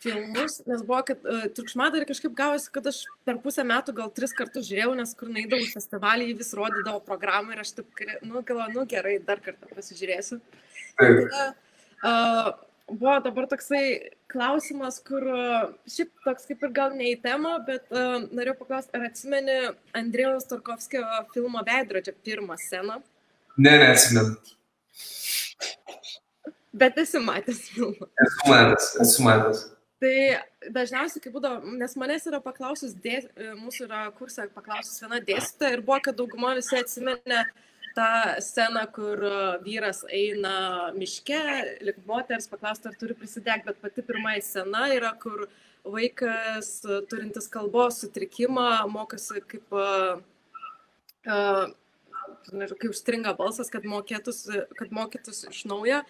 filmus, 0.00 0.60
nes 0.64 0.82
buvo, 0.86 1.02
kad 1.10 1.26
uh, 1.28 1.44
triukšmadarį 1.56 2.08
kažkaip 2.08 2.32
gavosi, 2.36 2.70
kad 2.72 2.86
aš 2.88 3.02
per 3.28 3.40
pusę 3.42 3.64
metų 3.68 3.94
gal 3.98 4.12
tris 4.16 4.32
kartus 4.36 4.68
žiūrėjau, 4.70 4.94
nes 4.96 5.12
kur 5.18 5.28
naidavau 5.32 5.66
festivalį, 5.68 6.30
jį 6.30 6.38
vis 6.40 6.54
rodydavo 6.56 7.02
programą 7.04 7.52
ir 7.54 7.62
aš 7.64 7.74
taip, 7.78 8.02
nu, 8.24 8.40
galvoju, 8.40 8.72
nu 8.78 8.86
gerai, 8.88 9.18
dar 9.26 9.42
kartą 9.44 9.68
pasižiūrėsiu. 9.74 10.40
Tada, 11.00 11.44
uh, 12.00 12.48
buvo 12.90 13.18
dabar 13.26 13.48
toksai 13.50 13.82
klausimas, 14.32 15.00
kur 15.04 15.26
uh, 15.28 15.68
šiaip 15.90 16.14
toks 16.24 16.48
kaip 16.48 16.64
ir 16.64 16.72
gal 16.80 16.96
ne 16.96 17.12
į 17.12 17.18
temą, 17.24 17.58
bet 17.66 17.84
uh, 17.92 18.22
norėjau 18.30 18.56
paklausti, 18.62 18.96
ar 18.96 19.10
atsimeni 19.10 19.58
Andrėjaus 20.00 20.48
Tarkovskio 20.48 21.04
filmo 21.34 21.60
Veidrodžio 21.66 22.16
pirmą 22.24 22.56
sceną? 22.62 23.02
Ne, 23.60 23.76
neatsimenu. 23.84 24.38
Bet 26.72 26.98
esi 26.98 27.18
matęs 27.18 27.64
filmą. 27.74 28.06
Esu 28.24 28.50
matęs, 28.50 28.90
esu 29.02 29.22
matęs. 29.26 29.64
Tai 30.00 30.12
dažniausiai, 30.72 31.20
kai 31.20 31.32
būdavo, 31.34 31.74
nes 31.76 31.96
manęs 32.00 32.28
yra 32.30 32.38
paklausus, 32.40 32.94
dės, 33.04 33.26
mūsų 33.58 33.84
yra 33.88 34.04
kursą 34.16 34.46
paklausus 34.54 35.02
viena 35.02 35.18
dėstytoja 35.20 35.76
ir 35.76 35.82
buvo, 35.84 35.98
kad 36.06 36.16
dauguma 36.16 36.54
visi 36.56 36.78
atsimenė 36.78 37.42
tą 37.96 38.06
sceną, 38.40 38.86
kur 38.94 39.20
vyras 39.66 40.04
eina 40.08 40.54
miške, 40.96 41.40
lik 41.84 41.98
moters 42.08 42.48
paklausti, 42.48 42.88
ar 42.88 42.96
turi 43.00 43.18
prisidegti, 43.18 43.66
bet 43.66 43.82
pati 43.82 44.06
pirmoji 44.06 44.46
scena 44.46 44.86
yra, 44.94 45.12
kur 45.20 45.48
vaikas 45.84 46.80
turintis 47.10 47.50
kalbos 47.52 48.00
sutrikimą 48.00 48.86
mokosi 48.92 49.42
kaip, 49.48 49.76
uh, 49.76 50.20
uh, 51.26 51.66
kai 52.50 52.90
užstringa 52.90 53.34
balsas, 53.38 53.68
kad, 53.72 53.84
mokėtus, 53.84 54.44
kad 54.78 54.92
mokytus 54.94 55.44
iš 55.50 55.64
naujo. 55.68 56.02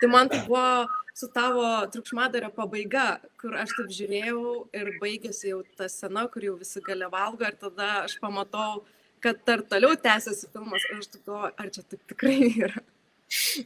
Tai 0.00 0.10
man 0.10 0.28
tai 0.28 0.42
buvo 0.46 0.86
su 1.14 1.28
tavo 1.30 1.86
triukšmadario 1.92 2.50
pabaiga, 2.56 3.18
kur 3.40 3.54
aš 3.58 3.76
taip 3.78 3.92
žiūrėjau 3.94 4.54
ir 4.74 4.90
baigėsi 5.02 5.52
jau 5.52 5.60
ta 5.78 5.86
scena, 5.90 6.26
kur 6.32 6.42
jau 6.48 6.56
visi 6.58 6.82
gale 6.82 7.06
valgo 7.12 7.46
ir 7.46 7.54
tada 7.60 7.90
aš 8.02 8.16
pamatau, 8.22 8.82
kad 9.22 9.38
dar 9.46 9.62
toliau 9.70 9.94
tęsiasi 9.94 10.50
filmas 10.50 10.82
ir 10.90 10.98
aš 10.98 11.12
taip 11.12 11.30
galvoju, 11.30 11.52
ar 11.54 11.70
čia 11.76 11.86
taip 11.86 12.02
tikrai 12.10 12.50
yra. 12.66 12.82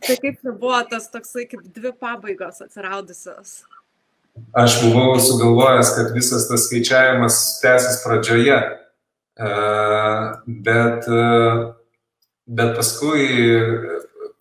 Tai 0.04 0.16
kaip 0.22 0.44
buvo 0.44 0.82
tas 0.90 1.08
toksai 1.12 1.48
kaip 1.48 1.64
dvi 1.74 1.92
pabaigos 2.04 2.60
atsiraudusios. 2.64 3.62
Aš 4.54 4.76
buvau 4.84 5.16
sugalvojęs, 5.18 5.94
kad 5.96 6.12
visas 6.14 6.46
tas 6.50 6.68
skaičiavimas 6.68 7.38
tęsis 7.62 7.98
pradžioje, 8.04 8.58
e, 9.40 9.48
bet, 10.68 11.08
e, 11.08 11.24
bet 12.60 12.76
paskui 12.76 13.24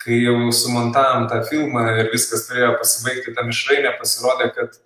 kai 0.04 0.20
jau 0.22 0.52
sumontavom 0.54 1.28
tą 1.32 1.42
filmą 1.50 1.84
ir 1.98 2.12
viskas 2.14 2.46
turėjo 2.48 2.76
pasibaigti 2.82 3.34
tą 3.36 3.46
mišrainę, 3.48 3.96
pasirodė, 4.00 4.52
kad 4.56 4.78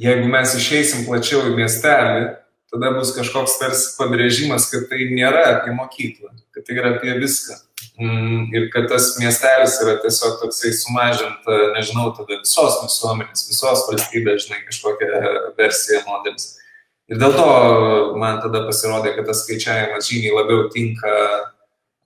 jeigu 0.00 0.30
mes 0.32 0.56
išeisim 0.58 1.06
plačiau 1.08 1.44
į 1.50 1.54
miestelį, 1.58 2.26
tada 2.72 2.92
bus 2.96 3.12
kažkoks 3.16 3.58
tarsi 3.60 3.94
pabrėžimas, 3.98 4.68
kad 4.72 4.88
tai 4.90 5.08
nėra 5.12 5.44
apie 5.54 5.76
mokyklą, 5.76 6.34
kad 6.54 6.66
tai 6.66 6.80
yra 6.80 6.96
apie 6.96 7.16
viską. 7.20 7.60
Mm, 7.96 8.50
ir 8.52 8.66
kad 8.72 8.90
tas 8.90 9.14
miestelis 9.16 9.78
yra 9.80 9.94
tiesiog 10.02 10.36
toksai 10.42 10.72
sumažinta, 10.76 11.56
nežinau, 11.76 12.10
tada 12.16 12.36
visos 12.42 12.76
visuomenės, 12.82 13.46
visos 13.48 13.84
valstybės, 13.88 14.44
žinai, 14.44 14.60
kažkokia 14.68 15.20
versija 15.56 16.02
modelis. 16.08 16.54
Ir 17.08 17.20
dėl 17.22 17.36
to 17.38 17.50
man 18.20 18.42
tada 18.42 18.64
pasirodė, 18.66 19.14
kad 19.16 19.28
tas 19.30 19.44
skaičiavimas 19.44 20.10
žymiai 20.10 20.34
labiau 20.34 20.66
tinka 20.72 21.12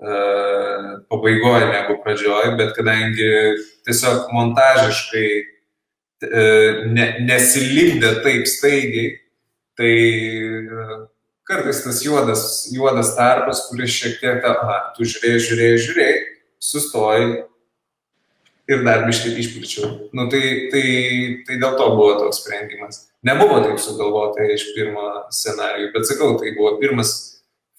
pabaigoje 0.00 1.66
negu 1.68 1.98
pradžioje, 2.04 2.54
bet 2.56 2.72
kadangi 2.76 3.30
tiesiog 3.84 4.30
montažiškai 4.32 5.26
e, 5.36 6.44
ne, 6.88 7.06
nesilipdė 7.26 8.14
taip 8.24 8.48
staigiai, 8.48 9.12
tai 9.76 9.92
e, 9.92 10.98
kartais 11.50 11.82
tas 11.84 12.00
juodas, 12.04 12.46
juodas 12.72 13.14
tarpas, 13.18 13.66
kuris 13.68 13.92
šiek 13.92 14.18
tiek, 14.22 14.44
aha, 14.46 14.80
tu 14.96 15.08
žiūrėjai, 15.08 15.44
žiūrėjai, 15.48 15.80
žiūrėjai, 15.86 16.18
sustoji 16.70 17.30
ir 18.70 18.84
dar 18.86 19.04
biškai 19.08 19.34
išpličiau. 19.42 19.90
Nu, 20.16 20.28
tai, 20.30 20.42
tai, 20.72 20.84
tai 21.46 21.58
dėl 21.58 21.74
to 21.76 21.88
buvo 21.96 22.14
toks 22.20 22.40
sprendimas. 22.44 23.02
Nebuvo 23.26 23.58
taip 23.64 23.80
sugalvota 23.82 24.46
iš 24.46 24.70
pirmo 24.76 25.08
scenarijų, 25.34 25.90
bet 25.96 26.08
sakau, 26.08 26.36
tai 26.40 26.54
buvo 26.56 26.76
pirmas 26.80 27.12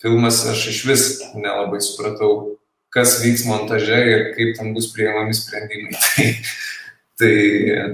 filmas 0.02 0.42
aš 0.50 0.68
iš 0.72 0.80
vis 0.90 1.04
nelabai 1.36 1.82
supratau, 1.84 2.58
kas 2.94 3.20
vyks 3.24 3.46
montaže 3.48 4.00
ir 4.14 4.24
kaip 4.36 4.56
tam 4.58 4.74
bus 4.76 4.92
priimami 4.96 5.36
sprendimai. 5.38 5.98
Tai, 7.22 7.28
tai, 7.30 7.92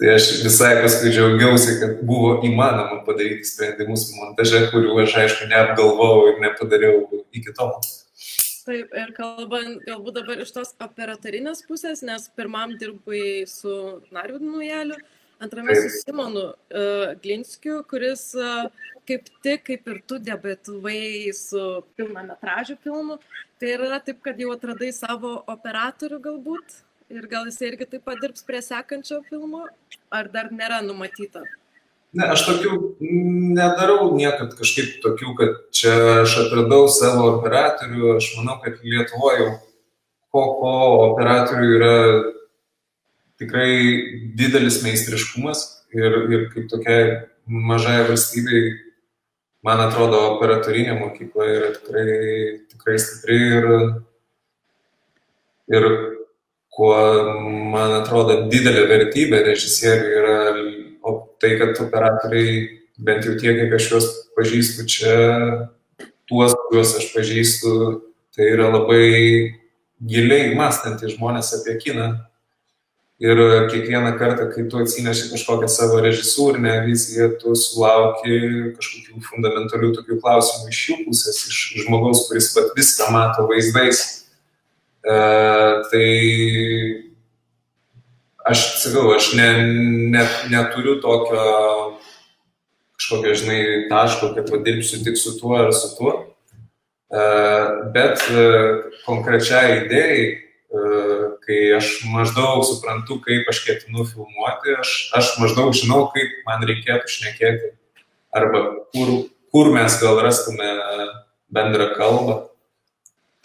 tai 0.00 0.08
aš 0.16 0.24
visai 0.42 0.72
paskui 0.82 1.12
džiaugiausi, 1.14 1.76
kad 1.78 2.00
buvo 2.08 2.32
įmanoma 2.42 3.04
padaryti 3.06 3.46
sprendimus 3.46 4.08
montaže, 4.16 4.64
kurių 4.72 4.96
aš 5.04 5.14
aišku 5.22 5.46
neapgalvojau 5.52 6.24
ir 6.32 6.40
nepadariau 6.42 7.20
iki 7.30 7.54
tol. 7.54 7.76
Taip, 8.66 8.90
ir 8.98 9.12
kalbant 9.14 9.78
galbūt 9.86 10.18
dabar 10.18 10.42
iš 10.42 10.50
tos 10.56 10.74
operatorinės 10.82 11.62
pusės, 11.70 12.02
nes 12.02 12.26
pirmam 12.34 12.74
dirbai 12.80 13.46
su 13.46 13.76
Narvidinu 14.10 14.66
Jeliu, 14.66 14.98
antrame 15.42 15.74
su 15.78 15.90
Simonu 16.00 16.44
uh, 16.50 17.14
Glinskiu, 17.22 17.82
kuris 17.90 18.30
uh, 18.38 18.68
kaip 19.08 19.28
tik, 19.42 19.64
kaip 19.68 19.88
ir 19.88 20.00
tu 20.06 20.18
debetuvai 20.22 21.32
su 21.36 21.62
pilnametražiu 21.96 22.76
filmu, 22.84 23.18
tai 23.60 23.74
yra 23.76 24.00
taip, 24.04 24.20
kad 24.24 24.40
jau 24.40 24.52
atradai 24.56 24.90
savo 24.92 25.38
operatorių 25.48 26.20
galbūt? 26.26 26.82
Ir 27.08 27.24
gal 27.30 27.46
jis 27.48 27.62
irgi 27.64 27.86
taip 27.88 28.04
pat 28.04 28.20
dirbs 28.20 28.44
prie 28.44 28.60
sekančio 28.60 29.22
filmo, 29.30 29.62
ar 30.12 30.28
dar 30.32 30.50
nėra 30.52 30.82
numatyta? 30.84 31.46
Ne, 32.16 32.24
aš 32.32 32.42
tokių 32.48 32.74
nedarau 33.56 34.10
niekad 34.16 34.52
kažkaip 34.56 34.98
tokių, 35.04 35.32
kad 35.36 35.56
čia 35.76 35.94
aš 36.22 36.36
atradau 36.44 36.86
savo 36.92 37.26
operatorių, 37.38 38.14
aš 38.16 38.28
manau, 38.38 38.58
kad 38.64 38.80
Lietuvoje 38.84 39.40
jau 39.40 39.50
ko 40.32 40.44
ko 40.60 40.72
operatorių 41.06 41.68
yra 41.78 41.94
tikrai 43.38 43.70
didelis 44.38 44.80
meistriškumas 44.84 45.64
ir, 45.94 46.18
ir 46.32 46.44
kaip 46.52 46.68
tokiai 46.70 47.08
mažai 47.48 48.02
valstybei, 48.08 48.74
man 49.64 49.82
atrodo, 49.86 50.20
operatorinė 50.34 50.98
mokykla 50.98 51.48
yra 51.54 51.70
tikrai, 51.76 52.08
tikrai 52.72 52.98
stipri 53.02 53.38
ir, 53.58 53.68
ir 55.72 55.88
kuo, 56.74 56.92
man 57.72 57.96
atrodo, 58.02 58.44
didelė 58.52 58.84
vertybė 58.90 59.42
režisieriui 59.46 60.20
yra 60.20 60.36
tai, 61.40 61.54
kad 61.58 61.78
operatoriai, 61.82 62.66
bent 62.98 63.26
jau 63.26 63.36
tiek, 63.38 63.56
kiek 63.58 63.74
aš 63.78 63.90
juos 63.92 64.08
pažįstu 64.36 64.86
čia, 64.90 65.16
tuos, 66.28 66.54
kuriuos 66.66 66.96
aš 66.98 67.08
pažįstu, 67.14 67.74
tai 68.36 68.50
yra 68.54 68.68
labai 68.74 69.04
giliai 69.98 70.54
mąstantys 70.58 71.16
žmonės 71.16 71.52
apie 71.58 71.78
kiną 71.82 72.10
Ir 73.18 73.40
kiekvieną 73.66 74.12
kartą, 74.14 74.44
kai 74.54 74.68
tu 74.70 74.78
atsineši 74.78 75.32
kažkokią 75.32 75.66
savo 75.68 75.98
režisūrinę 76.04 76.76
viziją, 76.84 77.32
tu 77.40 77.50
sulauki 77.58 78.36
kažkokių 78.76 79.22
fundamentalių 79.26 79.90
tokių 79.96 80.20
klausimų 80.22 80.70
iš 80.70 80.82
jų 80.86 80.98
pusės, 81.08 81.40
iš 81.50 81.58
žmogaus, 81.82 82.28
kuris 82.28 82.52
pat 82.54 82.70
viską 82.78 83.10
mato 83.10 83.48
vaizdais. 83.50 84.04
E, 85.02 85.18
tai 85.90 86.06
aš 88.46 88.64
sakau, 88.84 89.08
aš 89.16 89.32
ne, 89.34 89.50
ne, 90.14 90.24
neturiu 90.54 91.00
tokio 91.02 91.42
kažkokio, 92.98 93.34
žinai, 93.42 93.60
taško, 93.90 94.30
kad 94.36 94.46
padirbsiu 94.50 95.02
tik 95.02 95.18
su 95.18 95.34
tuo 95.40 95.58
ar 95.58 95.74
su 95.74 95.90
tuo. 95.98 96.14
E, 97.10 97.26
bet 97.98 98.22
e, 98.30 98.46
konkrečiai 99.10 99.80
idėjai 99.82 100.26
kai 101.48 101.60
aš 101.78 102.02
maždaug 102.12 102.60
suprantu, 102.68 103.16
kaip 103.24 103.48
aš 103.48 103.62
ketinu 103.64 104.04
filmuoti, 104.04 104.76
aš, 104.82 104.92
aš 105.16 105.32
maždaug 105.40 105.72
žinau, 105.76 106.02
kaip 106.12 106.34
man 106.44 106.66
reikėtų 106.68 107.08
šnekėti 107.14 107.72
arba 108.36 108.60
kur, 108.92 109.14
kur 109.48 109.72
mes 109.72 109.96
gal 110.02 110.20
rastume 110.20 110.68
bendrą 111.48 111.94
kalbą. 111.96 112.42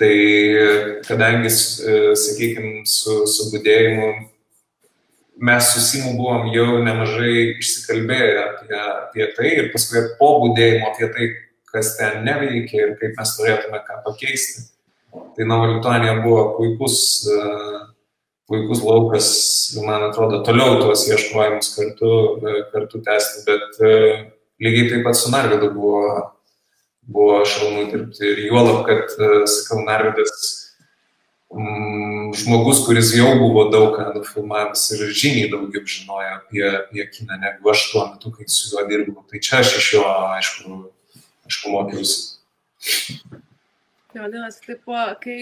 Tai 0.01 0.16
kadangi, 1.08 1.51
sakykime, 1.54 2.82
su, 2.89 3.24
su 3.30 3.47
būdėjimu 3.54 4.10
mes 5.47 5.70
susimu 5.76 6.18
buvom 6.18 6.49
jau 6.54 6.82
nemažai 6.84 7.54
išsikalbėję 7.62 8.36
apie, 8.43 8.82
apie 8.82 9.30
tai 9.38 9.54
ir 9.62 9.72
paskui 9.74 10.04
po 10.20 10.34
būdėjimo 10.43 10.91
apie 10.91 11.10
tai, 11.16 11.30
kas 11.74 11.95
ten 11.97 12.22
neveikia 12.28 12.84
ir 12.84 12.93
kaip 12.99 13.18
mes 13.18 13.34
turėtume 13.38 13.80
ką 13.88 14.01
pakeisti. 14.06 14.68
Tai 15.14 15.47
Nova 15.49 15.72
Lituanija 15.72 16.20
buvo 16.26 16.43
puikus 16.58 16.97
uh, 17.30 17.92
puikus 18.47 18.83
laukas, 18.83 19.27
man 19.85 20.03
atrodo, 20.09 20.41
toliau 20.43 20.79
tuos 20.81 21.05
ieškojimus 21.07 21.71
kartu, 21.77 22.11
kartu 22.73 23.01
tęsti, 23.05 23.43
bet 23.47 23.79
e, 23.79 23.93
lygiai 24.63 24.89
taip 24.91 25.05
pat 25.07 25.17
su 25.17 25.31
Narvidu 25.31 25.71
buvo, 25.73 26.01
buvo 27.07 27.39
šaunu 27.47 27.87
dirbti 27.91 28.27
ir 28.33 28.43
juolab, 28.49 28.83
kad, 28.89 29.15
e, 29.15 29.29
sakau, 29.49 29.79
Narvidas 29.87 30.33
mm, 31.55 32.33
žmogus, 32.41 32.83
kuris 32.87 33.13
jau 33.15 33.31
buvo 33.39 33.69
daug 33.71 33.95
ką 33.95 34.09
nufilmavęs 34.17 34.89
ir 34.97 35.05
žymiai 35.21 35.51
daugiau 35.53 35.87
žinojo 35.95 36.35
apie, 36.35 36.65
apie 36.81 37.07
kiną 37.15 37.39
negu 37.39 37.71
aš 37.71 37.87
tuo 37.91 38.07
metu, 38.09 38.33
kai 38.35 38.49
su 38.51 38.73
juo 38.73 38.83
dirbau. 38.89 39.23
Tai 39.29 39.39
čia 39.39 39.61
aš 39.63 39.77
iš 39.79 39.93
jo, 39.95 40.03
aišku, 40.35 40.81
aišku 41.47 41.73
mokiausi. 41.77 42.19
Vadinasi, 44.13 44.61
taip, 44.67 44.83
kai 45.23 45.39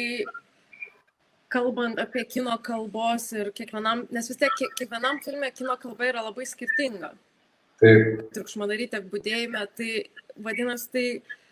kalbant 1.51 1.99
apie 1.99 2.23
kino 2.29 2.55
kalbos 2.63 3.27
ir 3.35 3.51
kiekvienam, 3.55 4.05
nes 4.15 4.31
vis 4.31 4.39
tiek 4.39 4.55
kiekvienam 4.79 5.19
filme 5.25 5.51
kino 5.55 5.75
kalba 5.81 6.07
yra 6.07 6.23
labai 6.29 6.47
skirtinga. 6.47 7.11
Taip. 7.81 8.25
Triukšmadaryti, 8.35 9.01
būdėjime, 9.11 9.61
tai 9.77 9.91
vadinasi, 10.45 10.89
tai 10.93 11.05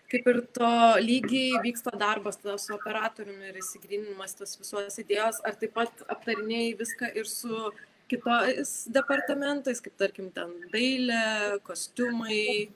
kaip 0.09 0.27
ir 0.29 0.39
to 0.57 0.71
lygiai 1.03 1.61
vyksta 1.63 1.93
darbas 1.99 2.39
tada 2.41 2.57
su 2.61 2.73
operatoriumi 2.75 3.51
ir 3.51 3.59
įsigrinimas 3.61 4.35
tos 4.37 4.57
visos 4.61 4.99
idėjos, 5.01 5.41
ar 5.45 5.57
taip 5.61 5.75
pat 5.77 6.03
aptarinėjai 6.15 6.75
viską 6.79 7.11
ir 7.19 7.29
su 7.29 7.69
kitais 8.09 8.73
departamentais, 8.93 9.81
kaip 9.85 9.97
tarkim 10.01 10.31
ten 10.33 10.53
dailė, 10.73 11.59
kostiumai, 11.67 12.69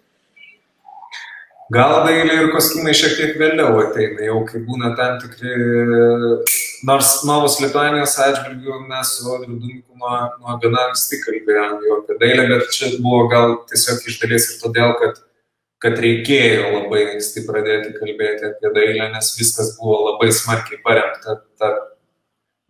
Gal 1.72 2.02
dailė 2.04 2.34
ir 2.42 2.50
kostiumai 2.52 2.92
šiek 2.98 3.14
tiek 3.16 3.38
vėliau 3.40 3.78
ateina, 3.86 4.20
jau 4.28 4.42
kai 4.50 4.60
būna 4.66 4.92
tam 4.98 5.16
tikri, 5.22 5.54
nors 6.84 7.12
Novos 7.24 7.56
Lietuanijos 7.64 8.18
atžvilgių 8.20 8.82
mes 8.90 9.14
su 9.16 9.30
Audriu 9.32 9.56
Dunku 9.56 9.96
nuo, 9.96 10.18
nuo 10.42 10.58
gana 10.60 10.90
anksti 10.90 11.22
kalbėjom 11.24 11.78
jau 11.88 12.02
apie 12.02 12.18
dailę, 12.20 12.50
bet 12.52 12.68
čia 12.76 12.92
buvo 12.98 13.30
gal 13.32 13.56
tiesiog 13.72 14.04
iš 14.12 14.20
dalies 14.26 14.50
ir 14.52 14.60
todėl, 14.60 14.92
kad, 15.00 15.24
kad 15.86 16.04
reikėjo 16.04 16.68
labai 16.74 17.06
anksti 17.14 17.46
pradėti 17.48 17.96
kalbėti 17.96 18.50
apie 18.52 18.76
dailę, 18.76 19.08
nes 19.16 19.32
viskas 19.40 19.78
buvo 19.80 20.02
labai 20.10 20.34
smarkiai 20.36 20.84
paremta 20.84 21.40
ta 21.56 21.74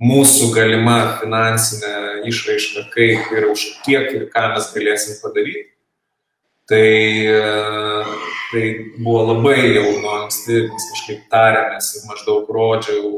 mūsų 0.04 0.54
galima 0.54 1.00
finansinė 1.18 2.24
išraiška, 2.30 2.88
kaip 2.94 3.34
ir 3.34 3.50
už 3.50 3.70
kiek 3.88 4.12
ir 4.14 4.30
ką 4.30 4.52
mes 4.54 4.70
galėsim 4.78 5.18
padaryti. 5.24 5.73
Tai, 6.70 6.90
tai 8.52 8.66
buvo 8.96 9.34
labai 9.34 9.74
jau 9.76 9.88
nuo 10.00 10.14
anksti, 10.22 10.62
mes 10.70 10.86
kažkaip 10.94 11.26
tarėmės 11.34 11.90
ir 11.98 12.06
maždaug 12.08 12.48
rodžiau, 12.56 13.12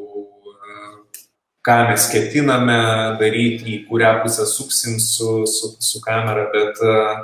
ką 1.66 1.76
mes 1.92 2.08
ketiname 2.10 2.80
daryti, 3.22 3.76
į 3.76 3.78
kurią 3.90 4.16
pusę 4.24 4.48
suksim 4.50 4.98
su, 5.02 5.44
su, 5.50 5.76
su 5.82 6.02
kamera, 6.02 6.48
bet 6.54 6.82
uh, 6.82 7.22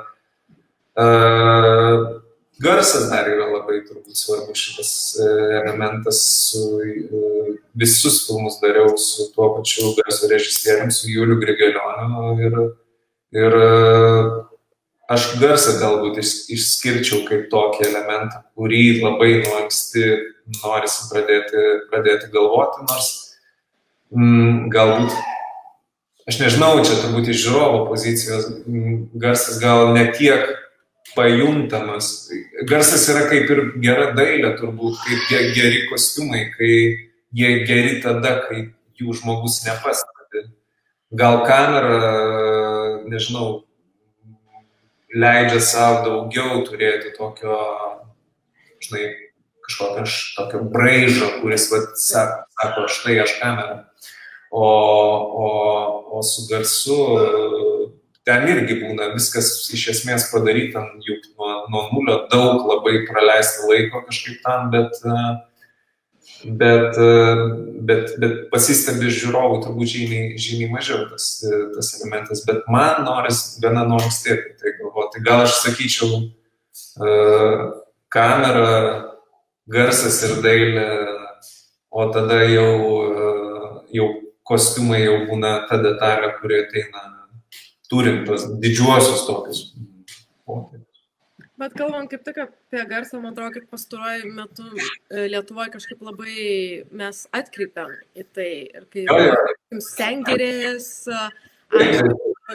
uh, 1.01 2.21
Garsas 2.61 3.07
dar 3.09 3.25
yra 3.25 3.47
labai 3.49 3.79
turbūt 3.87 4.19
svarbus 4.19 4.59
šitas 4.61 4.91
e, 5.17 5.27
elementas. 5.63 6.19
Su, 6.51 6.77
e, 6.85 7.55
visus 7.81 8.19
filmus 8.27 8.59
dariau 8.61 8.91
su 9.01 9.31
tuo 9.33 9.47
pačiu 9.55 9.95
garso 9.97 10.29
režisieriumi, 10.29 10.93
su 10.93 11.09
Juliu 11.09 11.39
Grigelioniu. 11.41 12.35
Ir, 12.45 12.59
ir 13.41 13.57
e, 13.65 13.71
aš 15.11 15.27
garsą 15.41 15.75
galbūt 15.81 16.21
išskirčiau 16.21 17.25
kaip 17.27 17.49
tokį 17.51 17.87
elementą, 17.89 18.43
kurį 18.57 19.01
labai 19.01 19.33
nuo 19.43 19.57
anksti 19.63 20.07
norisi 20.61 21.09
pradėti, 21.11 21.65
pradėti 21.91 22.31
galvoti, 22.33 22.85
nors 22.87 23.11
mm, 24.15 24.71
galbūt 24.73 25.15
aš 26.29 26.39
nežinau, 26.41 26.73
čia 26.85 26.97
turbūt 27.01 27.31
iš 27.33 27.45
žiūrovo 27.45 27.85
pozicijos 27.89 28.49
garsas 29.19 29.59
gal 29.61 29.91
ne 29.95 30.07
tiek 30.15 30.47
pajuntamas. 31.15 32.29
Garsas 32.69 33.07
yra 33.11 33.25
kaip 33.31 33.49
ir 33.51 33.63
gera 33.83 34.11
dailė, 34.15 34.53
turbūt, 34.59 34.99
kaip 35.27 35.55
geri 35.57 35.85
kostiumai, 35.89 36.45
kai 36.55 36.73
jie 37.35 37.51
geri 37.67 37.99
tada, 38.03 38.37
kai 38.45 38.69
jų 38.99 39.17
žmogus 39.19 39.61
nepastebi. 39.65 40.45
Gal 41.11 41.41
kamera, 41.43 41.97
nežinau, 43.11 43.63
leidžia 45.15 45.59
savo 45.63 46.01
daugiau 46.05 46.61
turėti 46.67 47.13
tokio, 47.17 47.57
žinai, 48.83 49.05
kažkokio 49.67 50.05
tokio 50.37 50.63
braižo, 50.73 51.29
kuris, 51.41 51.69
vat, 51.71 51.95
sako, 52.01 52.87
štai 52.91 53.21
aš 53.23 53.37
kamera. 53.41 53.79
O, 54.51 54.67
o, 54.67 55.49
o 56.17 56.23
su 56.27 56.43
garsu 56.49 56.97
ten 58.27 58.47
irgi 58.51 58.81
būna 58.81 59.13
viskas 59.15 59.69
iš 59.73 59.85
esmės 59.95 60.27
padaryta, 60.31 60.83
juk 61.05 61.23
nuo, 61.37 61.53
nuo 61.71 61.85
nulio 61.93 62.17
daug 62.31 62.65
labai 62.67 63.05
praleisti 63.07 63.69
laiko 63.69 64.03
kažkaip 64.09 64.43
tam, 64.43 64.67
bet, 64.73 64.99
bet, 66.45 66.97
bet, 67.87 68.15
bet 68.21 68.37
pasistebi 68.53 69.11
žiūrovų 69.13 69.61
turbūt 69.65 69.91
žymiai, 69.93 70.39
žymiai 70.41 70.71
mažiau 70.73 71.05
tas, 71.11 71.27
tas 71.75 71.91
elementas, 71.99 72.43
bet 72.47 72.65
man 72.71 73.03
noris 73.05 73.59
gana 73.63 73.85
noris 73.87 74.21
taip 74.25 74.43
tai 74.61 74.75
galvoti. 74.79 75.23
Gal 75.25 75.45
aš 75.45 75.59
sakyčiau, 75.65 76.21
kamera, 78.11 78.73
garsas 79.71 80.21
ir 80.27 80.37
dailė, 80.43 80.89
o 81.91 82.07
tada 82.11 82.41
jau, 82.47 82.73
jau 83.91 84.11
kostiumai 84.47 85.03
jau 85.03 85.17
būna 85.29 85.55
ta 85.69 85.79
detalė, 85.81 86.33
kuri 86.39 86.63
ateina 86.65 87.07
turim 87.91 88.23
tos 88.27 88.47
didžiuosius 88.63 89.25
tokius 89.27 89.65
pokyčius. 90.47 90.80
Bet 91.61 91.75
kalbant 91.77 92.09
kaip 92.09 92.23
tik 92.25 92.39
apie 92.41 92.83
garsą, 92.89 93.19
man 93.21 93.35
atrodo, 93.35 93.59
kad 93.59 93.69
pastaruoju 93.69 94.31
metu 94.33 94.65
e, 94.73 95.27
Lietuvoje 95.29 95.75
kažkaip 95.75 96.01
labai 96.07 96.35
mes 97.01 97.23
atkreipiam 97.37 97.93
į 98.17 98.25
tai. 98.33 98.51
Ir 98.79 98.87
kai 98.93 99.05
ja. 99.05 99.35
stengerės 99.91 100.89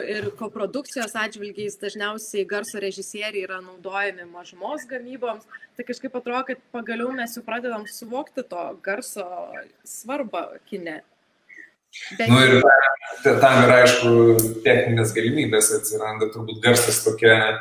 ir 0.05 0.29
koprodukcijos 0.37 1.15
atžvilgiais 1.17 1.77
dažniausiai 1.81 2.45
garso 2.49 2.81
režisieriai 2.83 3.45
yra 3.47 3.61
naudojami 3.63 4.27
mažumos 4.29 4.85
gamyboms, 4.89 5.47
tai 5.77 5.85
kažkaip 5.87 6.15
atrodo, 6.19 6.43
kad 6.51 6.61
pagaliau 6.75 7.09
mes 7.15 7.33
jau 7.37 7.43
pradedam 7.45 7.87
suvokti 7.89 8.43
to 8.51 8.65
garso 8.85 9.25
svarbą 9.87 10.43
kine. 10.69 10.99
Bet... 12.19 12.27
Nu 12.29 12.43
ir 12.43 12.59
tam 13.41 13.63
yra, 13.63 13.81
aišku, 13.85 14.11
techninės 14.67 15.15
galimybės 15.15 15.71
atsiranda, 15.79 16.27
turbūt 16.33 16.59
garsas 16.61 16.99
tokia 17.05 17.37
e, 17.39 17.55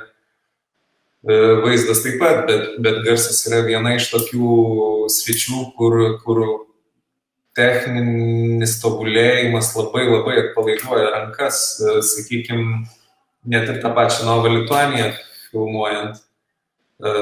vaizdas 1.25 2.03
taip 2.05 2.19
pat, 2.21 2.45
bet, 2.49 2.77
bet 2.85 3.03
garsas 3.07 3.41
yra 3.49 3.62
viena 3.67 3.97
iš 3.97 4.11
tokių 4.12 4.51
sričių, 5.11 5.62
kur, 5.79 5.97
kur 6.25 6.43
techninis 7.57 8.77
tobulėjimas 8.83 9.73
labai 9.79 10.05
labai 10.11 10.37
atpalaiduoja 10.45 11.12
rankas, 11.14 11.61
e, 11.81 12.01
sakykime, 12.05 12.83
net 13.49 13.71
ir 13.73 13.81
tą 13.83 13.95
pačią 13.97 14.27
Novą 14.29 14.53
Lituaniją 14.53 15.12
filmuojant. 15.49 16.21
E, 17.01 17.14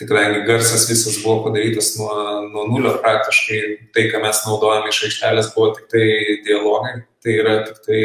tikrai 0.00 0.44
garsas 0.48 0.86
visas 0.88 1.18
buvo 1.22 1.48
padarytas 1.48 1.94
nuo, 1.98 2.14
nuo 2.52 2.64
nulio 2.70 2.96
praktiškai. 3.02 3.60
Tai, 3.92 4.06
ką 4.12 4.22
mes 4.24 4.40
naudojame 4.48 4.92
iš 4.92 5.02
aikštelės, 5.08 5.52
buvo 5.54 5.70
tik 5.76 5.88
tai 5.92 6.08
dialogai, 6.46 6.96
tai 7.24 7.36
yra 7.40 7.54
tik 7.64 7.80
tai 7.86 8.02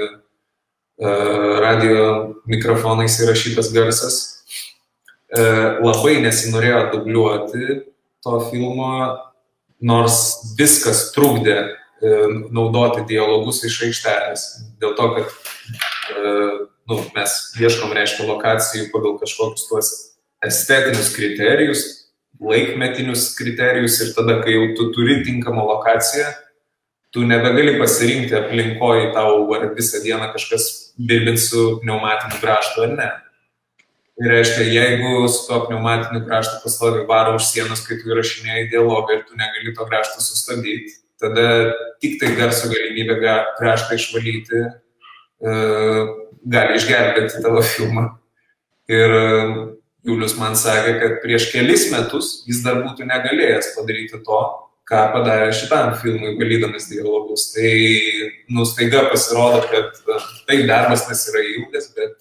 uh, 0.00 1.60
radio 1.60 2.06
mikrofonais 2.48 3.18
įrašytas 3.20 3.68
garsas. 3.76 4.22
Uh, 5.34 5.80
labai 5.82 6.18
nesinorėjo 6.22 6.82
dubliuoti 6.92 7.78
to 8.22 8.34
filmo, 8.50 8.90
nors 9.80 10.18
viskas 10.58 11.08
trukdė 11.14 11.56
uh, 11.64 12.28
naudoti 12.54 13.06
dialogus 13.08 13.62
iš 13.66 13.80
aikštelės. 13.88 14.44
Dėl 14.82 14.92
to, 14.98 15.08
kad 15.16 15.32
uh, 16.12 16.60
nu, 16.90 17.00
mes 17.16 17.34
ieškom, 17.58 17.96
reiškia, 17.96 18.28
lokacijų 18.28 18.90
pagal 18.92 19.16
kažkokius 19.22 19.66
tuos 19.70 19.90
estetinius 20.44 21.10
kriterijus, 21.16 21.84
laikmetinius 22.44 23.30
kriterijus 23.38 24.00
ir 24.04 24.14
tada, 24.16 24.40
kai 24.44 24.54
jau 24.58 24.70
tu 24.76 24.90
turi 24.94 25.22
tinkamą 25.24 25.64
lokaciją, 25.72 26.28
tu 27.14 27.24
nebegali 27.26 27.78
pasirinkti 27.78 28.34
aplinkoje 28.36 29.12
tau 29.14 29.46
ar 29.54 29.68
visą 29.76 30.02
dieną 30.04 30.32
kažkas 30.34 30.94
birbint 30.98 31.38
su 31.40 31.78
pneumatiniu 31.82 32.40
kraštu 32.42 32.88
ar 32.88 32.96
ne. 32.98 33.10
Ir 34.22 34.30
reiškia, 34.30 34.64
jeigu 34.70 35.26
su 35.26 35.40
to 35.48 35.56
pneumatiniu 35.66 36.20
kraštu 36.26 36.60
pastovi 36.62 37.02
varo 37.08 37.34
už 37.34 37.48
sienos, 37.48 37.82
kai 37.82 37.96
tu 37.98 38.12
įrašinėjai 38.12 38.68
dialogą 38.70 39.16
ir 39.16 39.24
tu 39.26 39.34
negali 39.38 39.72
to 39.74 39.86
krašto 39.88 40.22
sustabdyti, 40.22 40.92
tada 41.18 41.46
tik 42.02 42.20
tai 42.20 42.30
garso 42.38 42.70
galimybė 42.70 43.16
kraštą 43.58 43.98
išvalyti 43.98 44.60
uh, 44.62 46.12
gali 46.46 46.78
išgelbėti 46.78 47.42
tavo 47.42 47.64
filmą. 47.66 48.04
Ir 48.92 49.16
uh, 49.18 49.56
Julius 50.06 50.36
man 50.38 50.54
sakė, 50.60 50.94
kad 51.00 51.16
prieš 51.24 51.48
kelis 51.50 51.88
metus 51.90 52.44
jis 52.46 52.60
dar 52.62 52.82
būtų 52.84 53.08
negalėjęs 53.08 53.72
padaryti 53.74 54.20
to, 54.26 54.40
ką 54.84 55.00
padarė 55.14 55.48
šitam 55.56 55.94
filmui, 55.98 56.36
valydamas 56.38 56.90
dialogus. 56.90 57.48
Tai, 57.54 57.72
nu, 58.52 58.66
staiga 58.68 59.06
pasirodo, 59.08 59.64
kad 59.72 59.96
tai 60.46 60.60
darbas 60.68 61.06
tas 61.08 61.24
yra 61.32 61.42
ilgas, 61.54 61.88
bet, 61.96 62.20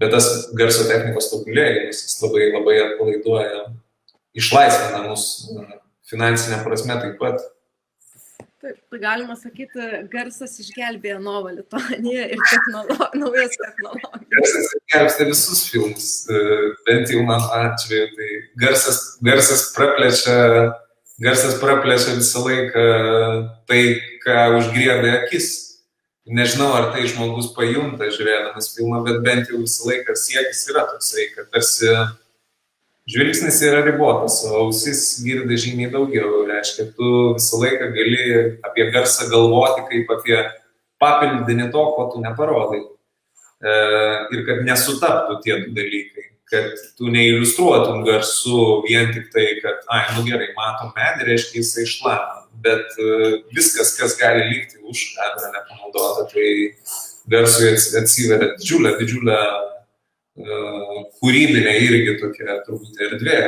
bet 0.00 0.14
tas 0.16 0.26
garso 0.56 0.88
technikos 0.88 1.30
tobulėjimas, 1.32 2.04
jis 2.06 2.18
labai, 2.24 2.50
labai 2.54 2.76
atpalaiduoja, 2.86 3.64
išlaisvina 4.40 5.04
mus 5.06 5.26
finansinė 6.10 6.60
prasme 6.64 6.96
taip 7.00 7.18
pat. 7.20 7.40
Taip, 8.60 8.76
tai 8.92 8.98
galima 9.00 9.34
sakyti, 9.40 9.84
garsas 10.12 10.58
išgelbėjo 10.60 11.16
Novą 11.24 11.54
Lituaniją 11.54 12.26
ir 12.34 12.42
technolo 12.50 13.06
naujas 13.16 13.56
technologijas. 13.56 14.26
Garsas 14.34 14.74
išgelbsti 14.76 15.26
visus 15.30 15.62
filmus, 15.70 16.08
e, 16.28 16.42
bent 16.84 17.08
jau 17.14 17.22
man 17.24 17.46
atveju. 17.56 18.10
Tai 18.18 18.28
garsas, 18.60 19.00
garsas, 19.24 19.64
praplečia, 19.72 20.36
garsas 21.24 21.56
praplečia 21.62 22.18
visą 22.18 22.44
laiką 22.44 22.84
tai, 23.70 23.80
ką 24.26 24.38
užgriebė 24.58 25.16
akis. 25.22 25.48
Nežinau, 26.28 26.68
ar 26.76 26.90
tai 26.92 27.06
žmogus 27.08 27.48
pajunta 27.56 28.10
žiūrėdamas 28.12 28.74
filmą, 28.74 29.00
bet 29.06 29.22
bent 29.24 29.48
jau 29.48 29.62
visą 29.62 29.86
laiką 29.88 30.14
siekis 30.18 30.66
yra 30.68 30.84
toksai, 30.90 31.30
kad 31.32 31.48
tarsi 31.54 31.88
žvilgsnis 33.08 33.60
yra 33.64 33.80
ribotas, 33.86 34.42
o 34.44 34.66
ausis 34.66 35.02
girdi 35.24 35.56
žymiai 35.58 35.90
daugiau. 35.94 36.44
Reiškia, 36.50 36.90
tu 36.96 37.34
visą 37.38 37.62
laiką 37.62 37.88
gali 37.96 38.24
apie 38.68 38.90
garsą 38.92 39.30
galvoti 39.32 39.86
kaip 39.88 40.12
apie 40.18 40.38
papildinį 41.00 41.70
to, 41.72 41.84
ko 41.96 42.10
tu 42.12 42.20
neparodai. 42.22 42.82
E, 43.60 43.72
ir 44.36 44.44
kad 44.48 44.60
nesutaptų 44.68 45.40
tie 45.44 45.56
du 45.64 45.72
dalykai. 45.76 46.26
Kad 46.50 46.84
tu 46.98 47.08
neiliustruotum 47.14 48.04
garsu 48.04 48.82
vien 48.84 49.12
tik 49.14 49.30
tai, 49.32 49.46
kad, 49.62 49.84
ai, 49.88 50.04
nu 50.16 50.26
gerai, 50.26 50.50
matom 50.56 50.92
medį, 50.96 51.30
reiškia 51.30 51.62
jisai 51.62 51.86
šlama. 51.88 52.39
Bet 52.60 52.98
e, 53.00 53.40
viskas, 53.54 53.94
kas 53.96 54.16
gali 54.20 54.46
likti 54.50 54.80
už 54.84 55.04
kadrą 55.16 55.50
nepanaudota, 55.54 56.26
tai 56.32 56.48
garsui 57.30 57.74
atsiveria 57.74 58.54
didžiulė, 58.58 58.96
didžiulė 59.00 59.40
kūrybinė 61.20 61.74
irgi 61.84 62.16
tokia 62.20 62.60
turbūt 62.66 63.00
erdvė. 63.06 63.40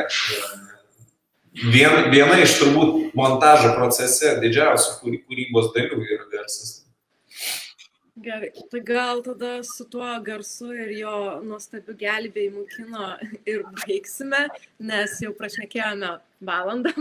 Vien, 1.72 2.08
viena 2.12 2.38
iš 2.40 2.56
turbūt 2.60 3.12
montažo 3.16 3.74
procese 3.76 4.38
didžiausių 4.40 5.18
kūrybos 5.28 5.72
dalių 5.76 6.00
yra 6.06 6.28
garsas. 6.32 6.78
Gerai, 8.22 8.50
tai 8.70 8.80
gal 8.84 9.22
tada 9.24 9.62
su 9.64 9.86
tuo 9.88 10.08
garsu 10.24 10.68
ir 10.76 10.90
jo 10.98 11.14
nuostabiu 11.44 11.94
gelbėjimu 11.96 12.66
kino 12.74 13.08
ir 13.48 13.64
baigsime, 13.80 14.46
nes 14.78 15.16
jau 15.24 15.32
prašnekėjome 15.36 16.18
valandą. 16.44 16.92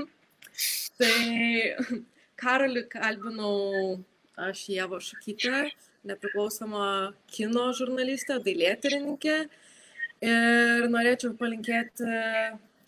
Tai 1.01 1.95
Karaliu 2.41 2.88
kalbinau 2.89 4.01
aš 4.41 4.64
Jėvo 4.74 4.97
Šukytę, 5.03 5.68
nepriklausoma 6.07 6.86
kino 7.30 7.68
žurnalistė, 7.78 8.39
dailėtyrininkė. 8.45 9.38
Ir 10.22 10.88
norėčiau 10.93 11.34
palinkėti, 11.38 12.05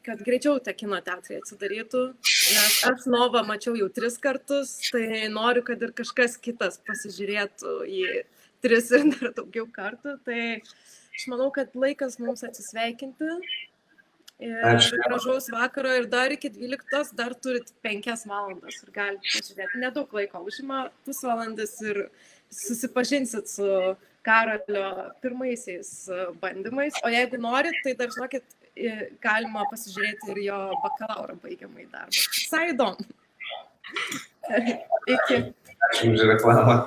kad 0.06 0.22
greičiau 0.26 0.60
tie 0.62 0.74
kino 0.78 1.00
teatrai 1.02 1.40
atsidarytų, 1.40 2.02
nes 2.22 2.76
aš 2.90 3.08
Novą 3.10 3.42
mačiau 3.48 3.74
jau 3.80 3.88
tris 3.94 4.20
kartus, 4.22 4.76
tai 4.94 5.30
noriu, 5.34 5.64
kad 5.66 5.82
ir 5.82 5.96
kažkas 5.98 6.38
kitas 6.38 6.78
pasižiūrėtų 6.86 7.78
į 7.90 8.04
tris 8.64 8.92
ir 8.94 9.08
dar 9.16 9.34
daugiau 9.38 9.66
kartų. 9.74 10.18
Tai 10.28 10.42
aš 10.62 11.28
manau, 11.32 11.50
kad 11.56 11.74
laikas 11.74 12.20
mums 12.22 12.46
atsisveikinti. 12.46 13.38
Ir 14.42 14.80
gražaus 15.06 15.48
vakaro 15.54 15.92
ir 15.96 16.08
dar 16.10 16.34
iki 16.34 16.50
12 16.50 17.14
dar 17.16 17.34
turit 17.34 17.70
5 17.86 18.26
valandas 18.28 18.80
ir 18.82 18.90
galite 18.96 19.30
pažiūrėti. 19.30 19.80
Nedaug 19.84 20.16
laiko 20.18 20.42
užima, 20.44 20.88
pusvalandis 21.06 21.76
ir 21.86 22.08
susipažinsit 22.52 23.48
su 23.50 23.70
karalio 24.26 25.12
pirmaisiais 25.22 26.10
bandymais. 26.42 26.98
O 27.06 27.12
jeigu 27.14 27.40
norit, 27.42 27.78
tai 27.86 27.96
dar 28.00 28.12
žinokit, 28.14 28.44
galima 29.24 29.68
pasižiūrėti 29.72 30.34
ir 30.34 30.42
jo 30.50 30.62
bakalauro 30.84 31.38
baigiamai 31.44 31.86
darbą. 31.92 32.24
Visai 32.34 32.72
įdomu. 32.74 33.06
Iki. 35.16 35.44
Ačiū 35.90 36.14
už 36.16 36.26
reklamą. 36.32 36.78